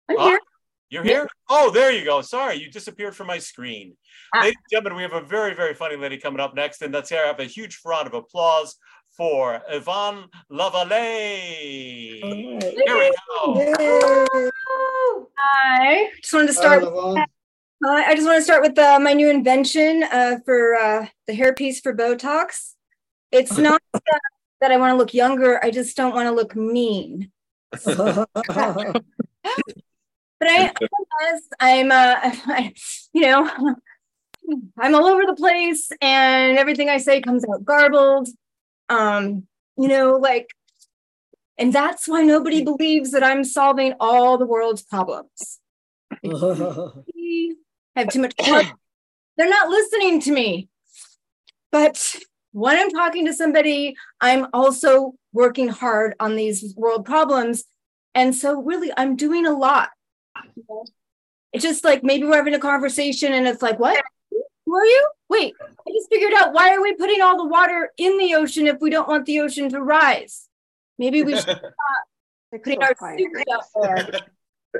I'm 0.08 0.16
Huh? 0.18 0.28
here. 0.28 0.40
You're 0.90 1.04
here? 1.04 1.28
Oh, 1.48 1.70
there 1.70 1.92
you 1.92 2.04
go. 2.04 2.20
Sorry, 2.20 2.56
you 2.56 2.68
disappeared 2.68 3.14
from 3.14 3.28
my 3.28 3.38
screen. 3.38 3.96
Ah. 4.34 4.40
Ladies 4.40 4.56
and 4.56 4.70
gentlemen, 4.72 4.96
we 4.96 5.02
have 5.02 5.12
a 5.12 5.20
very, 5.24 5.54
very 5.54 5.72
funny 5.72 5.94
lady 5.94 6.18
coming 6.18 6.40
up 6.40 6.54
next, 6.54 6.82
and 6.82 6.92
let's 6.92 7.10
have 7.10 7.38
a 7.38 7.44
huge 7.44 7.78
round 7.84 8.08
of 8.08 8.14
applause 8.14 8.76
for 9.16 9.62
Yvonne 9.68 10.24
Lavallee. 10.50 12.20
Here 12.20 12.96
we 12.98 13.12
go. 13.44 14.50
Hi. 15.38 16.10
Just 16.20 16.34
wanted 16.34 16.48
to 16.48 16.52
start. 16.54 16.82
Uh, 16.82 17.88
I 17.88 18.14
just 18.14 18.26
want 18.26 18.38
to 18.38 18.42
start 18.42 18.62
with 18.62 18.78
uh, 18.78 18.98
my 19.00 19.12
new 19.12 19.30
invention 19.30 20.02
uh, 20.02 20.36
for 20.44 20.74
uh, 20.74 21.06
the 21.26 21.32
hairpiece 21.32 21.80
for 21.82 21.94
Botox. 21.94 22.74
It's 23.30 23.56
not 23.58 23.80
uh, 23.94 24.00
that 24.60 24.72
I 24.72 24.76
want 24.76 24.92
to 24.92 24.96
look 24.96 25.14
younger. 25.14 25.64
I 25.64 25.70
just 25.70 25.96
don't 25.96 26.14
want 26.14 26.26
to 26.26 26.32
look 26.32 26.56
mean. 26.56 27.30
But 30.40 30.48
I, 30.48 30.72
I'm, 31.60 31.92
uh, 31.92 32.16
I, 32.22 32.72
you 33.12 33.22
know, 33.22 33.76
I'm 34.78 34.94
all 34.94 35.06
over 35.06 35.26
the 35.26 35.34
place, 35.34 35.90
and 36.00 36.58
everything 36.58 36.88
I 36.88 36.98
say 36.98 37.20
comes 37.20 37.44
out 37.44 37.64
garbled. 37.64 38.28
Um, 38.88 39.46
you 39.76 39.88
know, 39.88 40.16
like, 40.16 40.48
and 41.58 41.72
that's 41.72 42.08
why 42.08 42.22
nobody 42.22 42.64
believes 42.64 43.10
that 43.12 43.22
I'm 43.22 43.44
solving 43.44 43.94
all 44.00 44.38
the 44.38 44.46
world's 44.46 44.82
problems. 44.82 45.60
I 46.24 47.54
have 47.96 48.08
too 48.08 48.20
much. 48.20 48.34
They're 49.36 49.48
not 49.48 49.68
listening 49.68 50.20
to 50.22 50.32
me. 50.32 50.68
But 51.70 52.16
when 52.52 52.76
I'm 52.76 52.90
talking 52.90 53.26
to 53.26 53.32
somebody, 53.32 53.96
I'm 54.20 54.46
also 54.52 55.14
working 55.32 55.68
hard 55.68 56.14
on 56.20 56.36
these 56.36 56.74
world 56.76 57.04
problems. 57.04 57.64
And 58.14 58.34
so, 58.34 58.60
really, 58.60 58.90
I'm 58.96 59.16
doing 59.16 59.46
a 59.46 59.56
lot. 59.56 59.90
It's 61.52 61.64
just 61.64 61.84
like 61.84 62.02
maybe 62.02 62.24
we're 62.24 62.36
having 62.36 62.54
a 62.54 62.58
conversation 62.58 63.32
and 63.32 63.46
it's 63.46 63.62
like, 63.62 63.78
what? 63.78 64.02
Who 64.66 64.74
are 64.74 64.84
you? 64.84 65.10
Wait, 65.28 65.54
I 65.60 65.90
just 65.92 66.08
figured 66.10 66.32
out 66.34 66.52
why 66.52 66.74
are 66.74 66.82
we 66.82 66.94
putting 66.94 67.20
all 67.20 67.36
the 67.36 67.48
water 67.48 67.90
in 67.96 68.18
the 68.18 68.34
ocean 68.34 68.66
if 68.66 68.80
we 68.80 68.90
don't 68.90 69.08
want 69.08 69.26
the 69.26 69.40
ocean 69.40 69.68
to 69.70 69.80
rise? 69.80 70.48
Maybe 70.98 71.22
we 71.22 71.32
should 71.34 71.42
stop 71.42 71.72
putting 72.52 72.82
our 72.82 72.94
secret 73.16 73.48
out 73.52 73.64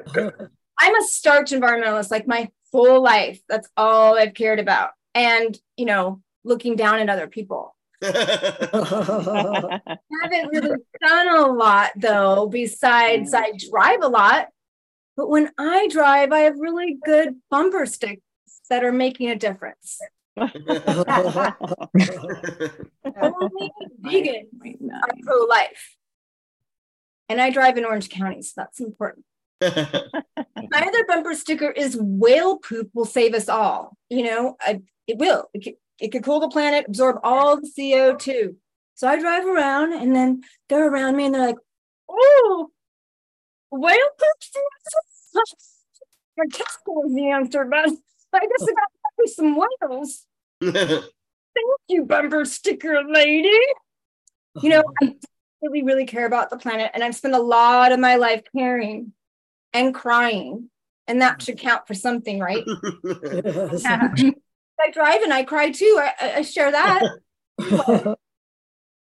there. 0.04 0.50
I'm 0.78 0.96
a 0.96 1.02
starch 1.04 1.50
environmentalist 1.50 2.10
like 2.10 2.26
my 2.26 2.50
whole 2.72 3.02
life. 3.02 3.40
That's 3.48 3.68
all 3.76 4.16
I've 4.16 4.34
cared 4.34 4.58
about. 4.58 4.90
And, 5.14 5.58
you 5.76 5.86
know, 5.86 6.22
looking 6.44 6.76
down 6.76 7.00
at 7.00 7.08
other 7.08 7.26
people. 7.26 7.74
I 8.02 8.08
haven't 10.22 10.48
really 10.52 10.76
done 11.00 11.28
a 11.36 11.46
lot 11.46 11.90
though, 11.96 12.48
besides 12.48 13.32
mm-hmm. 13.34 13.44
I 13.44 13.52
drive 13.70 14.02
a 14.02 14.08
lot. 14.08 14.48
But 15.16 15.28
when 15.28 15.50
I 15.58 15.88
drive, 15.88 16.32
I 16.32 16.40
have 16.40 16.58
really 16.58 16.96
good 17.04 17.36
bumper 17.50 17.84
sticks 17.84 18.22
that 18.70 18.84
are 18.84 18.92
making 18.92 19.28
a 19.28 19.36
difference. 19.36 20.00
I'm 20.36 20.50
only 23.16 23.70
vegan 23.98 24.48
are 24.64 25.08
pro 25.22 25.44
life. 25.48 25.96
And 27.28 27.40
I 27.40 27.50
drive 27.50 27.76
in 27.76 27.84
Orange 27.84 28.08
County, 28.08 28.42
so 28.42 28.52
that's 28.56 28.80
important. 28.80 29.24
My 29.60 29.68
other 30.72 31.04
bumper 31.06 31.34
sticker 31.34 31.70
is 31.70 31.96
whale 31.96 32.56
poop 32.56 32.90
will 32.94 33.04
save 33.04 33.34
us 33.34 33.48
all. 33.48 33.96
You 34.08 34.24
know, 34.24 34.56
I, 34.60 34.80
it 35.06 35.18
will. 35.18 35.48
It 35.52 35.64
could, 35.64 35.74
it 36.00 36.12
could 36.12 36.24
cool 36.24 36.40
the 36.40 36.48
planet, 36.48 36.86
absorb 36.88 37.18
all 37.22 37.60
the 37.60 37.68
CO2. 37.68 38.56
So 38.94 39.08
I 39.08 39.18
drive 39.18 39.46
around 39.46 39.92
and 39.92 40.14
then 40.14 40.42
they're 40.68 40.88
around 40.88 41.16
me 41.16 41.26
and 41.26 41.34
they're 41.34 41.46
like, 41.46 41.56
oh, 42.08 42.70
whale 43.70 43.96
poop? 44.18 45.44
My 46.36 46.44
test 46.52 46.78
was 46.86 47.14
the 47.14 47.30
answer, 47.30 47.64
but 47.64 47.88
I 48.32 48.40
guess 48.40 48.62
I 48.62 48.72
got 48.72 48.90
to 49.20 49.28
some 49.28 49.56
whales. 49.56 50.26
Thank 50.62 51.80
you, 51.88 52.04
bumper 52.04 52.44
sticker 52.44 53.02
lady. 53.08 53.58
You 54.62 54.70
know, 54.70 54.84
I 55.02 55.14
really, 55.62 55.82
really 55.82 56.06
care 56.06 56.26
about 56.26 56.50
the 56.50 56.56
planet, 56.56 56.90
and 56.94 57.02
I've 57.02 57.14
spent 57.16 57.34
a 57.34 57.40
lot 57.40 57.92
of 57.92 58.00
my 58.00 58.16
life 58.16 58.42
caring 58.56 59.12
and 59.72 59.94
crying, 59.94 60.70
and 61.06 61.22
that 61.22 61.42
should 61.42 61.58
count 61.58 61.86
for 61.86 61.94
something, 61.94 62.38
right? 62.38 62.64
I 64.84 64.90
drive 64.90 65.22
and 65.22 65.32
I 65.32 65.44
cry 65.44 65.70
too. 65.70 65.98
I, 66.00 66.12
I- 66.20 66.34
I 66.38 66.42
share 66.42 66.70
that. 66.70 67.02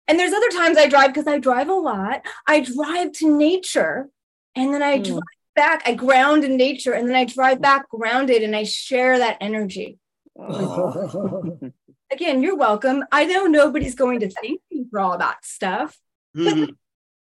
and 0.09 0.19
there's 0.19 0.33
other 0.33 0.51
times 0.51 0.77
I 0.77 0.89
drive 0.89 1.09
because 1.09 1.27
I 1.27 1.39
drive 1.39 1.69
a 1.69 1.75
lot. 1.75 2.23
I 2.47 2.61
drive 2.61 3.13
to 3.15 3.37
nature, 3.37 4.09
and 4.55 4.73
then 4.73 4.83
I 4.83 4.99
hmm. 4.99 5.05
drive 5.05 5.23
back. 5.55 5.83
I 5.87 5.95
ground 5.95 6.45
in 6.45 6.57
nature, 6.57 6.93
and 6.93 7.09
then 7.09 7.17
I 7.17 7.25
drive 7.25 7.59
hmm. 7.59 7.63
back 7.63 7.89
grounded, 7.89 8.43
and 8.43 8.55
I 8.55 8.65
share 8.65 9.19
that 9.19 9.39
energy. 9.41 9.99
Oh. 10.39 11.59
Again, 12.13 12.43
you're 12.43 12.57
welcome. 12.57 13.05
I 13.11 13.25
know 13.25 13.47
nobody's 13.47 13.95
going 13.95 14.21
to 14.21 14.29
thank 14.29 14.61
you 14.69 14.87
for 14.91 15.01
all 15.01 15.17
that 15.17 15.47
stuff. 15.47 15.99
But 16.35 16.55
mm-hmm. 16.55 16.73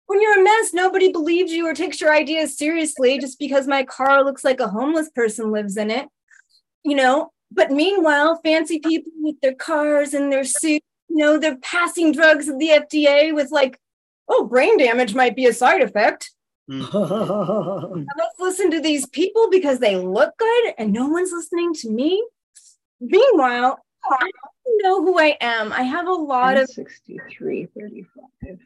when 0.06 0.20
you're 0.20 0.38
a 0.38 0.44
mess, 0.44 0.74
nobody 0.74 1.10
believes 1.10 1.50
you 1.50 1.66
or 1.66 1.72
takes 1.72 1.98
your 1.98 2.12
ideas 2.12 2.58
seriously 2.58 3.18
just 3.18 3.38
because 3.38 3.66
my 3.66 3.84
car 3.84 4.22
looks 4.22 4.44
like 4.44 4.60
a 4.60 4.68
homeless 4.68 5.08
person 5.08 5.50
lives 5.50 5.78
in 5.78 5.90
it. 5.90 6.08
You 6.84 6.96
know, 6.96 7.32
but 7.54 7.70
meanwhile, 7.70 8.40
fancy 8.42 8.78
people 8.78 9.12
with 9.20 9.40
their 9.40 9.54
cars 9.54 10.14
and 10.14 10.32
their 10.32 10.44
suits, 10.44 10.86
you 11.08 11.16
know, 11.16 11.38
they're 11.38 11.58
passing 11.58 12.12
drugs 12.12 12.48
at 12.48 12.58
the 12.58 12.68
FDA 12.68 13.34
with 13.34 13.50
like, 13.50 13.78
oh, 14.28 14.44
brain 14.44 14.78
damage 14.78 15.14
might 15.14 15.36
be 15.36 15.46
a 15.46 15.52
side 15.52 15.82
effect. 15.82 16.30
Hmm. 16.68 16.80
Let's 16.92 18.38
listen 18.38 18.70
to 18.70 18.80
these 18.80 19.06
people 19.06 19.50
because 19.50 19.78
they 19.78 19.96
look 19.96 20.36
good 20.38 20.74
and 20.78 20.92
no 20.92 21.08
one's 21.08 21.32
listening 21.32 21.74
to 21.74 21.90
me. 21.90 22.24
Meanwhile, 23.00 23.78
I 24.10 24.30
know 24.82 25.02
who 25.02 25.18
I 25.18 25.36
am. 25.40 25.72
I 25.72 25.82
have 25.82 26.06
a 26.06 26.12
lot 26.12 26.56
of 26.56 26.68
63, 26.68 27.66
35. 27.76 28.58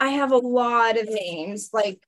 I 0.00 0.08
have 0.08 0.32
a 0.32 0.38
lot 0.38 0.98
of 0.98 1.08
names, 1.08 1.70
like 1.72 2.00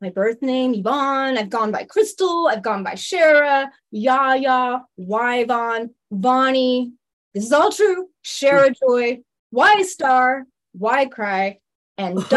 my 0.00 0.10
birth 0.10 0.42
name, 0.42 0.74
Yvonne. 0.74 1.38
I've 1.38 1.50
gone 1.50 1.72
by 1.72 1.84
Crystal. 1.84 2.48
I've 2.48 2.62
gone 2.62 2.82
by 2.82 2.92
Shara, 2.92 3.68
Yaya, 3.90 4.84
Yvonne, 4.96 5.90
Bonnie. 6.10 6.92
This 7.34 7.44
is 7.44 7.52
all 7.52 7.70
true. 7.70 8.08
Shara 8.24 8.74
Joy, 8.78 9.20
Y 9.50 9.82
Star, 9.82 10.44
Y 10.74 11.06
Cry, 11.06 11.58
and 11.96 12.16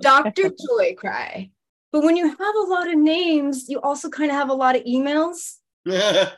Dr. 0.00 0.50
Joy 0.50 0.94
Cry. 0.96 1.50
But 1.92 2.02
when 2.02 2.16
you 2.16 2.28
have 2.28 2.54
a 2.56 2.66
lot 2.68 2.88
of 2.88 2.96
names, 2.96 3.68
you 3.68 3.80
also 3.80 4.10
kind 4.10 4.30
of 4.30 4.36
have 4.36 4.50
a 4.50 4.54
lot 4.54 4.76
of 4.76 4.82
emails. 4.84 5.56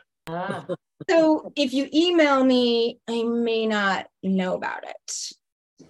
So 1.09 1.53
if 1.55 1.73
you 1.73 1.89
email 1.93 2.43
me, 2.43 2.99
I 3.07 3.23
may 3.23 3.65
not 3.65 4.07
know 4.21 4.53
about 4.53 4.83
it. 4.83 5.33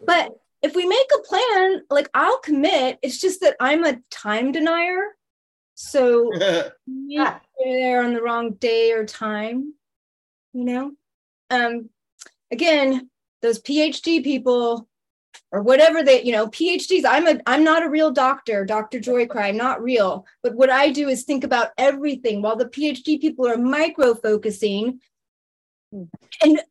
But 0.06 0.32
if 0.62 0.76
we 0.76 0.86
make 0.86 1.08
a 1.14 1.28
plan, 1.28 1.84
like 1.90 2.10
I'll 2.14 2.40
commit. 2.40 3.00
It's 3.02 3.20
just 3.20 3.42
that 3.42 3.56
I'm 3.60 3.84
a 3.84 4.00
time 4.12 4.52
denier. 4.52 5.02
So 5.76 6.30
meet 6.88 7.28
there 7.64 8.04
on 8.04 8.14
the 8.14 8.22
wrong 8.22 8.54
day 8.54 8.92
or 8.92 9.06
time, 9.06 9.74
you 10.54 10.66
know? 10.66 10.92
Um, 11.50 11.90
again, 12.52 13.10
those 13.42 13.62
PhD 13.62 14.24
people 14.24 14.88
or 15.52 15.62
whatever 15.62 16.04
they, 16.04 16.24
you 16.24 16.32
know, 16.32 16.48
PhDs. 16.48 17.04
I'm 17.08 17.28
a 17.28 17.40
I'm 17.46 17.64
not 17.64 17.84
a 17.84 17.90
real 17.90 18.12
doctor, 18.12 18.66
Dr. 18.66 19.00
Joy 19.00 19.26
Cry. 19.26 19.48
I'm 19.48 19.58
not 19.58 19.82
real. 19.82 20.26
But 20.44 20.56
what 20.56 20.70
I 20.70 20.92
do 20.92 21.08
is 21.08 21.24
think 21.24 21.44
about 21.44 21.70
everything 21.78 22.42
while 22.42 22.56
the 22.56 22.66
PhD 22.66 23.20
people 23.20 23.48
are 23.48 23.58
micro 23.58 24.14
focusing. 24.14 25.00
And 25.92 26.62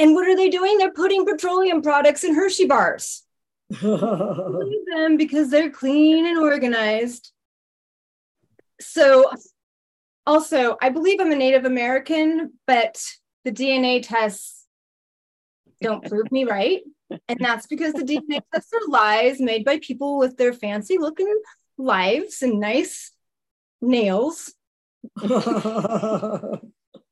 and 0.00 0.14
what 0.14 0.26
are 0.26 0.34
they 0.34 0.48
doing? 0.48 0.78
They're 0.78 0.92
putting 0.92 1.26
petroleum 1.26 1.82
products 1.82 2.24
in 2.24 2.34
Hershey 2.34 2.66
bars. 2.66 3.22
Believe 3.80 4.86
them 4.92 5.16
because 5.16 5.50
they're 5.50 5.70
clean 5.70 6.26
and 6.26 6.38
organized. 6.38 7.32
So, 8.80 9.30
also, 10.26 10.76
I 10.80 10.88
believe 10.88 11.20
I'm 11.20 11.30
a 11.30 11.36
Native 11.36 11.66
American, 11.66 12.54
but 12.66 13.02
the 13.44 13.52
DNA 13.52 14.00
tests 14.02 14.66
don't 15.82 16.08
prove 16.08 16.32
me 16.32 16.44
right. 16.44 16.80
And 17.28 17.38
that's 17.40 17.66
because 17.66 17.92
the 17.92 18.02
DNA 18.02 18.40
tests 18.52 18.72
are 18.72 18.88
lies 18.88 19.38
made 19.38 19.64
by 19.64 19.78
people 19.80 20.18
with 20.18 20.36
their 20.36 20.52
fancy 20.52 20.98
looking 20.98 21.32
lives 21.76 22.42
and 22.42 22.58
nice 22.58 23.12
nails. 23.82 24.54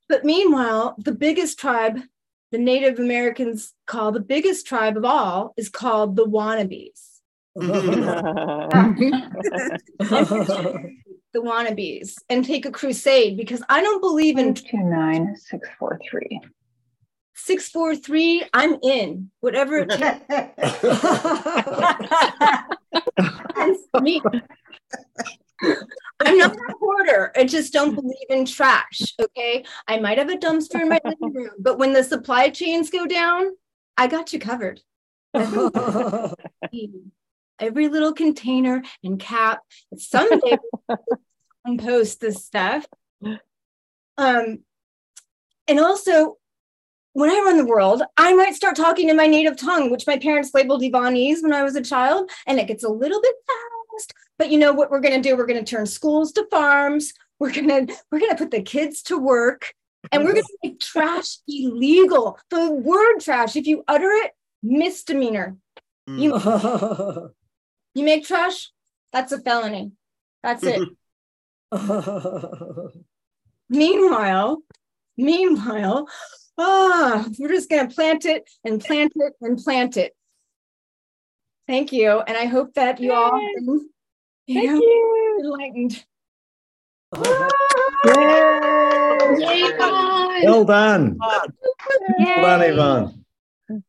But 0.08 0.24
meanwhile, 0.24 0.94
the 0.98 1.12
biggest 1.12 1.58
tribe, 1.58 2.00
the 2.50 2.58
Native 2.58 2.98
Americans 2.98 3.74
call 3.86 4.12
the 4.12 4.20
biggest 4.20 4.66
tribe 4.66 4.96
of 4.96 5.04
all, 5.04 5.54
is 5.56 5.68
called 5.68 6.16
the 6.16 6.26
wannabes. 6.26 7.20
Mm-hmm. 7.56 9.08
the 11.32 11.40
wannabes 11.40 12.14
and 12.28 12.44
take 12.44 12.64
a 12.66 12.70
crusade 12.70 13.36
because 13.36 13.62
I 13.68 13.82
don't 13.82 14.00
believe 14.00 14.38
in 14.38 14.54
Two 14.54 14.78
nine 14.78 15.34
six 15.36 15.68
four 15.78 15.98
three. 16.08 16.40
643. 17.34 18.44
I'm 18.52 18.78
in 18.82 19.30
whatever 19.40 19.78
it 19.78 19.90
takes. 19.90 20.20
And 23.58 23.76
for 23.90 24.00
me, 24.00 24.22
I'm 25.62 26.38
not 26.38 26.56
a 26.56 26.74
hoarder. 26.78 27.32
I 27.36 27.44
just 27.44 27.72
don't 27.72 27.94
believe 27.94 28.16
in 28.30 28.44
trash. 28.44 29.14
Okay. 29.20 29.64
I 29.86 29.98
might 29.98 30.18
have 30.18 30.30
a 30.30 30.36
dumpster 30.36 30.80
in 30.80 30.88
my 30.88 31.00
living 31.04 31.32
room, 31.34 31.50
but 31.58 31.78
when 31.78 31.92
the 31.92 32.02
supply 32.04 32.50
chains 32.50 32.90
go 32.90 33.06
down, 33.06 33.56
I 33.96 34.06
got 34.06 34.32
you 34.32 34.38
covered. 34.38 34.80
Every 37.60 37.88
little 37.88 38.12
container 38.12 38.82
and 39.02 39.18
cap. 39.18 39.60
Someday 39.96 40.58
we'll 41.64 41.78
post 41.78 42.20
this 42.20 42.44
stuff. 42.44 42.86
Um, 44.16 44.60
and 45.66 45.80
also, 45.80 46.36
when 47.12 47.30
I 47.30 47.42
run 47.44 47.56
the 47.56 47.66
world, 47.66 48.02
I 48.16 48.32
might 48.34 48.54
start 48.54 48.76
talking 48.76 49.08
in 49.08 49.16
my 49.16 49.26
native 49.26 49.56
tongue, 49.56 49.90
which 49.90 50.06
my 50.06 50.18
parents 50.18 50.52
labeled 50.54 50.82
Ivanese 50.82 51.42
when 51.42 51.52
I 51.52 51.64
was 51.64 51.74
a 51.74 51.82
child, 51.82 52.30
and 52.46 52.58
it 52.58 52.68
gets 52.68 52.84
a 52.84 52.88
little 52.88 53.20
bit. 53.20 53.34
But 54.38 54.50
you 54.50 54.58
know 54.58 54.72
what 54.72 54.90
we're 54.90 55.00
going 55.00 55.20
to 55.20 55.28
do? 55.28 55.36
We're 55.36 55.46
going 55.46 55.64
to 55.64 55.68
turn 55.68 55.86
schools 55.86 56.32
to 56.32 56.46
farms. 56.50 57.12
We're 57.38 57.52
going 57.52 57.68
to 57.68 57.94
we're 58.10 58.20
going 58.20 58.30
to 58.30 58.36
put 58.36 58.50
the 58.50 58.62
kids 58.62 59.02
to 59.04 59.18
work, 59.18 59.74
and 60.12 60.24
we're 60.24 60.32
going 60.32 60.44
to 60.44 60.58
make 60.62 60.80
trash 60.80 61.38
illegal. 61.46 62.38
The 62.50 62.70
word 62.70 63.20
trash, 63.20 63.56
if 63.56 63.66
you 63.66 63.84
utter 63.86 64.10
it, 64.10 64.32
misdemeanor. 64.62 65.56
You 66.06 66.34
you 67.94 68.04
make 68.04 68.26
trash, 68.26 68.70
that's 69.12 69.32
a 69.32 69.40
felony. 69.40 69.92
That's 70.42 70.64
it. 70.64 70.88
meanwhile, 73.68 74.62
meanwhile, 75.16 76.08
ah, 76.56 77.28
we're 77.38 77.48
just 77.48 77.68
gonna 77.68 77.88
plant 77.88 78.24
it 78.24 78.48
and 78.64 78.80
plant 78.80 79.12
it 79.16 79.34
and 79.40 79.58
plant 79.58 79.96
it. 79.96 80.14
Thank 81.68 81.92
you, 81.92 82.20
and 82.20 82.34
I 82.34 82.46
hope 82.46 82.72
that 82.74 82.98
you 82.98 83.12
all 83.12 83.30
have 83.38 83.66
been, 83.66 83.90
you 84.46 84.54
Thank 84.54 84.70
know, 84.70 84.76
you. 84.76 85.38
enlightened. 85.44 86.04
Yay, 89.38 89.76
bye. 89.78 90.42
Well 90.44 90.64
done. 90.64 91.18
Well 91.20 91.46
done, 92.18 92.62
Yvonne. 92.62 93.24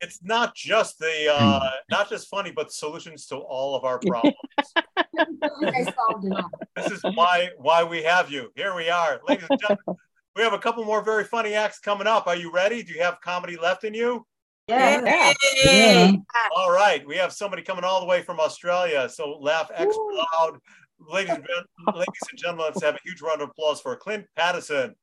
It's 0.02 0.20
not 0.22 0.56
just 0.56 1.00
the 1.00 1.34
uh, 1.34 1.70
not 1.90 2.10
just 2.10 2.28
funny, 2.28 2.52
but 2.52 2.74
solutions 2.74 3.28
to 3.28 3.38
all 3.38 3.78
of 3.78 3.86
our 3.86 4.00
problems. 4.06 4.36
I 4.76 5.84
solved 5.96 6.26
it 6.26 6.34
all. 6.34 6.52
this 6.76 6.92
is 6.92 7.02
why 7.16 7.48
why 7.58 7.86
we 7.86 8.04
have 8.04 8.30
you. 8.30 8.52
Here 8.58 8.76
we 8.76 8.90
are, 8.90 9.22
ladies 9.26 9.48
and 9.50 9.58
gentlemen. 9.58 9.96
We 10.36 10.42
have 10.44 10.52
a 10.52 10.60
couple 10.60 10.84
more 10.84 11.02
very 11.02 11.24
funny 11.24 11.54
acts 11.54 11.80
coming 11.80 12.08
up. 12.08 12.28
Are 12.28 12.36
you 12.36 12.52
ready? 12.52 12.84
Do 12.84 12.92
you 12.94 13.02
have 13.02 13.22
comedy 13.22 13.56
left 13.56 13.86
in 13.86 13.94
you? 13.94 14.26
Yeah. 14.70 15.34
Yeah. 15.64 16.12
All 16.56 16.72
right, 16.72 17.06
we 17.08 17.18
have 17.18 17.34
somebody 17.34 17.62
coming 17.62 17.84
all 17.84 18.00
the 18.00 18.06
way 18.06 18.22
from 18.22 18.40
Australia. 18.40 19.10
So 19.10 19.38
laugh 19.40 19.72
extra 19.74 20.04
loud, 20.04 20.60
ladies 21.00 21.36
and, 21.36 21.46
ladies 21.94 22.08
and 22.30 22.40
gentlemen. 22.40 22.66
Let's 22.68 22.84
have 22.84 22.96
a 22.96 23.00
huge 23.04 23.22
round 23.22 23.42
of 23.42 23.50
applause 23.50 23.82
for 23.82 23.96
Clint 23.96 24.26
Patterson. 24.36 24.96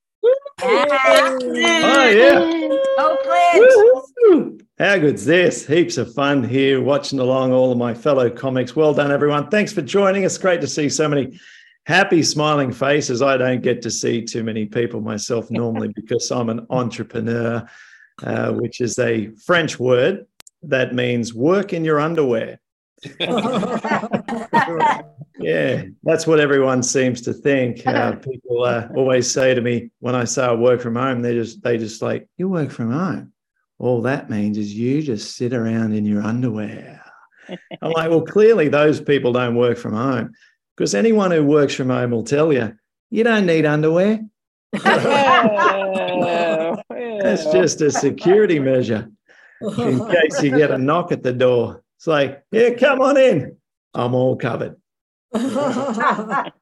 Oh, 0.62 1.42
yeah. 1.52 2.78
Oh, 2.98 4.12
Woo-hoo. 4.24 4.58
How 4.78 4.98
good's 4.98 5.24
this? 5.24 5.66
Heaps 5.66 5.98
of 5.98 6.12
fun 6.14 6.44
here 6.44 6.80
watching 6.80 7.18
along 7.18 7.52
all 7.52 7.72
of 7.72 7.78
my 7.78 7.94
fellow 7.94 8.30
comics. 8.30 8.74
Well 8.74 8.94
done, 8.94 9.10
everyone. 9.10 9.48
Thanks 9.48 9.72
for 9.72 9.82
joining 9.82 10.24
us. 10.24 10.38
Great 10.38 10.60
to 10.62 10.66
see 10.66 10.88
so 10.88 11.08
many 11.08 11.38
happy, 11.86 12.22
smiling 12.22 12.72
faces. 12.72 13.22
I 13.22 13.36
don't 13.36 13.62
get 13.62 13.80
to 13.82 13.90
see 13.90 14.22
too 14.22 14.42
many 14.42 14.66
people 14.66 15.00
myself 15.00 15.50
normally 15.50 15.88
because 15.94 16.30
I'm 16.30 16.50
an 16.50 16.66
entrepreneur, 16.70 17.66
uh, 18.22 18.52
which 18.52 18.80
is 18.80 18.98
a 18.98 19.30
French 19.44 19.78
word 19.78 20.26
that 20.62 20.94
means 20.94 21.34
work 21.34 21.72
in 21.72 21.84
your 21.84 22.00
underwear. 22.00 22.60
Yeah, 25.38 25.84
that's 26.02 26.26
what 26.26 26.40
everyone 26.40 26.82
seems 26.82 27.20
to 27.22 27.32
think. 27.32 27.86
Uh, 27.86 28.12
people 28.16 28.64
uh, 28.64 28.88
always 28.94 29.30
say 29.30 29.54
to 29.54 29.60
me 29.60 29.90
when 30.00 30.14
I 30.14 30.24
say 30.24 30.44
I 30.44 30.54
work 30.54 30.80
from 30.80 30.96
home, 30.96 31.22
they 31.22 31.34
just 31.34 31.62
they 31.62 31.78
just 31.78 32.02
like 32.02 32.28
you 32.36 32.48
work 32.48 32.70
from 32.70 32.90
home. 32.90 33.32
All 33.78 34.02
that 34.02 34.30
means 34.30 34.56
is 34.56 34.72
you 34.74 35.02
just 35.02 35.36
sit 35.36 35.52
around 35.52 35.92
in 35.92 36.06
your 36.06 36.22
underwear. 36.22 37.02
I'm 37.48 37.92
like, 37.92 38.10
well, 38.10 38.22
clearly 38.22 38.68
those 38.68 39.00
people 39.00 39.32
don't 39.32 39.54
work 39.54 39.78
from 39.78 39.94
home 39.94 40.32
because 40.74 40.94
anyone 40.94 41.30
who 41.30 41.44
works 41.44 41.74
from 41.74 41.90
home 41.90 42.10
will 42.10 42.24
tell 42.24 42.52
you 42.52 42.76
you 43.10 43.22
don't 43.22 43.46
need 43.46 43.66
underwear. 43.66 44.20
That's 47.22 47.44
just 47.52 47.80
a 47.80 47.90
security 47.90 48.58
measure 48.58 49.10
in 49.60 50.06
case 50.10 50.42
you 50.42 50.50
get 50.56 50.70
a 50.70 50.78
knock 50.78 51.12
at 51.12 51.22
the 51.22 51.32
door. 51.32 51.82
It's 51.96 52.06
like, 52.06 52.44
yeah, 52.50 52.70
come 52.74 53.00
on 53.00 53.16
in. 53.16 53.56
I'm 53.94 54.14
all 54.14 54.36
covered. 54.36 54.76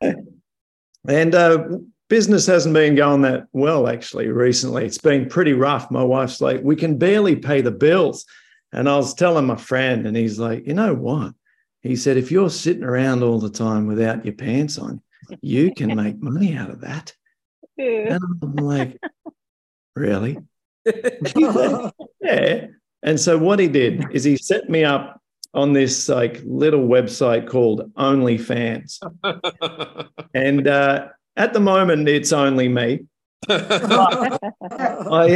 And 1.06 1.34
uh, 1.34 1.68
business 2.08 2.46
hasn't 2.46 2.74
been 2.74 2.94
going 2.94 3.22
that 3.22 3.46
well, 3.52 3.88
actually, 3.88 4.28
recently. 4.28 4.86
It's 4.86 4.98
been 4.98 5.28
pretty 5.28 5.52
rough. 5.52 5.90
My 5.90 6.02
wife's 6.02 6.40
like, 6.40 6.62
we 6.62 6.76
can 6.76 6.98
barely 6.98 7.36
pay 7.36 7.60
the 7.60 7.70
bills. 7.70 8.24
And 8.72 8.88
I 8.88 8.96
was 8.96 9.14
telling 9.14 9.46
my 9.46 9.56
friend, 9.56 10.06
and 10.06 10.16
he's 10.16 10.38
like, 10.38 10.66
you 10.66 10.74
know 10.74 10.94
what? 10.94 11.34
He 11.82 11.96
said, 11.96 12.16
if 12.16 12.30
you're 12.30 12.50
sitting 12.50 12.82
around 12.82 13.22
all 13.22 13.38
the 13.38 13.50
time 13.50 13.86
without 13.86 14.24
your 14.24 14.34
pants 14.34 14.78
on, 14.78 15.02
you 15.42 15.74
can 15.74 15.94
make 15.94 16.22
money 16.22 16.56
out 16.56 16.70
of 16.70 16.80
that. 16.80 17.12
And 17.78 18.20
I'm 18.42 18.56
like, 18.56 18.98
really? 19.96 20.38
yeah. 21.36 22.66
And 23.02 23.20
so 23.20 23.38
what 23.38 23.58
he 23.58 23.68
did 23.68 24.04
is 24.12 24.24
he 24.24 24.36
set 24.36 24.68
me 24.68 24.84
up 24.84 25.20
on 25.52 25.72
this 25.72 26.08
like 26.08 26.42
little 26.44 26.86
website 26.86 27.48
called 27.48 27.92
OnlyFans. 27.94 28.98
and 30.34 30.66
uh, 30.66 31.08
at 31.36 31.52
the 31.52 31.60
moment, 31.60 32.08
it's 32.08 32.32
only 32.32 32.68
me. 32.68 33.06
I 33.48 34.38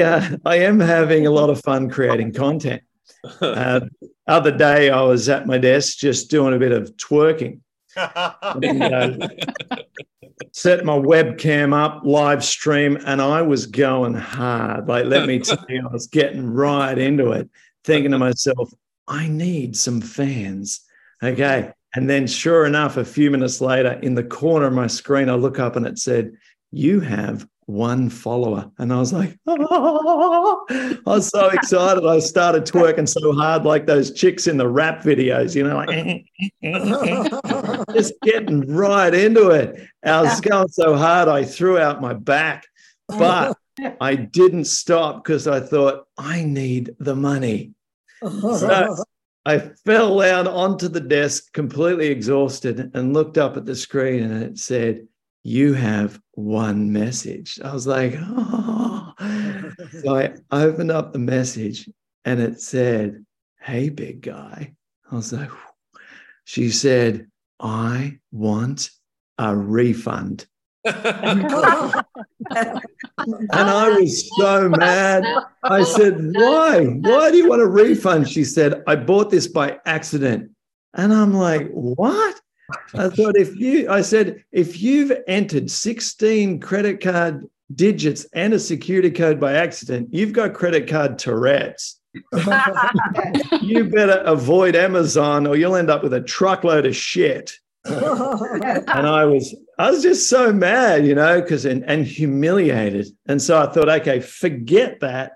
uh, 0.03 0.37
I 0.46 0.57
am 0.57 0.81
having 0.81 1.27
a 1.27 1.31
lot 1.31 1.51
of 1.51 1.61
fun 1.61 1.90
creating 1.90 2.33
content. 2.33 2.83
Uh, 3.40 3.81
other 4.27 4.57
day, 4.57 4.90
I 4.90 5.03
was 5.03 5.29
at 5.29 5.46
my 5.46 5.59
desk 5.59 5.98
just 5.98 6.31
doing 6.31 6.55
a 6.55 6.59
bit 6.59 6.72
of 6.72 6.96
twerking. 6.96 7.61
And, 7.96 8.83
uh, 8.83 9.29
set 10.53 10.85
my 10.85 10.98
webcam 10.98 11.72
up, 11.72 12.03
live 12.05 12.44
stream, 12.44 12.98
and 13.07 13.20
I 13.20 13.42
was 13.42 13.66
going 13.66 14.14
hard. 14.14 14.88
Like, 14.88 15.07
let 15.07 15.27
me 15.27 15.38
tell 15.40 15.64
you, 15.68 15.87
I 15.88 15.92
was 15.92 16.07
getting 16.07 16.48
right 16.48 16.96
into 16.96 17.33
it, 17.33 17.48
thinking 17.85 18.12
to 18.12 18.18
myself, 18.18 18.72
I 19.07 19.29
need 19.29 19.77
some 19.77 20.01
fans. 20.01 20.81
Okay. 21.22 21.72
And 21.94 22.09
then, 22.09 22.27
sure 22.27 22.66
enough, 22.66 22.96
a 22.96 23.05
few 23.05 23.31
minutes 23.31 23.61
later, 23.61 23.98
in 24.03 24.14
the 24.14 24.24
corner 24.24 24.66
of 24.66 24.74
my 24.74 24.87
screen, 24.87 25.31
I 25.31 25.35
look 25.35 25.59
up 25.59 25.77
and 25.77 25.87
it 25.87 25.98
said, 25.98 26.33
You 26.70 27.01
have 27.01 27.48
one 27.68 28.09
follower. 28.09 28.70
And 28.78 28.90
I 28.90 28.98
was 28.98 29.12
like, 29.12 29.38
oh. 29.46 30.64
I 30.70 30.98
was 31.04 31.28
so 31.28 31.48
excited. 31.50 32.04
I 32.04 32.18
started 32.18 32.64
twerking 32.64 33.07
so 33.07 33.33
hard, 33.35 33.64
like 33.64 33.87
those 33.87 34.11
chicks 34.12 34.46
in 34.46 34.57
the 34.57 34.66
rap 34.66 35.02
videos, 35.02 35.54
you 35.54 35.64
know, 35.64 35.76
like 35.76 36.24
just 37.94 38.14
getting 38.22 38.66
right 38.74 39.12
into 39.12 39.50
it. 39.50 39.87
I 40.02 40.22
was 40.22 40.40
going 40.40 40.68
so 40.68 40.96
hard, 40.96 41.28
I 41.28 41.44
threw 41.44 41.78
out 41.78 42.00
my 42.00 42.14
back, 42.14 42.66
but 43.07 43.54
I 44.00 44.14
didn't 44.14 44.64
stop 44.64 45.22
because 45.22 45.46
I 45.46 45.61
thought, 45.61 46.07
I 46.16 46.44
need 46.44 46.96
the 46.98 47.14
money. 47.14 47.74
So 48.22 49.04
I 49.44 49.59
fell 49.85 50.18
down 50.18 50.48
onto 50.48 50.88
the 50.88 51.00
desk, 51.00 51.52
completely 51.52 52.07
exhausted, 52.07 52.92
and 52.94 53.12
looked 53.12 53.37
up 53.37 53.59
at 53.59 53.66
the 53.66 53.76
screen 53.76 54.25
and 54.25 54.42
it 54.42 54.58
said, 54.58 55.06
You 55.43 55.75
have 55.75 56.21
one 56.33 56.93
message. 56.93 57.59
I 57.63 57.73
was 57.73 57.87
like, 57.87 58.15
Oh. 58.19 59.13
So 60.03 60.17
I 60.17 60.33
opened 60.51 60.91
up 60.91 61.13
the 61.13 61.19
message 61.19 61.89
and 62.25 62.41
it 62.41 62.61
said, 62.61 63.25
Hey, 63.61 63.89
big 63.89 64.23
guy. 64.23 64.75
I 65.11 65.15
was 65.15 65.33
like, 65.33 65.51
She 66.45 66.71
said, 66.71 67.27
I 67.61 68.19
want 68.33 68.91
a 69.39 69.57
refund. 69.57 70.47
And 72.51 73.53
I 73.53 73.99
was 74.01 74.31
so 74.39 74.69
mad. 74.69 75.25
I 75.63 75.83
said, 75.83 76.17
Why? 76.35 76.85
Why 76.85 77.31
do 77.31 77.37
you 77.37 77.49
want 77.49 77.63
a 77.63 77.67
refund? 77.67 78.29
She 78.29 78.45
said, 78.45 78.83
I 78.87 78.97
bought 78.97 79.31
this 79.31 79.47
by 79.47 79.79
accident. 79.85 80.51
And 80.95 81.13
I'm 81.13 81.35
like, 81.35 81.69
What? 81.71 82.41
I 82.94 83.08
thought 83.08 83.37
if 83.37 83.56
you, 83.56 83.88
I 83.90 84.02
said, 84.02 84.44
if 84.52 84.81
you've 84.81 85.12
entered 85.27 85.71
16 85.71 86.60
credit 86.60 87.00
card 87.00 87.46
digits 87.75 88.27
and 88.33 88.54
a 88.54 88.58
security 88.58 89.10
code 89.10 89.40
by 89.40 89.54
accident, 89.54 90.08
you've 90.12 90.33
got 90.33 90.54
credit 90.54 90.88
card 90.88 91.19
Tourette's. 91.19 92.00
you 93.62 93.85
better 93.85 94.23
avoid 94.25 94.75
Amazon 94.75 95.46
or 95.46 95.56
you'll 95.56 95.77
end 95.77 95.90
up 95.90 96.02
with 96.02 96.14
a 96.14 96.21
truckload 96.21 96.87
of 96.87 96.96
shit. 96.96 97.52
and 97.85 99.06
I 99.06 99.25
was 99.25 99.54
I 99.79 99.90
was 99.90 100.02
just 100.02 100.29
so 100.29 100.52
mad, 100.52 101.06
you 101.06 101.14
know, 101.14 101.40
because 101.40 101.64
and, 101.64 101.85
and 101.85 102.04
humiliated. 102.04 103.06
And 103.27 103.40
so 103.40 103.62
I 103.62 103.66
thought, 103.66 103.88
okay, 103.88 104.21
forget 104.21 105.00
that. 105.00 105.33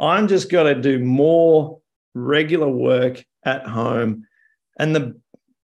I'm 0.00 0.28
just 0.28 0.50
going 0.50 0.74
to 0.74 0.80
do 0.80 1.02
more 1.02 1.80
regular 2.14 2.68
work 2.68 3.24
at 3.44 3.66
home. 3.66 4.26
And 4.78 4.94
the 4.94 5.18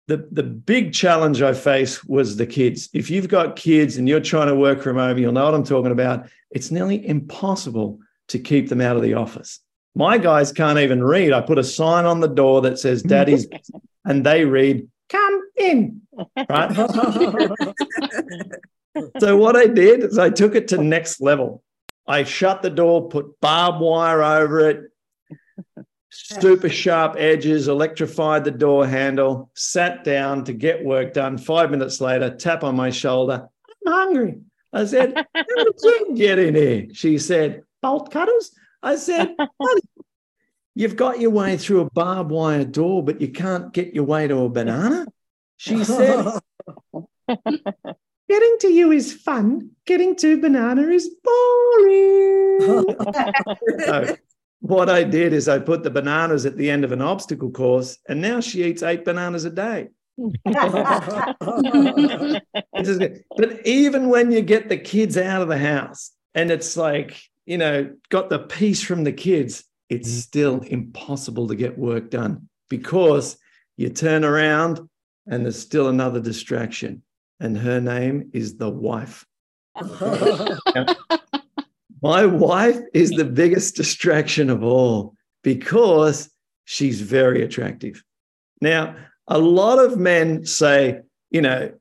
the 0.06 0.28
the 0.30 0.42
big 0.42 0.92
challenge 0.92 1.40
I 1.40 1.54
face 1.54 2.04
was 2.04 2.36
the 2.36 2.46
kids. 2.46 2.88
If 2.92 3.10
you've 3.10 3.28
got 3.28 3.56
kids 3.56 3.96
and 3.96 4.08
you're 4.08 4.20
trying 4.20 4.48
to 4.48 4.54
work 4.54 4.82
from 4.82 4.96
home, 4.96 5.18
you'll 5.18 5.32
know 5.32 5.44
what 5.44 5.54
I'm 5.54 5.64
talking 5.64 5.92
about. 5.92 6.28
It's 6.50 6.70
nearly 6.70 7.06
impossible 7.06 8.00
to 8.28 8.38
keep 8.38 8.68
them 8.68 8.80
out 8.80 8.96
of 8.96 9.02
the 9.02 9.14
office. 9.14 9.60
My 9.94 10.18
guys 10.18 10.52
can't 10.52 10.78
even 10.78 11.02
read. 11.02 11.32
I 11.32 11.40
put 11.40 11.58
a 11.58 11.64
sign 11.64 12.04
on 12.04 12.20
the 12.20 12.28
door 12.28 12.60
that 12.62 12.78
says 12.78 13.02
"Daddy's," 13.02 13.46
and 14.04 14.26
they 14.26 14.44
read 14.44 14.88
"Come 15.08 15.42
in." 15.56 16.02
Right. 16.48 16.74
so 19.18 19.36
what 19.36 19.56
I 19.56 19.66
did 19.66 20.04
is 20.04 20.18
I 20.18 20.30
took 20.30 20.54
it 20.54 20.68
to 20.68 20.82
next 20.82 21.20
level. 21.20 21.62
I 22.06 22.24
shut 22.24 22.60
the 22.60 22.70
door, 22.70 23.08
put 23.08 23.40
barbed 23.40 23.80
wire 23.80 24.22
over 24.22 24.68
it, 24.68 24.82
super 26.14 26.68
sharp 26.68 27.16
edges, 27.18 27.68
electrified 27.68 28.44
the 28.44 28.50
door 28.50 28.86
handle, 28.86 29.50
sat 29.54 30.04
down 30.04 30.44
to 30.44 30.52
get 30.52 30.84
work 30.84 31.12
done. 31.12 31.38
Five 31.38 31.70
minutes 31.70 32.00
later, 32.00 32.34
tap 32.34 32.64
on 32.64 32.76
my 32.76 32.90
shoulder. 32.90 33.48
I'm 33.86 33.92
hungry. 33.92 34.40
I 34.72 34.84
said, 34.84 35.14
How 35.34 35.42
did 35.42 35.74
you 35.82 36.14
get 36.14 36.38
in 36.38 36.54
here? 36.54 36.86
She 36.92 37.18
said, 37.18 37.62
Bolt 37.82 38.10
cutters. 38.10 38.52
I 38.82 38.96
said, 38.96 39.34
You've 40.74 40.96
got 40.96 41.20
your 41.20 41.30
way 41.30 41.56
through 41.56 41.82
a 41.82 41.90
barbed 41.90 42.30
wire 42.30 42.64
door, 42.64 43.02
but 43.02 43.20
you 43.20 43.28
can't 43.28 43.72
get 43.72 43.94
your 43.94 44.04
way 44.04 44.26
to 44.26 44.38
a 44.38 44.48
banana. 44.48 45.06
She 45.56 45.84
said, 45.84 46.26
Getting 48.28 48.56
to 48.60 48.68
you 48.68 48.90
is 48.90 49.12
fun. 49.12 49.70
Getting 49.86 50.16
to 50.16 50.40
banana 50.40 50.82
is 50.82 51.08
boring. 51.22 52.34
So 53.84 54.16
what 54.64 54.88
I 54.88 55.04
did 55.04 55.34
is 55.34 55.46
I 55.46 55.58
put 55.58 55.82
the 55.82 55.90
bananas 55.90 56.46
at 56.46 56.56
the 56.56 56.70
end 56.70 56.84
of 56.84 56.92
an 56.92 57.02
obstacle 57.02 57.50
course, 57.50 57.98
and 58.08 58.22
now 58.22 58.40
she 58.40 58.64
eats 58.64 58.82
eight 58.82 59.04
bananas 59.04 59.44
a 59.44 59.50
day. 59.50 59.88
It's 62.76 62.88
just 62.88 62.98
good. 62.98 63.24
but 63.36 63.66
even 63.66 64.08
when 64.08 64.32
you 64.32 64.40
get 64.40 64.68
the 64.70 64.78
kids 64.78 65.18
out 65.18 65.42
of 65.42 65.48
the 65.48 65.58
house 65.58 66.12
and 66.34 66.50
it's 66.50 66.76
like, 66.76 67.20
you 67.44 67.58
know, 67.58 67.94
got 68.08 68.30
the 68.30 68.38
peace 68.38 68.82
from 68.82 69.04
the 69.04 69.12
kids, 69.12 69.64
it's 69.90 70.08
mm-hmm. 70.08 70.18
still 70.18 70.60
impossible 70.60 71.48
to 71.48 71.54
get 71.54 71.78
work 71.78 72.10
done 72.10 72.48
because 72.70 73.36
you 73.76 73.90
turn 73.90 74.24
around 74.24 74.80
and 75.26 75.44
there's 75.44 75.58
still 75.58 75.88
another 75.88 76.20
distraction. 76.20 77.02
And 77.38 77.58
her 77.58 77.80
name 77.80 78.30
is 78.32 78.56
the 78.56 78.70
wife. 78.70 79.26
My 82.04 82.26
wife 82.26 82.76
is 82.92 83.12
the 83.12 83.24
biggest 83.24 83.76
distraction 83.76 84.50
of 84.50 84.62
all 84.62 85.14
because 85.42 86.28
she's 86.66 87.00
very 87.00 87.42
attractive. 87.42 88.04
Now, 88.60 88.96
a 89.26 89.38
lot 89.38 89.78
of 89.78 89.96
men 89.96 90.44
say, 90.44 91.00
you 91.30 91.40
know, 91.40 91.72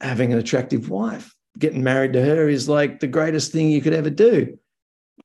having 0.00 0.32
an 0.32 0.38
attractive 0.38 0.88
wife, 0.88 1.34
getting 1.58 1.82
married 1.82 2.14
to 2.14 2.24
her 2.24 2.48
is 2.48 2.70
like 2.70 3.00
the 3.00 3.06
greatest 3.06 3.52
thing 3.52 3.68
you 3.68 3.82
could 3.82 3.92
ever 3.92 4.08
do. 4.08 4.58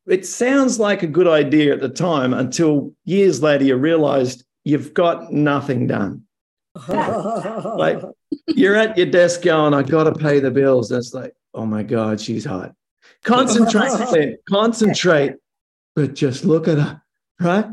It 0.06 0.26
sounds 0.26 0.82
like 0.82 1.02
a 1.02 1.08
good 1.08 1.28
idea 1.28 1.72
at 1.72 1.80
the 1.80 1.88
time 1.88 2.34
until 2.34 2.94
years 3.06 3.42
later 3.42 3.64
you 3.64 3.78
realized 3.78 4.44
you've 4.66 4.94
got 4.94 5.32
nothing 5.32 5.88
done. 5.88 6.24
like 6.90 8.02
you're 8.48 8.76
at 8.76 8.98
your 8.98 9.08
desk 9.08 9.44
going, 9.44 9.74
I 9.74 9.82
got 9.84 10.04
to 10.04 10.12
pay 10.12 10.42
the 10.42 10.52
bills. 10.52 10.90
That's 10.90 11.14
like, 11.14 11.34
oh 11.54 11.66
my 11.66 11.84
God, 11.84 12.20
she's 12.20 12.44
hot. 12.44 12.76
Concentrate, 13.24 14.38
concentrate, 14.50 15.36
but 15.96 16.16
just 16.16 16.46
look 16.46 16.68
at 16.68 16.78
her, 16.78 17.02
right? 17.40 17.66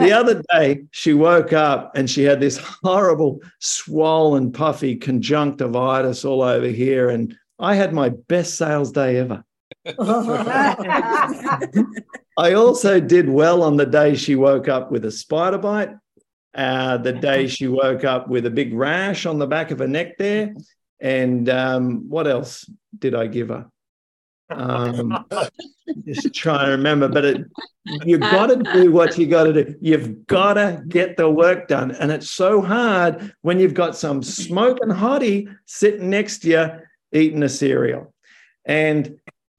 The 0.00 0.12
other 0.12 0.42
day, 0.50 0.84
she 0.92 1.12
woke 1.12 1.52
up 1.52 1.94
and 1.94 2.08
she 2.08 2.22
had 2.22 2.40
this 2.40 2.58
horrible, 2.82 3.42
swollen, 3.58 4.50
puffy 4.50 4.96
conjunctivitis 4.96 6.24
all 6.24 6.40
over 6.42 6.68
here. 6.68 7.10
And 7.10 7.36
I 7.58 7.74
had 7.74 7.92
my 7.92 8.08
best 8.08 8.54
sales 8.56 8.92
day 8.92 9.18
ever. 9.18 9.44
I 12.38 12.54
also 12.54 12.98
did 12.98 13.28
well 13.28 13.62
on 13.62 13.76
the 13.76 13.84
day 13.84 14.14
she 14.14 14.36
woke 14.36 14.68
up 14.68 14.90
with 14.90 15.04
a 15.04 15.10
spider 15.10 15.58
bite, 15.58 15.90
uh, 16.54 16.96
the 16.96 17.12
day 17.12 17.46
she 17.46 17.68
woke 17.68 18.04
up 18.04 18.28
with 18.28 18.46
a 18.46 18.50
big 18.50 18.72
rash 18.72 19.26
on 19.26 19.38
the 19.38 19.46
back 19.46 19.70
of 19.70 19.80
her 19.80 19.88
neck 19.88 20.16
there. 20.16 20.54
And 21.00 21.48
um, 21.50 22.08
what 22.08 22.26
else 22.26 22.68
did 22.98 23.14
I 23.14 23.26
give 23.26 23.48
her? 23.48 23.66
Um, 24.50 25.26
just 26.04 26.34
trying 26.34 26.66
to 26.66 26.72
remember, 26.72 27.08
but 27.08 27.24
it, 27.24 27.44
you 28.04 28.18
got 28.18 28.46
to 28.46 28.56
do 28.56 28.92
what 28.92 29.16
you 29.18 29.26
got 29.26 29.44
to 29.44 29.52
do. 29.52 29.74
You've 29.80 30.26
got 30.26 30.54
to 30.54 30.82
get 30.88 31.16
the 31.16 31.30
work 31.30 31.68
done. 31.68 31.92
And 31.92 32.10
it's 32.10 32.30
so 32.30 32.60
hard 32.60 33.34
when 33.42 33.58
you've 33.58 33.74
got 33.74 33.96
some 33.96 34.22
smoking 34.22 34.88
hottie 34.88 35.54
sitting 35.66 36.10
next 36.10 36.40
to 36.40 36.48
you 36.48 36.70
eating 37.12 37.42
a 37.42 37.48
cereal. 37.48 38.12
And 38.64 39.18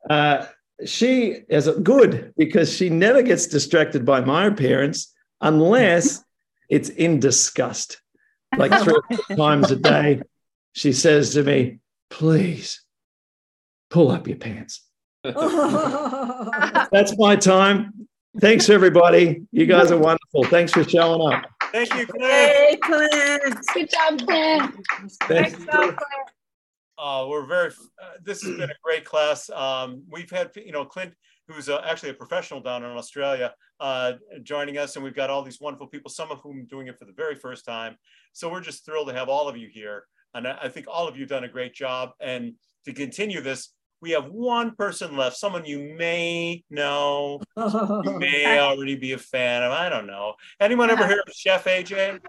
uh, 0.09 0.45
she 0.85 1.43
is 1.49 1.69
good 1.83 2.33
because 2.37 2.75
she 2.75 2.89
never 2.89 3.21
gets 3.21 3.47
distracted 3.47 4.05
by 4.05 4.21
my 4.21 4.45
appearance 4.45 5.13
unless 5.39 6.23
it's 6.69 6.89
in 6.89 7.19
disgust. 7.19 8.01
Like 8.57 8.73
three 8.83 8.95
times 9.35 9.71
a 9.71 9.75
day, 9.75 10.21
she 10.73 10.93
says 10.93 11.33
to 11.33 11.43
me, 11.43 11.79
Please 12.09 12.81
pull 13.91 14.09
up 14.09 14.27
your 14.27 14.37
pants. 14.37 14.87
That's 15.23 17.15
my 17.17 17.35
time. 17.35 18.07
Thanks, 18.39 18.69
everybody. 18.69 19.43
You 19.51 19.65
guys 19.65 19.91
are 19.91 19.97
wonderful. 19.97 20.45
Thanks 20.45 20.71
for 20.71 20.83
showing 20.83 21.33
up. 21.33 21.43
Thank 21.71 21.93
you, 21.93 22.07
Clint. 22.07 22.31
Hey, 22.31 22.77
Clint. 22.81 23.67
Good 23.73 23.89
job, 23.89 24.19
Clint. 24.25 24.75
Thanks. 25.23 25.59
Uh, 26.97 27.25
we're 27.27 27.45
very, 27.45 27.69
uh, 28.01 28.11
this 28.23 28.41
has 28.43 28.55
been 28.57 28.69
a 28.69 28.75
great 28.83 29.05
class. 29.05 29.49
Um, 29.49 30.03
we've 30.09 30.29
had, 30.29 30.51
you 30.55 30.71
know, 30.71 30.85
Clint, 30.85 31.13
who's 31.47 31.67
uh, 31.67 31.81
actually 31.85 32.09
a 32.09 32.13
professional 32.13 32.61
down 32.61 32.83
in 32.83 32.91
Australia, 32.91 33.53
uh, 33.79 34.13
joining 34.43 34.77
us, 34.77 34.95
and 34.95 35.03
we've 35.03 35.15
got 35.15 35.29
all 35.29 35.41
these 35.43 35.59
wonderful 35.59 35.87
people, 35.87 36.09
some 36.09 36.31
of 36.31 36.39
whom 36.39 36.65
doing 36.65 36.87
it 36.87 36.97
for 36.97 37.05
the 37.05 37.13
very 37.13 37.35
first 37.35 37.65
time. 37.65 37.97
So 38.33 38.49
we're 38.49 38.61
just 38.61 38.85
thrilled 38.85 39.07
to 39.07 39.13
have 39.13 39.29
all 39.29 39.49
of 39.49 39.57
you 39.57 39.67
here. 39.67 40.05
And 40.33 40.47
I 40.47 40.57
I 40.63 40.69
think 40.69 40.85
all 40.87 41.07
of 41.07 41.15
you 41.15 41.23
have 41.23 41.29
done 41.29 41.43
a 41.43 41.49
great 41.49 41.73
job. 41.73 42.11
And 42.21 42.53
to 42.85 42.93
continue 42.93 43.41
this, 43.41 43.69
we 44.01 44.11
have 44.11 44.25
one 44.31 44.75
person 44.75 45.15
left, 45.15 45.37
someone 45.37 45.63
you 45.63 45.93
may 45.95 46.63
know, 46.71 47.39
you 47.55 48.17
may 48.19 48.59
already 48.59 48.95
be 48.95 49.11
a 49.13 49.17
fan 49.17 49.61
of. 49.61 49.71
I 49.71 49.89
don't 49.89 50.07
know. 50.07 50.33
Anyone 50.59 50.89
ever 50.89 51.07
hear 51.07 51.23
of 51.25 51.31
Chef 51.33 51.65
AJ? 51.65 52.19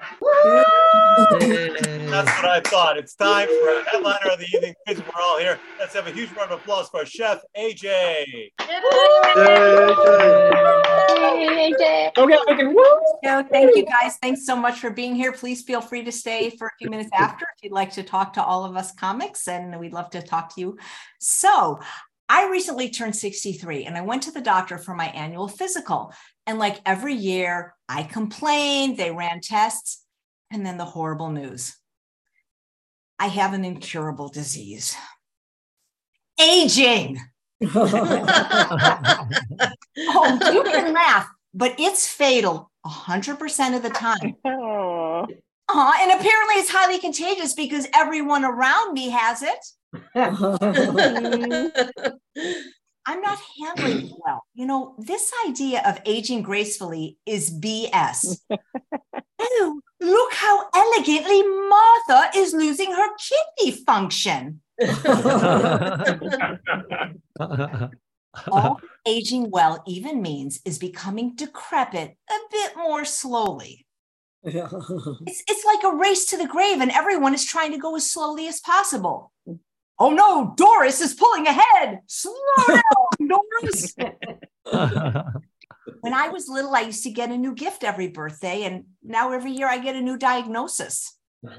That's 2.11 2.31
what 2.43 2.45
I 2.45 2.61
thought. 2.67 2.99
It's 2.99 3.15
time 3.15 3.49
for 3.49 3.81
a 3.81 3.91
headliner 3.91 4.33
of 4.33 4.39
the 4.39 4.47
evening. 4.55 4.75
Kids, 4.87 5.01
we're 5.01 5.23
all 5.23 5.39
here. 5.39 5.59
Let's 5.79 5.95
have 5.95 6.07
a 6.07 6.13
huge 6.13 6.31
round 6.33 6.53
of 6.53 6.61
applause 6.61 6.91
for 6.91 7.07
Chef 7.07 7.41
AJ. 7.57 8.51
Okay, 12.19 12.37
okay. 12.49 12.75
No, 13.23 13.43
thank 13.51 13.77
you 13.77 13.87
guys. 13.87 14.17
Thanks 14.21 14.45
so 14.45 14.57
much 14.57 14.79
for 14.79 14.91
being 14.91 15.15
here. 15.15 15.33
Please 15.33 15.63
feel 15.63 15.81
free 15.81 16.05
to 16.05 16.13
stay 16.13 16.51
for 16.51 16.67
a 16.67 16.71
few 16.79 16.91
minutes 16.91 17.11
after 17.15 17.47
if 17.57 17.65
you'd 17.65 17.73
like 17.73 17.93
to 17.93 18.03
talk 18.03 18.35
to 18.35 18.43
all 18.43 18.65
of 18.65 18.77
us 18.77 18.93
comics, 18.93 19.49
and 19.49 19.79
we'd 19.79 19.93
love 19.93 20.11
to 20.11 20.21
talk 20.21 20.55
to 20.55 20.61
you. 20.61 20.79
So, 21.23 21.81
I 22.29 22.49
recently 22.49 22.89
turned 22.89 23.15
63 23.15 23.85
and 23.85 23.97
I 23.97 24.01
went 24.01 24.23
to 24.25 24.33
the 24.33 24.41
doctor 24.41 24.79
for 24.79 24.95
my 24.95 25.07
annual 25.07 25.49
physical. 25.49 26.13
And 26.47 26.59
like 26.59 26.81
every 26.87 27.15
year, 27.15 27.75
I 27.89 28.03
complained, 28.03 28.97
they 28.97 29.11
ran 29.11 29.41
tests, 29.41 30.05
and 30.51 30.65
then 30.65 30.79
the 30.79 30.85
horrible 30.85 31.31
news 31.31 31.77
I 33.19 33.29
have 33.29 33.53
an 33.55 33.65
incurable 33.65 34.29
disease 34.29 34.97
aging. 36.41 37.21
oh, 37.75 38.09
you 40.53 40.63
can 40.65 40.93
laugh, 40.93 41.29
but 41.55 41.77
it's 41.79 42.09
fatal 42.09 42.73
100% 42.85 43.77
of 43.77 43.83
the 43.83 43.91
time. 43.91 44.37
Uh, 45.75 45.93
and 46.01 46.11
apparently 46.11 46.57
it's 46.57 46.71
highly 46.71 46.99
contagious 46.99 47.55
because 47.55 47.87
everyone 47.95 48.45
around 48.45 48.93
me 48.93 49.09
has 49.09 49.43
it. 49.43 49.65
I'm 53.05 53.21
not 53.21 53.39
handling 53.61 54.07
it 54.07 54.13
well. 54.25 54.45
You 54.55 54.65
know, 54.67 54.95
this 54.99 55.33
idea 55.49 55.83
of 55.87 56.01
aging 56.07 56.43
gracefully 56.43 57.19
is 57.27 57.51
BS. 57.51 58.39
oh, 59.41 59.81
look 60.01 60.33
how 60.35 60.69
elegantly 60.75 61.43
Martha 61.43 62.31
is 62.37 62.55
losing 62.55 62.93
her 62.93 63.09
kidney 63.17 63.73
function. 63.85 64.61
All 68.51 68.81
aging 69.07 69.51
well 69.51 69.83
even 69.87 70.23
means 70.23 70.61
is 70.65 70.79
becoming 70.79 71.35
decrepit 71.35 72.17
a 72.31 72.35
bit 72.51 72.73
more 72.77 73.05
slowly. 73.05 73.87
It's, 75.27 75.43
it's 75.49 75.65
like 75.65 75.85
a 75.85 75.97
race 75.97 76.27
to 76.27 76.37
the 76.37 76.49
grave, 76.49 76.81
and 76.81 76.91
everyone 76.91 77.35
is 77.35 77.45
trying 77.45 77.73
to 77.73 77.79
go 77.79 77.95
as 77.97 78.11
slowly 78.11 78.49
as 78.49 78.61
possible. 78.61 79.33
Oh 79.99 80.11
no, 80.11 80.55
Doris 80.57 81.01
is 81.01 81.15
pulling 81.15 81.47
ahead. 81.47 82.01
Slow 82.07 82.35
down, 82.69 83.29
Doris. 83.29 83.95
when 86.01 86.15
I 86.15 86.29
was 86.29 86.49
little, 86.49 86.75
I 86.75 86.81
used 86.81 87.05
to 87.05 87.11
get 87.11 87.31
a 87.31 87.37
new 87.37 87.55
gift 87.55 87.85
every 87.85 88.09
birthday, 88.09 88.65
and 88.65 88.85
now 89.03 89.33
every 89.33 89.53
year 89.53 89.69
I 89.69 89.79
get 89.79 89.97
a 89.97 90.01
new 90.01 90.17
diagnosis. 90.17 91.17
Ooh, 91.45 91.51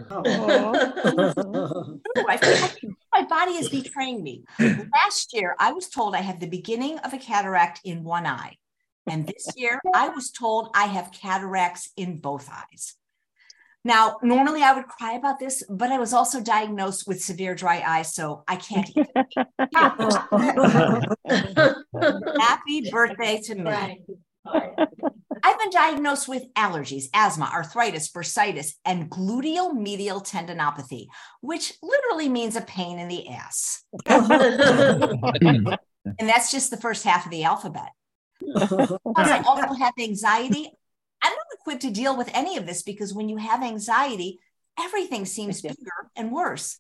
I 2.27 2.37
feel 2.37 2.61
like 2.61 2.77
my 3.13 3.25
body 3.25 3.53
is 3.53 3.69
betraying 3.69 4.23
me. 4.23 4.43
Last 4.59 5.33
year, 5.33 5.55
I 5.59 5.73
was 5.73 5.89
told 5.89 6.15
I 6.15 6.21
had 6.21 6.39
the 6.39 6.47
beginning 6.47 6.99
of 6.99 7.13
a 7.13 7.17
cataract 7.17 7.81
in 7.83 8.03
one 8.03 8.25
eye. 8.25 8.57
And 9.07 9.27
this 9.27 9.47
year, 9.57 9.81
I 9.93 10.09
was 10.09 10.31
told 10.31 10.69
I 10.73 10.85
have 10.85 11.11
cataracts 11.11 11.91
in 11.97 12.19
both 12.19 12.49
eyes. 12.49 12.95
Now, 13.85 14.17
normally 14.23 14.63
I 14.63 14.71
would 14.73 14.87
cry 14.87 15.13
about 15.13 15.39
this, 15.39 15.61
but 15.69 15.91
I 15.91 15.99
was 15.99 16.13
also 16.13 16.41
diagnosed 16.41 17.05
with 17.07 17.21
severe 17.21 17.53
dry 17.53 17.83
eye, 17.85 18.01
so 18.03 18.43
I 18.47 18.55
can't. 18.55 18.89
even- 18.89 19.07
Happy 22.39 22.89
birthday 22.89 23.39
to 23.41 23.55
me. 23.55 24.01
I've 25.45 25.59
been 25.59 25.71
diagnosed 25.71 26.27
with 26.29 26.43
allergies, 26.53 27.05
asthma, 27.13 27.49
arthritis, 27.53 28.09
bursitis, 28.11 28.73
and 28.85 29.09
gluteal 29.09 29.73
medial 29.73 30.21
tendinopathy, 30.21 31.07
which 31.41 31.73
literally 31.81 32.29
means 32.29 32.55
a 32.55 32.61
pain 32.61 32.97
in 32.99 33.07
the 33.09 33.27
ass. 33.29 33.83
and 34.09 35.77
that's 36.19 36.49
just 36.51 36.69
the 36.71 36.77
first 36.77 37.03
half 37.03 37.25
of 37.25 37.31
the 37.31 37.43
alphabet. 37.43 37.89
Plus, 38.41 38.97
I 39.17 39.43
also 39.45 39.73
have 39.73 39.93
anxiety. 39.99 40.69
I'm 41.23 41.31
not 41.31 41.47
equipped 41.59 41.81
to 41.83 41.91
deal 41.91 42.17
with 42.17 42.29
any 42.33 42.57
of 42.57 42.65
this 42.65 42.83
because 42.83 43.13
when 43.13 43.29
you 43.29 43.37
have 43.37 43.63
anxiety, 43.63 44.39
everything 44.79 45.25
seems 45.25 45.61
bigger 45.61 46.09
and 46.15 46.31
worse. 46.31 46.79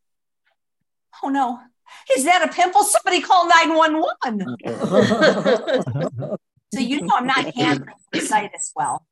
Oh 1.23 1.29
no, 1.29 1.59
is 2.15 2.25
that 2.25 2.47
a 2.47 2.51
pimple? 2.53 2.83
Somebody 2.83 3.21
call 3.21 3.47
911. 3.47 4.57
So 6.73 6.79
you 6.79 7.01
know 7.01 7.15
I'm 7.15 7.27
not 7.27 7.55
handling 7.55 7.95
bursitis 8.13 8.71
well. 8.75 9.05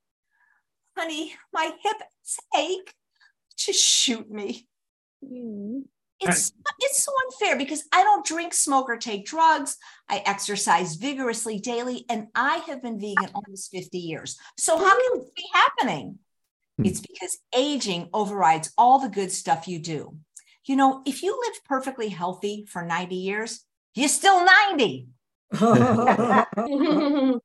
Honey, 0.97 1.35
my 1.53 1.71
hips 1.81 2.39
ache. 2.57 2.93
Just 3.55 3.79
shoot 3.79 4.29
me. 4.29 4.67
Mm-hmm. 5.23 5.81
It's 6.21 6.53
it's 6.79 7.03
so 7.03 7.11
unfair 7.25 7.57
because 7.57 7.83
I 7.91 8.03
don't 8.03 8.25
drink, 8.25 8.53
smoke, 8.53 8.89
or 8.89 8.97
take 8.97 9.25
drugs. 9.25 9.77
I 10.09 10.21
exercise 10.25 10.95
vigorously 10.95 11.59
daily, 11.59 12.05
and 12.09 12.27
I 12.35 12.57
have 12.67 12.81
been 12.81 12.99
vegan 12.99 13.29
almost 13.33 13.71
50 13.71 13.97
years. 13.97 14.37
So 14.57 14.77
how 14.77 14.89
can 14.89 15.19
this 15.19 15.29
be 15.35 15.45
happening? 15.53 16.19
Hmm. 16.77 16.85
It's 16.85 17.01
because 17.01 17.37
aging 17.55 18.09
overrides 18.13 18.71
all 18.77 18.99
the 18.99 19.09
good 19.09 19.31
stuff 19.31 19.67
you 19.67 19.79
do. 19.79 20.17
You 20.65 20.75
know, 20.75 21.01
if 21.05 21.23
you 21.23 21.39
lived 21.47 21.61
perfectly 21.65 22.09
healthy 22.09 22.65
for 22.69 22.83
90 22.85 23.15
years, 23.15 23.65
you're 23.95 24.07
still 24.07 24.45
90. 24.45 25.07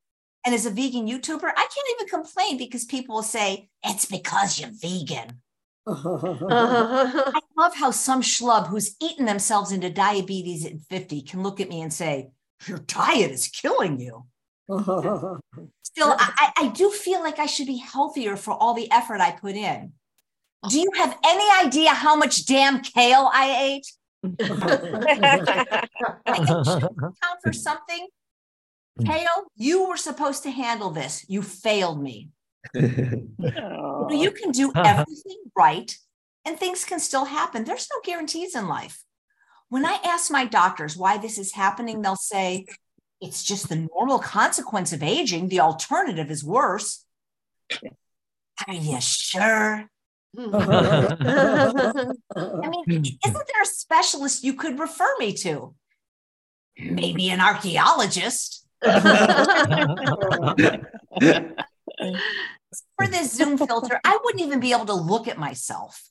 And 0.46 0.54
as 0.54 0.64
a 0.64 0.70
vegan 0.70 1.08
YouTuber, 1.08 1.42
I 1.42 1.54
can't 1.54 2.00
even 2.00 2.08
complain 2.08 2.56
because 2.56 2.84
people 2.84 3.16
will 3.16 3.24
say, 3.24 3.68
it's 3.82 4.04
because 4.04 4.60
you're 4.60 4.70
vegan. 4.72 5.42
I 5.88 7.40
love 7.56 7.76
how 7.76 7.92
some 7.92 8.20
schlub 8.20 8.66
who's 8.66 8.96
eaten 9.00 9.24
themselves 9.24 9.70
into 9.70 9.88
diabetes 9.88 10.66
at 10.66 10.80
50 10.90 11.22
can 11.22 11.42
look 11.42 11.60
at 11.60 11.68
me 11.68 11.80
and 11.80 11.92
say, 11.92 12.30
Your 12.66 12.78
diet 12.78 13.30
is 13.30 13.48
killing 13.48 14.00
you. 14.00 14.26
Still, 14.68 16.10
I, 16.18 16.32
I 16.36 16.52
I 16.64 16.68
do 16.68 16.90
feel 16.90 17.20
like 17.20 17.38
I 17.38 17.46
should 17.46 17.68
be 17.68 17.76
healthier 17.76 18.36
for 18.36 18.52
all 18.52 18.74
the 18.74 18.90
effort 18.90 19.20
I 19.20 19.30
put 19.30 19.54
in. 19.54 19.92
Do 20.68 20.80
you 20.80 20.90
have 20.96 21.16
any 21.24 21.44
idea 21.64 21.90
how 21.90 22.16
much 22.16 22.46
damn 22.46 22.80
kale 22.82 23.30
I 23.32 23.62
ate? 23.62 23.86
I 24.40 25.88
count 26.26 27.40
for 27.44 27.52
something. 27.52 28.08
Kale, 29.04 29.44
you 29.56 29.88
were 29.88 29.96
supposed 29.96 30.42
to 30.44 30.50
handle 30.50 30.90
this. 30.90 31.24
You 31.28 31.42
failed 31.42 32.02
me. 32.02 32.30
You 34.08 34.30
can 34.30 34.50
do 34.52 34.72
everything 34.76 35.38
right 35.56 35.96
and 36.44 36.58
things 36.58 36.84
can 36.84 37.00
still 37.00 37.24
happen. 37.24 37.64
There's 37.64 37.88
no 37.92 38.00
guarantees 38.04 38.54
in 38.54 38.68
life. 38.68 39.02
When 39.68 39.84
I 39.84 39.98
ask 40.04 40.30
my 40.30 40.46
doctors 40.46 40.96
why 40.96 41.18
this 41.18 41.38
is 41.38 41.52
happening, 41.52 42.00
they'll 42.00 42.14
say, 42.14 42.66
it's 43.20 43.42
just 43.42 43.68
the 43.68 43.88
normal 43.94 44.20
consequence 44.20 44.92
of 44.92 45.02
aging. 45.02 45.48
The 45.48 45.60
alternative 45.60 46.30
is 46.30 46.44
worse. 46.44 47.04
Are 48.68 48.74
you 48.74 49.00
sure? 49.00 49.90
I 50.38 51.08
mean, 52.68 52.84
isn't 52.86 53.16
there 53.24 53.62
a 53.62 53.66
specialist 53.66 54.44
you 54.44 54.54
could 54.54 54.78
refer 54.78 55.12
me 55.18 55.32
to? 55.38 55.74
Maybe 56.78 57.30
an 57.30 57.40
archaeologist. 57.40 58.66
For 62.96 63.06
this 63.06 63.32
Zoom 63.32 63.58
filter, 63.58 64.00
I 64.04 64.18
wouldn't 64.24 64.42
even 64.42 64.60
be 64.60 64.72
able 64.72 64.86
to 64.86 64.94
look 64.94 65.28
at 65.28 65.38
myself. 65.38 66.02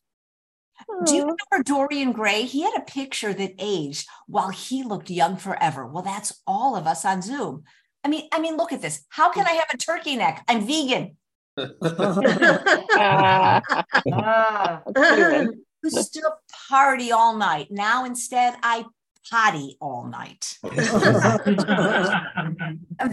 Do 1.06 1.16
you 1.16 1.22
remember 1.22 1.64
Dorian 1.64 2.12
Gray? 2.12 2.44
He 2.44 2.62
had 2.62 2.74
a 2.78 2.82
picture 2.82 3.34
that 3.34 3.54
aged 3.60 4.08
while 4.28 4.50
he 4.50 4.84
looked 4.84 5.10
young 5.10 5.38
forever. 5.38 5.86
Well, 5.86 6.04
that's 6.04 6.42
all 6.46 6.76
of 6.76 6.86
us 6.86 7.06
on 7.06 7.22
Zoom. 7.22 7.64
I 8.04 8.08
mean, 8.08 8.28
I 8.32 8.40
mean, 8.40 8.58
look 8.58 8.72
at 8.72 8.82
this. 8.82 9.04
How 9.10 9.32
can 9.32 9.48
I 9.48 9.52
have 9.52 9.68
a 9.74 9.78
turkey 9.78 10.16
neck? 10.16 10.44
I'm 10.48 10.66
vegan. 10.66 11.18
Used 15.84 16.14
to 16.14 16.32
party 16.70 17.12
all 17.12 17.36
night. 17.36 17.68
Now 17.72 18.06
instead, 18.06 18.56
I 18.62 18.86
potty 19.30 19.78
all 19.80 20.08
night. 20.08 20.58
but 20.62 20.80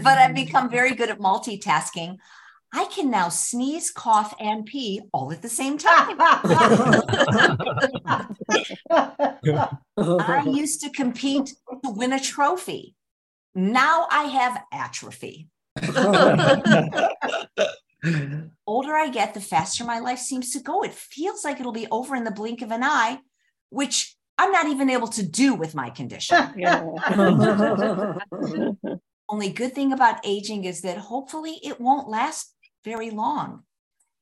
I've 0.05 0.35
become 0.35 0.69
very 0.69 0.95
good 0.95 1.09
at 1.09 1.19
multitasking. 1.19 2.17
I 2.75 2.85
can 2.85 3.11
now 3.11 3.29
sneeze, 3.29 3.91
cough, 3.91 4.33
and 4.39 4.65
pee 4.65 4.99
all 5.13 5.31
at 5.31 5.43
the 5.43 5.49
same 5.49 5.77
time. 5.77 6.19
I 10.09 10.43
used 10.47 10.81
to 10.81 10.89
compete 10.89 11.53
to 11.83 11.91
win 11.91 12.13
a 12.13 12.19
trophy. 12.19 12.95
Now 13.53 14.07
I 14.09 14.23
have 14.23 14.63
atrophy. 14.71 15.49
Older 18.65 18.95
I 18.95 19.09
get, 19.09 19.35
the 19.35 19.39
faster 19.39 19.83
my 19.83 19.99
life 19.99 20.19
seems 20.19 20.51
to 20.51 20.59
go. 20.59 20.83
It 20.83 20.93
feels 20.93 21.45
like 21.45 21.59
it'll 21.59 21.71
be 21.71 21.87
over 21.91 22.15
in 22.15 22.23
the 22.23 22.31
blink 22.31 22.63
of 22.63 22.71
an 22.71 22.83
eye, 22.83 23.19
which 23.69 24.15
I'm 24.37 24.51
not 24.51 24.67
even 24.67 24.89
able 24.89 25.07
to 25.09 25.23
do 25.23 25.53
with 25.53 25.75
my 25.75 25.91
condition. 25.91 26.37
Only 29.29 29.49
good 29.49 29.73
thing 29.73 29.93
about 29.93 30.25
aging 30.25 30.65
is 30.65 30.81
that 30.81 30.97
hopefully 30.97 31.59
it 31.63 31.79
won't 31.79 32.09
last 32.09 32.52
very 32.83 33.09
long. 33.09 33.63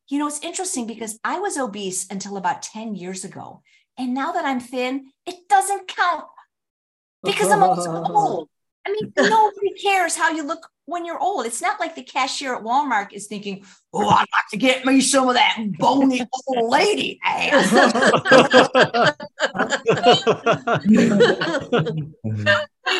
You 0.09 0.19
know, 0.19 0.27
it's 0.27 0.43
interesting 0.43 0.87
because 0.87 1.19
I 1.23 1.39
was 1.39 1.57
obese 1.57 2.07
until 2.09 2.37
about 2.37 2.61
10 2.61 2.95
years 2.95 3.23
ago. 3.23 3.61
And 3.97 4.13
now 4.13 4.31
that 4.33 4.45
I'm 4.45 4.59
thin, 4.59 5.11
it 5.25 5.47
doesn't 5.47 5.87
count 5.87 6.25
because 7.23 7.51
I'm 7.51 7.63
also 7.63 8.03
old. 8.09 8.49
I 8.85 8.91
mean, 8.91 9.13
nobody 9.15 9.73
cares 9.81 10.15
how 10.15 10.31
you 10.31 10.43
look 10.43 10.67
when 10.85 11.05
you're 11.05 11.19
old. 11.19 11.45
It's 11.45 11.61
not 11.61 11.79
like 11.79 11.95
the 11.95 12.03
cashier 12.03 12.55
at 12.55 12.63
Walmart 12.63 13.13
is 13.13 13.27
thinking, 13.27 13.63
oh, 13.93 14.09
I'd 14.09 14.19
like 14.19 14.49
to 14.51 14.57
get 14.57 14.85
me 14.85 15.01
some 15.01 15.29
of 15.29 15.35
that 15.35 15.57
bony 15.77 16.25
old 16.47 16.71
lady 16.71 17.19
ass. 17.23 17.71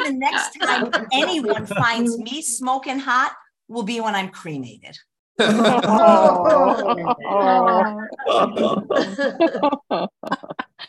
the 0.05 0.14
next 0.14 0.57
time 0.59 0.91
anyone 1.14 1.66
finds 1.66 2.18
me 2.18 2.41
smoking 2.41 2.99
hot 2.99 3.34
will 3.68 3.84
be 3.84 3.99
when 3.99 4.16
I'm 4.16 4.30
cremated. 4.30 4.97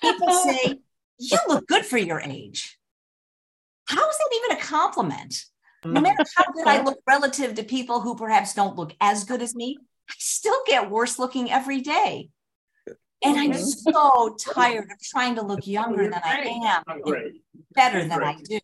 People 0.00 0.30
say, 0.30 0.80
you 1.18 1.38
look 1.48 1.66
good 1.66 1.84
for 1.84 1.98
your 1.98 2.20
age. 2.20 2.78
How 3.86 4.08
is 4.08 4.16
that 4.18 4.30
even 4.36 4.56
a 4.56 4.60
compliment? 4.60 5.44
No 5.84 6.00
matter 6.00 6.24
how 6.36 6.44
good 6.52 6.66
I 6.66 6.82
look 6.82 6.98
relative 7.06 7.54
to 7.56 7.62
people 7.62 8.00
who 8.00 8.14
perhaps 8.14 8.54
don't 8.54 8.76
look 8.76 8.94
as 9.00 9.24
good 9.24 9.42
as 9.42 9.54
me, 9.54 9.78
I 10.08 10.14
still 10.18 10.58
get 10.66 10.90
worse 10.90 11.18
looking 11.18 11.50
every 11.50 11.80
day. 11.80 12.30
And 13.24 13.38
I'm 13.38 13.54
so 13.54 14.36
tired 14.38 14.90
of 14.90 15.00
trying 15.00 15.36
to 15.36 15.42
look 15.42 15.66
younger 15.66 16.08
than 16.10 16.20
I 16.24 16.60
am, 16.64 16.82
better 17.74 18.08
than 18.08 18.22
I 18.22 18.36
do. 18.42 18.58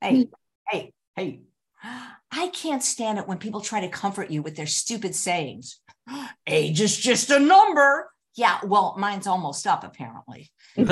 Hey, 0.00 0.28
hey, 0.68 0.92
hey. 1.16 1.40
I 1.82 2.48
can't 2.52 2.82
stand 2.82 3.18
it 3.18 3.26
when 3.26 3.38
people 3.38 3.60
try 3.60 3.80
to 3.80 3.88
comfort 3.88 4.30
you 4.30 4.42
with 4.42 4.56
their 4.56 4.66
stupid 4.66 5.14
sayings. 5.14 5.80
Age 6.46 6.80
is 6.80 6.96
just 6.96 7.30
a 7.30 7.38
number. 7.38 8.10
Yeah, 8.34 8.58
well, 8.64 8.94
mine's 8.98 9.26
almost 9.26 9.66
up, 9.66 9.84
apparently. 9.84 10.50
You're 10.76 10.88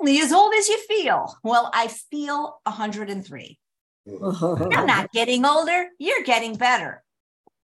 only 0.00 0.20
as 0.20 0.32
old 0.32 0.54
as 0.54 0.68
you 0.68 0.78
feel. 0.88 1.36
Well, 1.44 1.70
I 1.74 1.88
feel 1.88 2.60
103. 2.64 3.58
You're 4.06 4.86
not 4.86 5.12
getting 5.12 5.44
older, 5.44 5.86
you're 5.98 6.22
getting 6.24 6.56
better. 6.56 7.02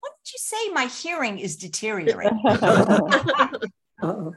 What 0.01 0.13
did 0.25 0.33
you 0.33 0.39
say? 0.39 0.73
My 0.73 0.87
hearing 0.87 1.39
is 1.39 1.57
deteriorating. 1.57 2.41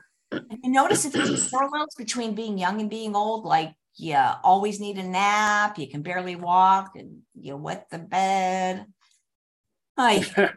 You 0.63 0.71
notice 0.71 1.05
if 1.05 1.13
there's 1.13 1.49
parallels 1.49 1.93
between 1.95 2.33
being 2.33 2.57
young 2.57 2.81
and 2.81 2.89
being 2.89 3.15
old, 3.15 3.45
like 3.45 3.75
you 3.95 4.17
always 4.43 4.79
need 4.79 4.97
a 4.97 5.03
nap, 5.03 5.77
you 5.77 5.87
can 5.87 6.01
barely 6.01 6.35
walk, 6.35 6.93
and 6.95 7.19
you 7.35 7.55
wet 7.55 7.87
the 7.91 7.99
bed. 7.99 8.85
I, 9.97 10.25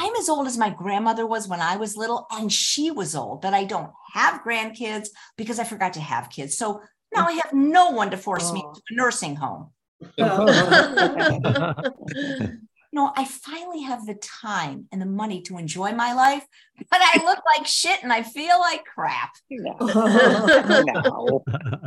I'm 0.00 0.16
as 0.16 0.28
old 0.28 0.46
as 0.46 0.58
my 0.58 0.70
grandmother 0.70 1.26
was 1.26 1.46
when 1.46 1.60
I 1.60 1.76
was 1.76 1.96
little, 1.96 2.26
and 2.30 2.52
she 2.52 2.90
was 2.90 3.14
old, 3.14 3.42
but 3.42 3.54
I 3.54 3.64
don't 3.64 3.92
have 4.14 4.42
grandkids 4.42 5.08
because 5.36 5.58
I 5.58 5.64
forgot 5.64 5.94
to 5.94 6.00
have 6.00 6.30
kids. 6.30 6.56
So 6.56 6.80
now 7.14 7.26
I 7.26 7.32
have 7.32 7.52
no 7.52 7.90
one 7.90 8.10
to 8.10 8.16
force 8.16 8.52
me 8.52 8.62
oh. 8.64 8.72
to 8.72 8.80
a 8.90 8.94
nursing 8.96 9.36
home. 9.36 9.70
Oh. 10.18 11.74
No, 12.92 13.10
I 13.16 13.24
finally 13.24 13.82
have 13.82 14.04
the 14.04 14.14
time 14.14 14.86
and 14.92 15.00
the 15.00 15.06
money 15.06 15.40
to 15.42 15.56
enjoy 15.56 15.92
my 15.92 16.12
life, 16.12 16.46
but 16.90 17.00
I 17.00 17.22
look 17.24 17.38
like 17.56 17.66
shit 17.66 18.02
and 18.02 18.12
I 18.12 18.22
feel 18.22 18.58
like 18.60 18.84
crap. 18.84 19.32
No. 19.50 19.76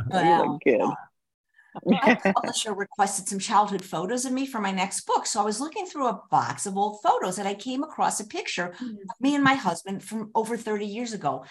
Well, 0.08 0.58
good. 0.64 0.80
Uh, 0.80 0.94
my 1.84 2.18
publisher 2.34 2.72
requested 2.72 3.28
some 3.28 3.38
childhood 3.38 3.84
photos 3.84 4.24
of 4.24 4.32
me 4.32 4.46
for 4.46 4.60
my 4.60 4.70
next 4.70 5.06
book. 5.06 5.26
So 5.26 5.40
I 5.40 5.44
was 5.44 5.60
looking 5.60 5.86
through 5.86 6.06
a 6.06 6.22
box 6.30 6.64
of 6.66 6.76
old 6.76 7.00
photos 7.02 7.38
and 7.38 7.46
I 7.46 7.54
came 7.54 7.82
across 7.82 8.20
a 8.20 8.26
picture 8.26 8.72
of 8.80 9.20
me 9.20 9.34
and 9.34 9.44
my 9.44 9.54
husband 9.54 10.02
from 10.02 10.30
over 10.34 10.56
30 10.56 10.86
years 10.86 11.12
ago. 11.12 11.44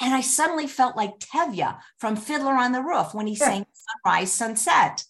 And 0.00 0.14
I 0.14 0.20
suddenly 0.22 0.66
felt 0.66 0.96
like 0.96 1.18
Tevye 1.18 1.78
from 1.98 2.16
Fiddler 2.16 2.54
on 2.54 2.72
the 2.72 2.82
Roof 2.82 3.14
when 3.14 3.26
he 3.26 3.36
sang 3.36 3.66
Sunrise, 4.04 4.32
Sunset. 4.32 5.04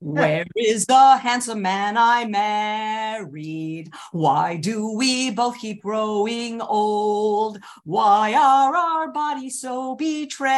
Where 0.00 0.46
is 0.54 0.86
the 0.86 1.16
handsome 1.16 1.62
man 1.62 1.96
I 1.96 2.24
married? 2.24 3.92
Why 4.12 4.56
do 4.56 4.92
we 4.92 5.32
both 5.32 5.58
keep 5.58 5.82
growing 5.82 6.60
old? 6.60 7.58
Why 7.84 8.32
are 8.34 8.76
our 8.76 9.10
bodies 9.10 9.60
so 9.60 9.96
betraying? 9.96 10.48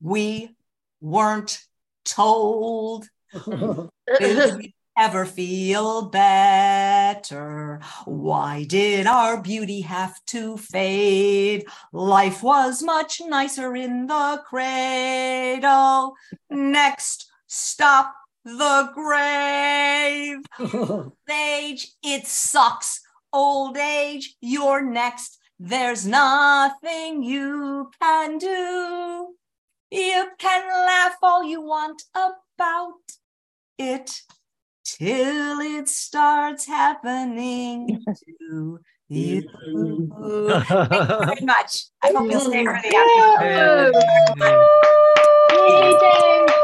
We 0.00 0.54
weren't 1.00 1.60
told. 2.04 3.08
Did 3.34 4.56
we 4.56 4.74
ever 4.96 5.24
feel 5.24 6.02
better? 6.02 7.80
Why 8.04 8.64
did 8.64 9.08
our 9.08 9.42
beauty 9.42 9.80
have 9.80 10.14
to 10.26 10.56
fade? 10.56 11.66
Life 11.92 12.44
was 12.44 12.80
much 12.82 13.20
nicer 13.26 13.74
in 13.74 14.06
the 14.06 14.40
cradle. 14.46 16.14
Next 16.48 17.29
stop 17.50 18.14
the 18.44 18.90
grave. 18.94 20.38
age, 21.30 21.88
it 22.02 22.26
sucks. 22.26 23.00
Old 23.32 23.76
age, 23.76 24.36
you're 24.40 24.82
next. 24.82 25.38
There's 25.58 26.06
nothing 26.06 27.22
you 27.22 27.90
can 28.00 28.38
do. 28.38 29.34
You 29.90 30.28
can 30.38 30.68
laugh 30.86 31.16
all 31.22 31.44
you 31.44 31.60
want 31.60 32.02
about 32.14 32.94
it 33.78 34.22
till 34.84 35.60
it 35.60 35.88
starts 35.88 36.66
happening 36.66 38.02
to 38.06 38.14
you. 38.40 38.80
Thank 39.10 39.50
you 39.50 40.08
very 41.26 41.40
much. 41.42 41.86
I 42.02 42.12
hope 42.12 42.30
you'll 42.30 42.40
stay 42.40 42.64
for 42.64 42.80
the 45.50 46.56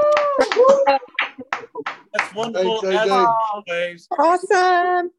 That's 2.13 2.35
wonderful 2.35 2.81
Thanks, 2.83 3.05
as 3.05 3.11
always. 3.11 4.09
Awesome. 4.19 5.11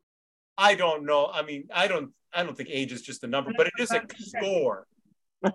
I 0.58 0.76
don't 0.76 1.06
know. 1.06 1.28
I 1.28 1.43
mean, 1.43 1.68
I 1.74 1.88
don't. 1.88 2.12
I 2.34 2.43
don't 2.43 2.58
think 2.58 2.70
age 2.72 2.91
is 2.91 3.02
just 3.02 3.24
a 3.24 3.28
number, 3.28 3.52
but 3.56 3.68
it 3.68 3.74
is 3.80 3.91
a 3.91 4.02
score. 4.18 4.86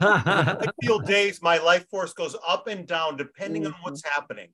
I 0.00 0.66
feel 0.82 0.98
days 1.00 1.42
my 1.42 1.58
life 1.58 1.86
force 1.90 2.12
goes 2.12 2.36
up 2.46 2.68
and 2.68 2.86
down 2.86 3.16
depending 3.16 3.66
on 3.66 3.74
what's 3.82 4.02
happening. 4.04 4.48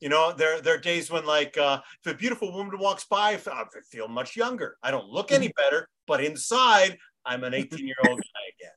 You 0.00 0.08
know, 0.08 0.32
there 0.32 0.60
there 0.60 0.74
are 0.74 0.78
days 0.78 1.10
when 1.10 1.24
like 1.24 1.56
uh, 1.56 1.80
if 2.04 2.12
a 2.12 2.16
beautiful 2.16 2.52
woman 2.52 2.78
walks 2.78 3.04
by, 3.04 3.32
I 3.32 3.36
feel, 3.36 3.52
I 3.52 3.64
feel 3.90 4.08
much 4.08 4.36
younger. 4.36 4.76
I 4.82 4.90
don't 4.90 5.08
look 5.08 5.32
any 5.32 5.52
better, 5.56 5.88
but 6.06 6.22
inside 6.22 6.98
I'm 7.24 7.44
an 7.44 7.54
18 7.54 7.86
year 7.86 7.96
old 8.08 8.18
guy 8.18 8.44
again. 8.58 8.72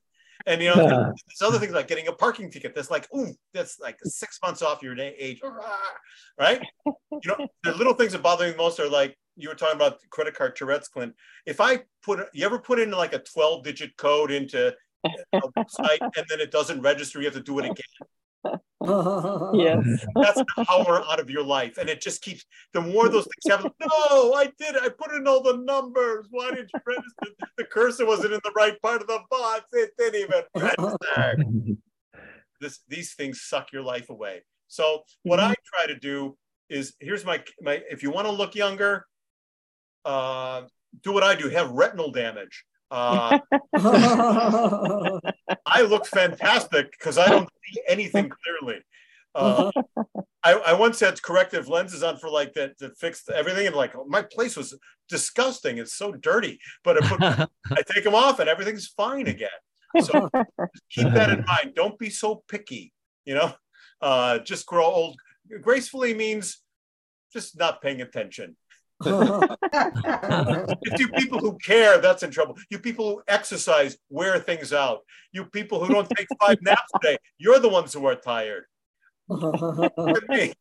And 0.46 0.62
you 0.62 0.70
know, 0.70 0.76
there's 0.88 1.42
other 1.42 1.60
things 1.60 1.74
like 1.74 1.88
getting 1.88 2.08
a 2.08 2.14
parking 2.14 2.50
ticket. 2.52 2.74
That's 2.76 2.92
like, 2.92 3.08
ooh, 3.16 3.34
that's 3.54 3.80
like 3.80 3.98
six 4.04 4.40
months 4.44 4.62
off 4.62 4.82
your 4.82 4.96
da- 4.96 5.16
age, 5.18 5.42
right? 6.40 6.62
You 6.86 7.20
know, 7.26 7.48
the 7.64 7.74
little 7.76 7.94
things 7.94 8.14
that 8.14 8.24
bother 8.24 8.48
me 8.48 8.56
most 8.56 8.80
are 8.80 8.90
like 8.90 9.18
you 9.36 9.50
were 9.50 9.56
talking 9.56 9.76
about 9.76 10.00
credit 10.10 10.36
card 10.36 10.56
Tourette's, 10.56 10.88
Clint. 10.88 11.14
If 11.46 11.62
I 11.62 11.82
put, 12.04 12.28
you 12.34 12.46
ever 12.46 12.60
put 12.60 12.80
in 12.80 12.92
like 12.92 13.14
a 13.14 13.20
12 13.20 13.64
digit 13.64 13.98
code 13.98 14.32
into 14.32 14.74
a 15.06 15.42
website 15.58 16.00
and 16.02 16.26
then 16.30 16.40
it 16.40 16.52
doesn't 16.52 16.82
register, 16.82 17.20
you 17.20 17.26
have 17.26 17.34
to 17.34 17.42
do 17.42 17.60
it 17.60 17.66
again. 17.66 18.08
Yes. 19.54 20.06
That's 20.16 20.40
an 20.40 20.66
hour 20.70 21.04
out 21.10 21.20
of 21.20 21.30
your 21.30 21.44
life. 21.44 21.78
And 21.78 21.90
it 21.90 22.02
just 22.02 22.22
keeps, 22.22 22.46
the 22.74 22.82
more 22.82 23.10
those 23.10 23.26
things 23.26 23.56
happen, 23.56 23.72
no, 23.80 24.34
I 24.36 24.46
did 24.58 24.76
it. 24.76 24.82
I 24.82 24.90
put 24.90 25.14
in 25.14 25.28
all 25.28 25.42
the 25.42 25.58
numbers. 25.58 26.28
Why 26.30 26.52
did 26.52 26.70
you 26.74 26.80
register? 26.86 27.48
The 27.58 27.66
cursor 27.66 28.06
wasn't 28.06 28.34
in 28.34 28.40
the 28.44 28.52
right 28.56 28.80
part 28.82 29.02
of 29.02 29.08
the 29.08 29.20
box. 29.30 29.66
It 29.74 29.92
didn't 29.98 30.22
even 30.22 30.44
register. 30.56 31.38
This, 32.60 32.82
these 32.88 33.16
things 33.16 33.42
suck 33.42 33.74
your 33.74 33.82
life 33.82 34.12
away. 34.12 34.44
So 34.68 35.02
what 35.24 35.40
I 35.40 35.56
try 35.66 35.88
to 35.88 35.98
do 35.98 36.38
is 36.70 36.94
here's 37.00 37.26
my, 37.26 37.44
my 37.60 37.82
if 37.90 38.04
you 38.04 38.12
want 38.12 38.28
to 38.28 38.32
look 38.32 38.54
younger, 38.54 39.08
uh, 40.06 40.62
do 41.02 41.12
what 41.12 41.24
I 41.24 41.34
do, 41.34 41.50
have 41.50 41.72
retinal 41.72 42.12
damage. 42.12 42.64
Uh, 42.92 43.40
I 45.66 45.82
look 45.84 46.06
fantastic 46.06 46.92
because 46.92 47.18
I 47.18 47.30
don't 47.30 47.50
see 47.64 47.82
anything 47.88 48.30
clearly. 48.30 48.82
Uh, 49.34 49.72
I, 50.44 50.54
I 50.54 50.74
once 50.74 51.00
had 51.00 51.22
corrective 51.22 51.70
lenses 51.70 52.04
on 52.04 52.18
for 52.18 52.30
like 52.30 52.54
that 52.56 52.78
that 52.80 52.98
fixed 52.98 53.30
everything, 53.30 53.68
and 53.68 53.76
like 53.76 53.94
my 54.08 54.22
place 54.22 54.58
was 54.58 54.78
disgusting. 55.08 55.78
It's 55.78 55.94
so 55.94 56.12
dirty, 56.12 56.60
but 56.84 57.02
I, 57.02 57.08
put, 57.08 57.50
I 57.72 57.82
take 57.94 58.04
them 58.04 58.16
off 58.16 58.40
and 58.40 58.50
everything's 58.50 58.88
fine 58.88 59.28
again. 59.28 59.50
So 60.02 60.30
keep 60.90 61.12
that 61.14 61.30
in 61.30 61.46
mind. 61.46 61.76
Don't 61.76 61.98
be 61.98 62.10
so 62.10 62.44
picky. 62.50 62.92
You 63.26 63.36
know, 63.36 63.54
uh, 64.02 64.40
just 64.40 64.66
grow 64.66 64.86
old 64.86 65.18
gracefully 65.62 66.14
means 66.14 66.62
just 67.32 67.58
not 67.58 67.82
paying 67.82 68.02
attention. 68.02 68.58
If 69.06 71.00
you 71.00 71.08
people 71.10 71.40
who 71.40 71.58
care, 71.58 72.00
that's 72.00 72.24
in 72.24 72.32
trouble. 72.32 72.58
You 72.70 72.80
people 72.80 73.10
who 73.10 73.22
exercise, 73.28 73.98
wear 74.10 74.40
things 74.40 74.74
out. 74.74 75.00
You 75.32 75.46
people 75.46 75.84
who 75.84 75.94
don't 75.94 76.10
take 76.10 76.28
five 76.40 76.58
naps 76.62 76.92
a 76.96 77.00
day, 77.00 77.18
you're 77.38 77.60
the 77.60 77.70
ones 77.70 77.94
who 77.94 78.06
are 78.06 78.16
tired. 78.16 78.66
Me. 79.30 80.54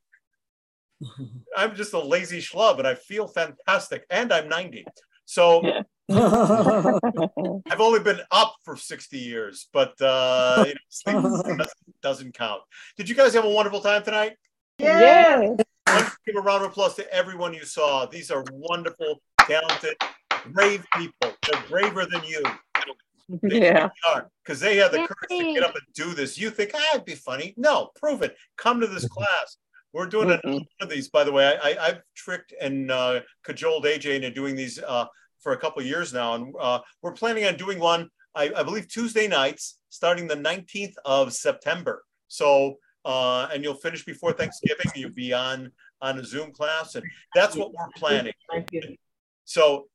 I'm 1.56 1.74
just 1.74 1.92
a 1.94 1.98
lazy 1.98 2.40
schlub 2.40 2.78
and 2.78 2.86
I 2.86 2.94
feel 2.94 3.26
fantastic. 3.26 4.04
And 4.10 4.32
I'm 4.32 4.48
90. 4.48 4.84
So 5.24 5.62
I've 6.10 7.80
only 7.80 8.00
been 8.00 8.20
up 8.30 8.56
for 8.64 8.76
60 8.76 9.18
years, 9.18 9.68
but 9.72 10.00
uh, 10.00 10.64
you 10.66 10.74
know, 10.74 10.80
sleep 10.88 11.16
doesn't, 11.22 11.68
doesn't 12.02 12.34
count. 12.34 12.62
Did 12.96 13.08
you 13.08 13.14
guys 13.14 13.34
have 13.34 13.44
a 13.44 13.50
wonderful 13.50 13.80
time 13.80 14.02
tonight? 14.02 14.32
Yes. 14.78 15.56
Let's 15.94 16.16
give 16.26 16.36
a 16.36 16.40
round 16.40 16.64
of 16.64 16.70
applause 16.70 16.94
to 16.96 17.12
everyone 17.12 17.52
you 17.52 17.64
saw. 17.64 18.06
These 18.06 18.30
are 18.30 18.44
wonderful, 18.52 19.20
talented, 19.40 19.96
brave 20.46 20.84
people. 20.94 21.32
They're 21.50 21.62
braver 21.68 22.06
than 22.06 22.22
you. 22.24 22.42
They 23.42 23.60
Yeah. 23.60 23.90
are 24.08 24.30
because 24.44 24.60
they 24.60 24.76
have 24.76 24.92
the 24.92 24.98
courage 25.06 25.30
to 25.30 25.54
get 25.54 25.62
up 25.62 25.74
and 25.74 25.84
do 25.94 26.14
this. 26.14 26.36
You 26.38 26.50
think 26.50 26.72
ah, 26.74 26.94
it'd 26.94 27.04
be 27.04 27.14
funny? 27.14 27.54
No, 27.56 27.90
prove 27.96 28.22
it. 28.22 28.36
Come 28.56 28.80
to 28.80 28.86
this 28.86 29.06
class. 29.08 29.56
We're 29.92 30.06
doing 30.06 30.30
another 30.30 30.50
one 30.50 30.66
of 30.80 30.88
these, 30.88 31.08
by 31.08 31.24
the 31.24 31.32
way. 31.32 31.46
I, 31.46 31.70
I, 31.70 31.86
I've 31.86 32.02
tricked 32.14 32.54
and 32.60 32.90
uh, 32.90 33.20
cajoled 33.44 33.84
AJ 33.84 34.16
into 34.16 34.30
doing 34.30 34.54
these 34.54 34.78
uh, 34.78 35.06
for 35.40 35.52
a 35.52 35.56
couple 35.56 35.80
of 35.80 35.86
years 35.86 36.12
now, 36.12 36.34
and 36.34 36.54
uh, 36.60 36.80
we're 37.02 37.12
planning 37.12 37.44
on 37.46 37.56
doing 37.56 37.78
one. 37.78 38.08
I, 38.34 38.52
I 38.56 38.62
believe 38.62 38.86
Tuesday 38.88 39.26
nights, 39.26 39.78
starting 39.88 40.28
the 40.28 40.36
19th 40.36 40.94
of 41.04 41.32
September. 41.32 42.04
So, 42.28 42.76
uh, 43.04 43.48
and 43.52 43.62
you'll 43.62 43.74
finish 43.74 44.04
before 44.04 44.32
Thanksgiving. 44.32 44.86
You'll 44.94 45.12
be 45.12 45.32
on 45.32 45.72
on 46.02 46.18
a 46.18 46.24
Zoom 46.24 46.52
class, 46.52 46.94
and 46.94 47.04
that's 47.34 47.56
what 47.56 47.72
we're 47.72 47.88
planning. 47.96 48.32
So, 49.44 49.86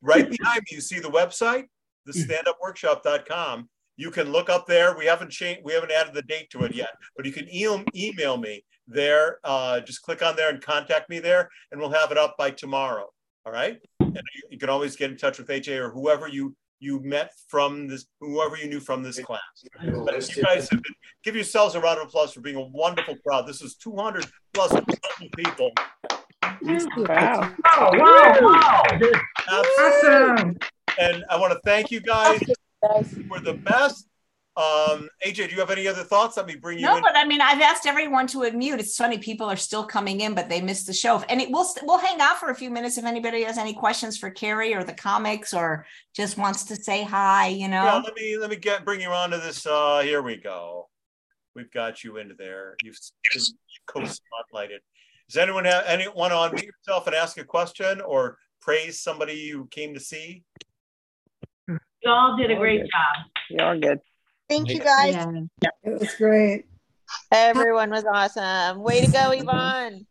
right 0.00 0.28
behind 0.30 0.60
me, 0.60 0.76
you 0.76 0.80
see 0.80 1.00
the 1.00 1.10
website, 1.10 1.64
the 2.06 2.12
standupworkshop.com. 2.12 3.68
You 3.96 4.10
can 4.10 4.32
look 4.32 4.48
up 4.48 4.66
there. 4.66 4.96
We 4.96 5.06
haven't 5.06 5.30
changed, 5.30 5.62
we 5.64 5.72
haven't 5.72 5.90
added 5.90 6.14
the 6.14 6.22
date 6.22 6.50
to 6.50 6.64
it 6.64 6.74
yet, 6.74 6.90
but 7.16 7.26
you 7.26 7.32
can 7.32 7.48
e- 7.50 7.84
email 7.94 8.36
me 8.36 8.64
there. 8.86 9.38
Uh, 9.44 9.80
just 9.80 10.02
click 10.02 10.22
on 10.22 10.36
there 10.36 10.50
and 10.50 10.60
contact 10.60 11.10
me 11.10 11.18
there, 11.18 11.50
and 11.70 11.80
we'll 11.80 11.90
have 11.90 12.10
it 12.10 12.18
up 12.18 12.36
by 12.38 12.50
tomorrow. 12.50 13.08
All 13.46 13.52
right. 13.52 13.78
And 14.00 14.14
you, 14.14 14.42
you 14.50 14.58
can 14.58 14.68
always 14.68 14.96
get 14.96 15.10
in 15.10 15.16
touch 15.16 15.38
with 15.38 15.48
AJ 15.48 15.78
or 15.78 15.90
whoever 15.90 16.28
you 16.28 16.54
you 16.80 17.00
met 17.00 17.32
from 17.46 17.86
this, 17.86 18.06
whoever 18.20 18.56
you 18.56 18.68
knew 18.68 18.80
from 18.80 19.02
this 19.02 19.18
class. 19.20 19.40
But 19.80 20.36
you 20.36 20.42
guys 20.42 20.68
have 20.70 20.82
been, 20.82 20.94
give 21.22 21.34
yourselves 21.34 21.74
a 21.74 21.80
round 21.80 22.00
of 22.00 22.08
applause 22.08 22.32
for 22.32 22.40
being 22.40 22.56
a 22.56 22.66
wonderful 22.66 23.16
crowd. 23.24 23.46
This 23.46 23.62
is 23.62 23.76
200 23.76 24.26
plus 24.52 24.72
people. 25.36 25.70
Wow. 26.62 27.54
Oh, 27.66 27.90
wow, 27.94 28.38
wow. 28.40 28.82
Absolutely. 29.48 30.56
And 30.98 31.24
I 31.30 31.38
want 31.38 31.52
to 31.52 31.60
thank 31.64 31.90
you 31.90 32.00
guys. 32.00 32.42
You 32.42 33.28
were 33.30 33.40
the 33.40 33.54
best. 33.54 34.08
Um, 34.60 35.08
AJ, 35.26 35.48
do 35.48 35.54
you 35.54 35.60
have 35.60 35.70
any 35.70 35.88
other 35.88 36.02
thoughts? 36.02 36.36
Let 36.36 36.46
me 36.46 36.54
bring 36.54 36.78
you 36.78 36.84
No, 36.84 36.96
in. 36.96 37.02
but 37.02 37.16
I 37.16 37.24
mean, 37.24 37.40
I've 37.40 37.62
asked 37.62 37.86
everyone 37.86 38.26
to 38.28 38.38
unmute. 38.38 38.78
It's 38.78 38.94
funny, 38.94 39.16
people 39.16 39.46
are 39.48 39.56
still 39.56 39.86
coming 39.86 40.20
in, 40.20 40.34
but 40.34 40.50
they 40.50 40.60
missed 40.60 40.86
the 40.86 40.92
show. 40.92 41.20
And 41.30 41.40
it, 41.40 41.50
we'll 41.50 41.66
we'll 41.84 41.98
hang 41.98 42.20
out 42.20 42.38
for 42.38 42.50
a 42.50 42.54
few 42.54 42.68
minutes 42.70 42.98
if 42.98 43.06
anybody 43.06 43.42
has 43.44 43.56
any 43.56 43.72
questions 43.72 44.18
for 44.18 44.30
Cary 44.30 44.74
or 44.74 44.84
the 44.84 44.92
comics 44.92 45.54
or 45.54 45.86
just 46.14 46.36
wants 46.36 46.64
to 46.64 46.76
say 46.76 47.02
hi. 47.04 47.48
You 47.48 47.68
know. 47.68 47.82
Yeah, 47.84 48.02
let 48.04 48.14
me 48.14 48.36
let 48.36 48.50
me 48.50 48.56
get 48.56 48.84
bring 48.84 49.00
you 49.00 49.08
on 49.08 49.30
to 49.30 49.38
this. 49.38 49.64
Uh, 49.64 50.00
here 50.00 50.20
we 50.20 50.36
go. 50.36 50.88
We've 51.54 51.70
got 51.70 52.04
you 52.04 52.18
into 52.18 52.34
there. 52.34 52.76
You've 52.84 52.98
been 53.32 53.42
co-spotlighted. 53.86 54.78
Does 55.28 55.36
anyone 55.36 55.64
have 55.64 55.84
anyone 55.86 56.32
on 56.32 56.52
mute 56.52 56.64
yourself 56.66 57.06
and 57.06 57.16
ask 57.16 57.38
a 57.38 57.44
question 57.44 58.00
or 58.00 58.36
praise 58.60 59.00
somebody 59.00 59.34
you 59.34 59.68
came 59.70 59.94
to 59.94 60.00
see? 60.00 60.44
You 61.68 61.78
all 62.10 62.36
did 62.36 62.50
a 62.50 62.56
great 62.56 62.80
job. 62.82 63.26
You're 63.48 63.78
good. 63.78 64.00
Thank 64.50 64.68
you 64.68 64.80
guys. 64.80 65.14
Yeah. 65.14 65.70
It 65.84 66.00
was 66.00 66.12
great. 66.16 66.66
Everyone 67.30 67.90
was 67.90 68.04
awesome. 68.04 68.82
Way 68.82 69.04
to 69.04 69.10
go, 69.10 69.30
Yvonne. 69.30 70.04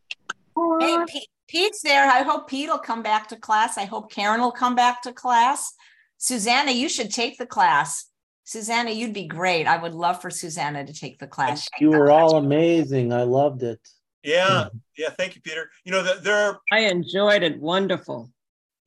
Hey, 0.80 0.98
Pete, 1.08 1.28
Pete's 1.50 1.82
there. 1.82 2.06
I 2.06 2.22
hope 2.22 2.50
Pete 2.50 2.70
will 2.70 2.78
come 2.78 3.04
back 3.04 3.28
to 3.28 3.36
class. 3.36 3.78
I 3.78 3.84
hope 3.84 4.10
Karen 4.10 4.40
will 4.40 4.54
come 4.54 4.76
back 4.76 5.02
to 5.02 5.12
class. 5.12 5.74
Susanna, 6.18 6.72
you 6.72 6.88
should 6.88 7.12
take 7.12 7.38
the 7.38 7.46
class. 7.46 8.06
Susanna, 8.46 8.92
you'd 8.92 9.14
be 9.14 9.28
great. 9.28 9.68
I 9.68 9.76
would 9.76 9.94
love 9.94 10.22
for 10.22 10.30
Susanna 10.30 10.86
to 10.86 10.94
take 10.94 11.20
the 11.20 11.28
class. 11.28 11.68
You 11.82 11.90
were 11.90 12.10
all 12.10 12.38
amazing. 12.38 13.12
I 13.12 13.24
loved 13.24 13.62
it. 13.64 13.80
Yeah, 14.24 14.70
yeah. 14.98 15.10
Thank 15.10 15.36
you, 15.36 15.42
Peter. 15.42 15.70
You 15.84 15.92
know 15.92 16.04
that 16.04 16.24
there 16.24 16.36
are 16.36 16.60
I 16.72 16.80
enjoyed 16.80 17.44
it. 17.44 17.60
Wonderful. 17.60 18.32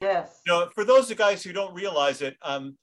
Yes. 0.01 0.41
you 0.47 0.53
know, 0.53 0.69
for 0.75 0.85
those 0.85 1.11
of 1.11 1.19
guys 1.19 1.45
who 1.45 1.53
don't 1.53 1.75
realize 1.75 2.23
it, 2.23 2.37
um, 2.43 2.77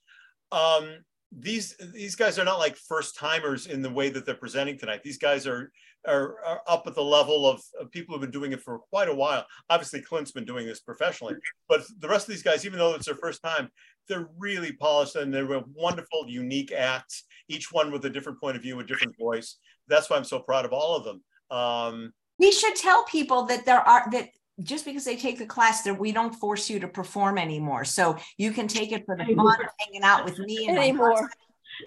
um, 0.52 1.00
these 1.32 1.76
these 1.94 2.16
guys 2.16 2.40
are 2.40 2.46
not 2.46 2.60
like 2.60 2.76
first 2.76 3.16
timers 3.16 3.68
in 3.68 3.82
the 3.82 3.90
way 3.90 4.10
that 4.10 4.26
they're 4.26 4.36
presenting 4.36 4.78
tonight. 4.78 5.04
These 5.04 5.20
guys 5.20 5.46
are 5.46 5.72
are, 6.08 6.38
are 6.46 6.62
up 6.68 6.88
at 6.88 6.96
the 6.96 7.04
level 7.04 7.46
of, 7.46 7.62
of 7.80 7.92
people 7.92 8.14
who've 8.16 8.22
been 8.22 8.32
doing 8.32 8.54
it 8.54 8.62
for 8.62 8.80
quite 8.90 9.10
a 9.10 9.14
while. 9.14 9.46
Obviously, 9.70 10.02
Clint's 10.02 10.32
been 10.32 10.46
doing 10.46 10.66
this 10.66 10.80
professionally, 10.80 11.36
but 11.68 11.82
the 12.00 12.08
rest 12.08 12.28
of 12.28 12.34
these 12.34 12.44
guys, 12.44 12.66
even 12.66 12.80
though 12.80 12.96
it's 12.96 13.06
their 13.06 13.16
first 13.16 13.44
time, 13.44 13.70
they're 14.08 14.30
really 14.38 14.72
polished 14.72 15.18
and 15.18 15.34
they're 15.34 15.62
wonderful, 15.76 16.26
unique 16.28 16.72
acts. 16.72 17.26
Each 17.50 17.72
one 17.72 17.92
with 17.92 18.06
a 18.06 18.10
different 18.10 18.40
point 18.40 18.56
of 18.56 18.64
view, 18.64 18.80
a 18.80 18.84
different 18.84 19.18
voice. 19.20 19.58
That's 19.88 20.10
why 20.10 20.18
I'm 20.18 20.24
so 20.24 20.40
proud 20.40 20.66
of 20.66 20.74
all 20.74 20.96
of 20.96 21.04
them. 21.04 21.22
Um, 21.52 22.14
We 22.40 22.52
should 22.52 22.76
tell 22.76 23.04
people 23.04 23.44
that 23.48 23.66
there 23.66 23.82
are 23.82 24.10
that 24.12 24.30
just 24.64 24.86
because 24.86 25.06
they 25.06 25.16
take 25.16 25.38
the 25.38 25.46
class 25.46 25.84
that 25.84 25.98
we 25.98 26.12
don't 26.12 26.34
force 26.34 26.70
you 26.70 26.80
to 26.80 26.88
perform 26.88 27.38
anymore. 27.38 27.86
So 27.86 28.18
you 28.38 28.52
can 28.52 28.68
take 28.68 28.92
it 28.92 29.06
for 29.06 29.16
the 29.16 29.26
fun 29.26 29.62
of 29.62 29.70
hanging 29.80 30.04
out 30.04 30.26
with 30.26 30.40
me 30.40 30.68
and 30.68 30.78
my 30.78 30.84
Anymore. 30.84 31.30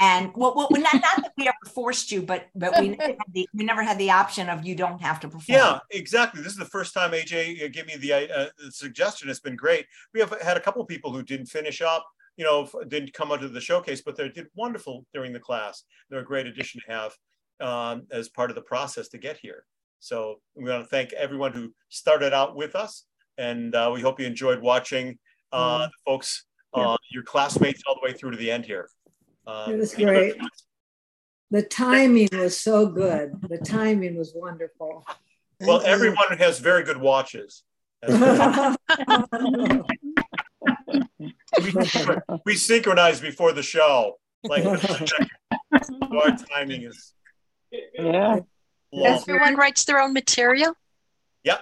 And 0.00 0.32
well, 0.34 0.54
well 0.54 0.68
not, 0.70 0.94
not 0.94 1.16
that 1.16 1.32
we 1.36 1.46
ever 1.48 1.56
forced 1.74 2.10
you, 2.10 2.22
but 2.22 2.46
but 2.54 2.80
we 2.80 2.90
never, 2.90 3.02
had 3.02 3.32
the, 3.32 3.48
we 3.52 3.64
never 3.64 3.82
had 3.82 3.98
the 3.98 4.10
option 4.10 4.48
of 4.48 4.64
you 4.64 4.74
don't 4.74 5.02
have 5.02 5.20
to 5.20 5.28
perform. 5.28 5.58
Yeah, 5.58 5.78
exactly. 5.90 6.40
This 6.40 6.52
is 6.52 6.58
the 6.58 6.64
first 6.64 6.94
time 6.94 7.10
AJ 7.10 7.70
gave 7.72 7.86
me 7.86 7.96
the, 7.96 8.12
uh, 8.12 8.48
the 8.58 8.72
suggestion. 8.72 9.28
It's 9.28 9.40
been 9.40 9.56
great. 9.56 9.86
We 10.14 10.20
have 10.20 10.34
had 10.40 10.56
a 10.56 10.60
couple 10.60 10.82
people 10.86 11.12
who 11.12 11.22
didn't 11.22 11.46
finish 11.46 11.82
up, 11.82 12.06
you 12.36 12.44
know, 12.44 12.68
didn't 12.88 13.12
come 13.12 13.32
onto 13.32 13.48
the 13.48 13.60
showcase, 13.60 14.00
but 14.00 14.16
they 14.16 14.30
did 14.30 14.46
wonderful 14.54 15.04
during 15.12 15.34
the 15.34 15.40
class. 15.40 15.84
They're 16.08 16.20
a 16.20 16.24
great 16.24 16.46
addition 16.46 16.80
to 16.86 16.92
have 16.92 17.12
um, 17.60 18.06
as 18.10 18.30
part 18.30 18.50
of 18.50 18.54
the 18.54 18.62
process 18.62 19.08
to 19.08 19.18
get 19.18 19.36
here. 19.36 19.64
So 20.02 20.40
we 20.56 20.68
want 20.68 20.82
to 20.82 20.88
thank 20.88 21.12
everyone 21.12 21.52
who 21.52 21.72
started 21.88 22.32
out 22.32 22.56
with 22.56 22.74
us, 22.74 23.04
and 23.38 23.72
uh, 23.72 23.88
we 23.94 24.00
hope 24.00 24.18
you 24.18 24.26
enjoyed 24.26 24.60
watching 24.60 25.16
uh, 25.52 25.86
the 25.86 25.92
folks, 26.04 26.44
uh, 26.74 26.96
your 27.12 27.22
classmates, 27.22 27.84
all 27.86 27.94
the 27.94 28.00
way 28.02 28.12
through 28.12 28.32
to 28.32 28.36
the 28.36 28.50
end 28.50 28.66
here. 28.66 28.88
Um, 29.46 29.72
It 29.72 29.78
was 29.78 29.94
great. 29.94 30.34
The 31.52 31.62
timing 31.62 32.30
was 32.32 32.58
so 32.58 32.86
good. 32.86 33.30
The 33.48 33.58
timing 33.58 34.16
was 34.16 34.32
wonderful. 34.34 35.06
Well, 35.60 35.80
you. 35.80 35.86
everyone 35.86 36.36
has 36.36 36.58
very 36.58 36.82
good 36.82 36.96
watches. 36.96 37.62
we, 38.08 38.18
we 42.44 42.56
synchronize 42.56 43.20
before 43.20 43.52
the 43.52 43.62
show. 43.62 44.18
Like 44.42 44.64
our 46.10 46.36
timing 46.56 46.82
is 46.82 47.12
Yeah. 47.94 48.40
Long. 48.92 49.16
Everyone 49.18 49.56
writes 49.56 49.84
their 49.84 50.00
own 50.00 50.12
material. 50.12 50.74
Yeah, 51.44 51.58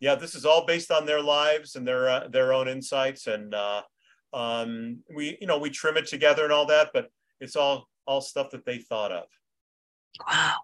yeah. 0.00 0.14
This 0.14 0.34
is 0.34 0.44
all 0.44 0.66
based 0.66 0.90
on 0.90 1.06
their 1.06 1.22
lives 1.22 1.76
and 1.76 1.86
their 1.86 2.08
uh, 2.08 2.28
their 2.28 2.52
own 2.52 2.68
insights, 2.68 3.26
and 3.26 3.54
uh, 3.54 3.82
um, 4.32 5.00
we 5.14 5.36
you 5.40 5.46
know 5.46 5.58
we 5.58 5.70
trim 5.70 5.96
it 5.96 6.06
together 6.06 6.44
and 6.44 6.52
all 6.52 6.66
that, 6.66 6.90
but 6.94 7.10
it's 7.40 7.56
all 7.56 7.88
all 8.06 8.20
stuff 8.20 8.50
that 8.50 8.64
they 8.64 8.78
thought 8.78 9.12
of. 9.12 9.24
Wow. 10.26 10.56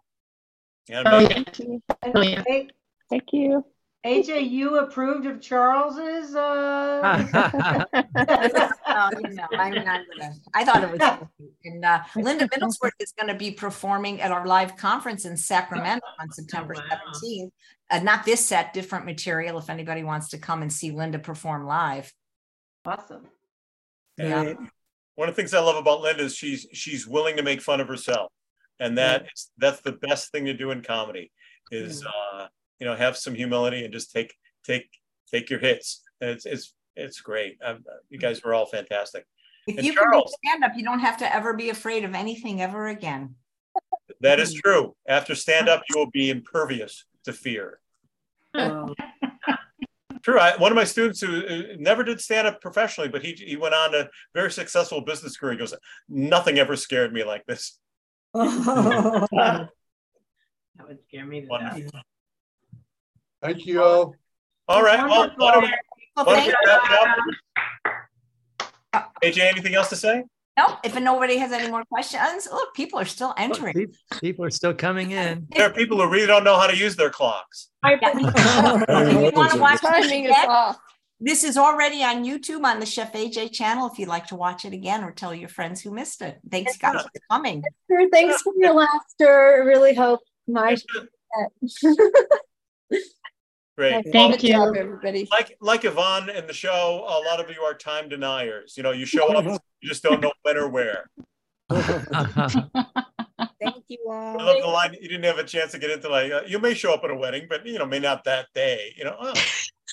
Yeah, 0.88 1.02
Oh, 1.07 1.18
maybe- 1.20 2.28
yeah. 2.30 2.42
Hey, 2.46 2.68
Thank 3.11 3.32
you. 3.32 3.64
AJ, 4.07 4.50
you 4.50 4.78
approved 4.78 5.26
of 5.26 5.40
Charles's, 5.40 6.34
uh? 6.34 7.84
Oh, 8.98 9.11
you 9.20 9.34
know, 9.34 9.46
I'm 9.52 9.74
not 9.74 10.00
gonna, 10.11 10.32
I 10.54 10.64
thought 10.64 10.82
it 10.82 10.90
was, 10.90 11.00
cute. 11.36 11.52
and 11.64 11.84
uh, 11.84 12.02
Linda 12.14 12.48
Middlesworth 12.48 12.92
is 12.98 13.12
going 13.12 13.28
to 13.28 13.34
be 13.34 13.50
performing 13.50 14.22
at 14.22 14.32
our 14.32 14.46
live 14.46 14.76
conference 14.78 15.26
in 15.26 15.36
Sacramento 15.36 16.07
on 16.18 16.30
September 16.30 16.74
17th. 16.74 17.50
Uh, 17.90 17.98
not 17.98 18.24
this 18.24 18.46
set, 18.46 18.72
different 18.72 19.04
material. 19.04 19.59
If 19.59 19.68
anybody 19.68 20.02
wants 20.02 20.28
to 20.30 20.38
come 20.38 20.62
and 20.62 20.72
see 20.72 20.92
Linda 20.92 21.18
perform 21.18 21.66
live. 21.66 22.11
Awesome. 22.86 23.26
Yeah. 24.16 24.54
One 25.16 25.28
of 25.28 25.36
the 25.36 25.42
things 25.42 25.52
I 25.52 25.61
love 25.61 25.76
about 25.76 26.00
Linda 26.00 26.22
is 26.22 26.34
she's 26.34 26.66
she's 26.72 27.07
willing 27.07 27.36
to 27.36 27.42
make 27.42 27.61
fun 27.61 27.80
of 27.80 27.88
herself, 27.88 28.32
and 28.80 28.96
that 28.96 29.26
is 29.34 29.50
that's 29.59 29.80
the 29.80 29.92
best 29.92 30.32
thing 30.32 30.46
to 30.46 30.54
do 30.54 30.70
in 30.70 30.82
comedy 30.82 31.32
is 31.70 32.02
uh, 32.04 32.46
you 32.81 32.87
know 32.87 32.95
have 32.95 33.16
some 33.16 33.35
humility 33.35 33.85
and 33.85 33.93
just 33.93 34.12
take 34.12 34.35
take 34.64 34.89
take 35.31 35.51
your 35.51 35.61
hits. 35.61 36.03
And 36.20 36.31
it's 36.31 36.47
it's 36.47 36.74
it's 36.95 37.20
great. 37.20 37.59
Um, 37.64 37.85
you 38.09 38.18
guys 38.18 38.43
were 38.43 38.55
all 38.55 38.66
fantastic. 38.66 39.27
If 39.66 39.79
And 39.79 39.87
you 39.87 39.95
can 39.95 40.11
do 40.11 40.22
stand 40.45 40.64
up, 40.64 40.72
you 40.77 40.85
don't 40.85 41.01
have 41.01 41.18
to 41.18 41.35
ever 41.35 41.53
be 41.53 41.70
afraid 41.70 42.05
of 42.05 42.14
anything 42.14 42.62
ever 42.62 42.87
again. 42.87 43.35
that 44.20 44.39
is 44.39 44.55
true. 44.55 44.95
After 45.09 45.35
stand 45.35 45.68
up, 45.68 45.83
you 45.91 45.99
will 45.99 46.11
be 46.11 46.31
impervious 46.31 47.05
to 47.24 47.33
fear. 47.33 47.81
True. 50.22 50.41
I, 50.41 50.57
one 50.57 50.72
of 50.72 50.77
my 50.77 50.83
students 50.83 51.20
who 51.20 51.47
uh, 51.47 51.62
never 51.79 52.03
did 52.03 52.20
stand 52.20 52.49
up 52.49 52.61
professionally, 52.61 53.09
but 53.09 53.22
he 53.22 53.35
he 53.35 53.55
went 53.57 53.74
on 53.74 53.95
a 53.95 54.09
very 54.35 54.51
successful 54.51 55.01
business 55.01 55.37
career. 55.37 55.53
He 55.53 55.59
goes, 55.59 55.72
nothing 56.09 56.59
ever 56.59 56.74
scared 56.74 57.12
me 57.12 57.22
like 57.22 57.45
this. 57.47 57.79
That 60.79 60.89
would 60.89 60.99
scare 61.09 61.24
me 61.24 61.41
to 61.43 61.47
Wonderful. 61.47 62.01
Thank 63.47 63.66
you 63.66 63.82
all. 63.82 64.14
All 64.68 64.82
right. 64.82 65.09
Well, 65.09 65.30
why 65.36 65.53
don't 65.53 65.62
we, 65.62 65.72
why 66.14 66.24
don't 66.24 66.47
we 66.47 66.55
wrap 66.66 66.80
it 66.90 67.09
up? 67.09 67.94
Uh, 68.92 69.03
AJ, 69.22 69.38
anything 69.38 69.74
else 69.74 69.88
to 69.90 69.97
say? 69.97 70.24
No, 70.59 70.78
if 70.82 70.99
nobody 70.99 71.36
has 71.36 71.53
any 71.53 71.70
more 71.70 71.84
questions, 71.84 72.49
look, 72.51 72.74
people 72.74 72.99
are 72.99 73.05
still 73.05 73.34
entering. 73.36 73.74
Pe- 73.74 74.18
People 74.20 74.44
are 74.47 74.51
still 74.51 74.72
coming 74.72 75.11
in. 75.11 75.47
There 75.51 75.66
are 75.66 75.72
people 75.72 75.99
who 76.01 76.09
really 76.11 76.26
don't 76.26 76.44
know 76.44 76.59
how 76.59 76.66
to 76.66 76.76
use 76.76 76.97
their 76.97 77.11
clocks. 77.11 77.68
If 77.84 78.01
you 78.03 79.30
want 79.32 79.53
to 79.53 79.61
watch 79.61 79.80
Timing 79.82 80.24
this 80.24 80.32
is 80.32 80.38
again, 80.38 80.49
off. 80.51 80.78
this 81.20 81.44
is 81.44 81.57
already 81.59 82.03
on 82.03 82.24
YouTube 82.24 82.64
on 82.64 82.80
the 82.80 82.86
Chef 82.86 83.12
AJ 83.12 83.53
channel. 83.53 83.88
If 83.92 83.99
you'd 83.99 84.09
like 84.09 84.26
to 84.28 84.34
watch 84.34 84.64
it 84.64 84.72
again 84.72 85.05
or 85.05 85.12
tell 85.12 85.34
your 85.34 85.51
friends 85.51 85.82
who 85.82 85.90
missed 85.92 86.22
it. 86.22 86.40
Thanks, 86.51 86.78
guys, 86.78 87.03
for 87.03 87.11
coming. 87.30 87.62
Sure, 87.88 88.09
Thanks 88.11 88.40
for 88.42 88.55
your 88.57 88.72
laughter. 88.74 89.59
It 89.61 89.64
really 89.66 89.92
helped 89.94 90.28
my. 90.49 90.76
Great. 93.77 94.07
Thank 94.11 94.43
you, 94.43 94.55
everybody. 94.55 95.29
Like 95.31 95.57
like 95.61 95.85
Yvonne 95.85 96.31
in 96.31 96.47
the 96.47 96.55
show, 96.55 97.05
a 97.07 97.20
lot 97.29 97.41
of 97.41 97.55
you 97.55 97.61
are 97.61 97.74
time 97.74 98.09
deniers. 98.09 98.74
You 98.77 98.83
know, 98.83 98.93
you 98.93 99.05
show 99.05 99.37
up, 99.37 99.45
you 99.81 99.89
just 99.89 100.03
don't 100.03 100.22
know 100.22 100.33
when 100.43 100.57
or 100.57 100.68
where. 100.68 101.11
Thank 101.70 101.85
you 103.89 103.99
all. 104.09 104.41
I 104.41 104.45
love 104.45 104.57
the 104.61 104.66
line. 104.66 104.95
You 104.95 105.09
didn't 105.09 105.24
have 105.24 105.39
a 105.39 105.45
chance 105.45 105.72
to 105.72 105.79
get 105.79 105.91
into 105.91 106.09
like 106.09 106.33
uh, 106.33 106.43
you 106.47 106.59
may 106.59 106.72
show 106.72 106.95
up 106.95 107.05
at 107.05 107.11
a 107.11 107.14
wedding, 107.14 107.47
but 107.51 107.66
you 107.66 107.79
know, 107.79 107.85
may 107.85 107.99
not 107.99 108.24
that 108.24 108.47
day. 108.55 108.95
You 108.97 109.05
know, 109.05 109.16
oh. 109.20 109.35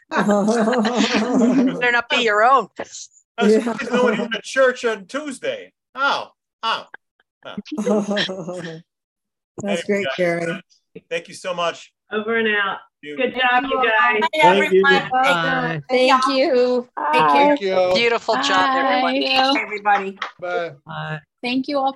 Better 1.80 1.92
not 1.92 2.10
be 2.10 2.18
your 2.18 2.44
own. 2.44 2.68
I 3.38 3.44
was 3.44 3.54
surprised 3.56 3.92
no 3.92 4.04
one 4.04 4.14
even 4.14 4.34
at 4.34 4.44
church 4.44 4.86
on 4.86 5.08
Tuesday. 5.08 5.74
Oh, 5.94 6.30
oh. 6.62 6.86
oh. 7.46 8.82
That's 9.58 9.84
great, 9.84 10.06
guys, 10.06 10.16
Cary. 10.16 10.62
Thank 11.10 11.28
you 11.28 11.34
so 11.34 11.54
much. 11.54 11.92
Over 12.12 12.38
and 12.38 12.48
out. 12.48 12.78
Good 13.04 13.36
job, 13.36 13.66
you 13.66 13.84
guys. 13.84 14.22
Bye, 14.22 14.28
Thank 14.42 14.72
you. 14.72 14.82
Bye. 14.82 15.82
Thank 15.90 16.28
you. 16.30 16.88
Take 17.12 17.22
care. 17.28 17.58
Thank 17.58 17.62
you. 17.62 17.92
Beautiful 17.94 18.36
job, 18.36 18.78
everyone. 18.78 19.20
Bye. 19.20 19.62
Everybody. 19.62 20.18
Bye. 20.40 20.72
Bye. 20.86 21.20
Thank 21.42 21.68
you 21.68 21.80
all 21.80 21.92